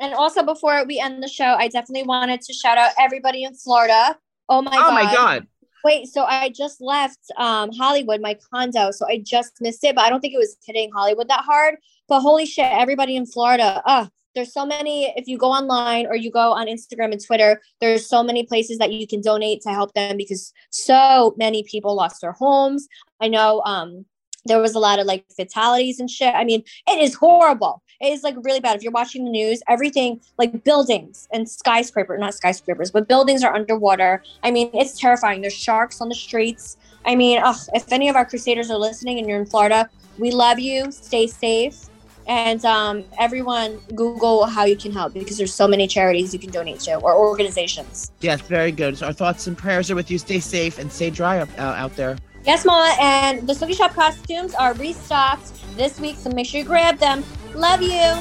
and 0.00 0.14
also 0.14 0.42
before 0.42 0.84
we 0.86 0.98
end 0.98 1.22
the 1.22 1.28
show, 1.28 1.54
I 1.58 1.68
definitely 1.68 2.06
wanted 2.06 2.40
to 2.42 2.52
shout 2.52 2.78
out 2.78 2.92
everybody 2.98 3.44
in 3.44 3.54
Florida. 3.54 4.16
Oh 4.48 4.62
my 4.62 4.72
oh 4.74 4.80
god. 4.80 4.94
my 4.94 5.14
god! 5.14 5.46
Wait, 5.84 6.06
so 6.06 6.24
I 6.24 6.48
just 6.48 6.80
left 6.80 7.20
um 7.36 7.70
Hollywood, 7.72 8.20
my 8.20 8.36
condo, 8.52 8.90
so 8.90 9.06
I 9.06 9.18
just 9.18 9.60
missed 9.60 9.84
it, 9.84 9.94
but 9.94 10.04
I 10.04 10.10
don't 10.10 10.20
think 10.20 10.34
it 10.34 10.38
was 10.38 10.56
hitting 10.66 10.90
Hollywood 10.92 11.28
that 11.28 11.44
hard. 11.44 11.76
But 12.08 12.20
holy 12.20 12.46
shit, 12.46 12.70
everybody 12.70 13.16
in 13.16 13.26
Florida. 13.26 13.82
Uh, 13.86 14.06
there's 14.34 14.52
so 14.52 14.66
many 14.66 15.12
if 15.16 15.26
you 15.26 15.38
go 15.38 15.50
online 15.50 16.06
or 16.06 16.16
you 16.16 16.30
go 16.30 16.52
on 16.52 16.66
Instagram 16.66 17.12
and 17.12 17.24
Twitter, 17.24 17.60
there's 17.80 18.06
so 18.06 18.22
many 18.22 18.44
places 18.44 18.78
that 18.78 18.92
you 18.92 19.06
can 19.06 19.20
donate 19.20 19.62
to 19.62 19.70
help 19.70 19.92
them 19.94 20.16
because 20.16 20.52
so 20.70 21.34
many 21.36 21.62
people 21.62 21.94
lost 21.94 22.20
their 22.20 22.32
homes. 22.32 22.88
I 23.20 23.28
know 23.28 23.62
um 23.64 24.04
there 24.46 24.60
was 24.60 24.74
a 24.74 24.78
lot 24.78 24.98
of 24.98 25.06
like 25.06 25.24
fatalities 25.34 26.00
and 26.00 26.10
shit. 26.10 26.34
I 26.34 26.44
mean, 26.44 26.62
it 26.86 26.98
is 26.98 27.14
horrible. 27.14 27.82
It 28.00 28.12
is 28.12 28.22
like 28.22 28.36
really 28.42 28.60
bad. 28.60 28.76
If 28.76 28.82
you're 28.82 28.92
watching 28.92 29.24
the 29.24 29.30
news, 29.30 29.62
everything 29.68 30.20
like 30.38 30.64
buildings 30.64 31.28
and 31.32 31.48
skyscraper, 31.48 32.18
not 32.18 32.34
skyscrapers, 32.34 32.90
but 32.90 33.08
buildings 33.08 33.42
are 33.42 33.54
underwater. 33.54 34.22
I 34.42 34.50
mean, 34.50 34.70
it's 34.74 34.98
terrifying. 34.98 35.40
There's 35.40 35.54
sharks 35.54 36.00
on 36.00 36.08
the 36.08 36.14
streets. 36.14 36.76
I 37.06 37.14
mean, 37.14 37.40
ugh, 37.42 37.56
if 37.72 37.90
any 37.92 38.08
of 38.08 38.16
our 38.16 38.24
crusaders 38.24 38.70
are 38.70 38.78
listening 38.78 39.18
and 39.18 39.28
you're 39.28 39.40
in 39.40 39.46
Florida, 39.46 39.88
we 40.18 40.30
love 40.30 40.58
you. 40.58 40.90
Stay 40.92 41.26
safe. 41.26 41.86
And 42.26 42.64
um, 42.64 43.04
everyone, 43.18 43.76
Google 43.94 44.46
how 44.46 44.64
you 44.64 44.76
can 44.76 44.92
help 44.92 45.12
because 45.12 45.36
there's 45.36 45.52
so 45.52 45.68
many 45.68 45.86
charities 45.86 46.32
you 46.32 46.40
can 46.40 46.50
donate 46.50 46.80
to 46.80 46.96
or 46.96 47.14
organizations. 47.14 48.12
Yes, 48.20 48.40
very 48.40 48.72
good. 48.72 48.98
So 48.98 49.06
our 49.06 49.12
thoughts 49.12 49.46
and 49.46 49.56
prayers 49.56 49.90
are 49.90 49.94
with 49.94 50.10
you. 50.10 50.18
Stay 50.18 50.40
safe 50.40 50.78
and 50.78 50.90
stay 50.90 51.10
dry 51.10 51.40
up, 51.40 51.48
uh, 51.58 51.62
out 51.62 51.94
there. 51.96 52.16
Yes, 52.44 52.64
Mama. 52.64 52.94
And 53.00 53.46
the 53.46 53.52
Snooki 53.54 53.76
Shop 53.76 53.94
costumes 53.94 54.54
are 54.54 54.74
restocked 54.74 55.52
this 55.76 55.98
week, 55.98 56.16
so 56.16 56.30
make 56.30 56.46
sure 56.46 56.60
you 56.60 56.66
grab 56.66 56.98
them. 56.98 57.24
Love 57.54 57.82
you. 57.82 58.12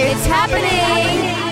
It's 0.00 0.26
happening. 0.26 1.47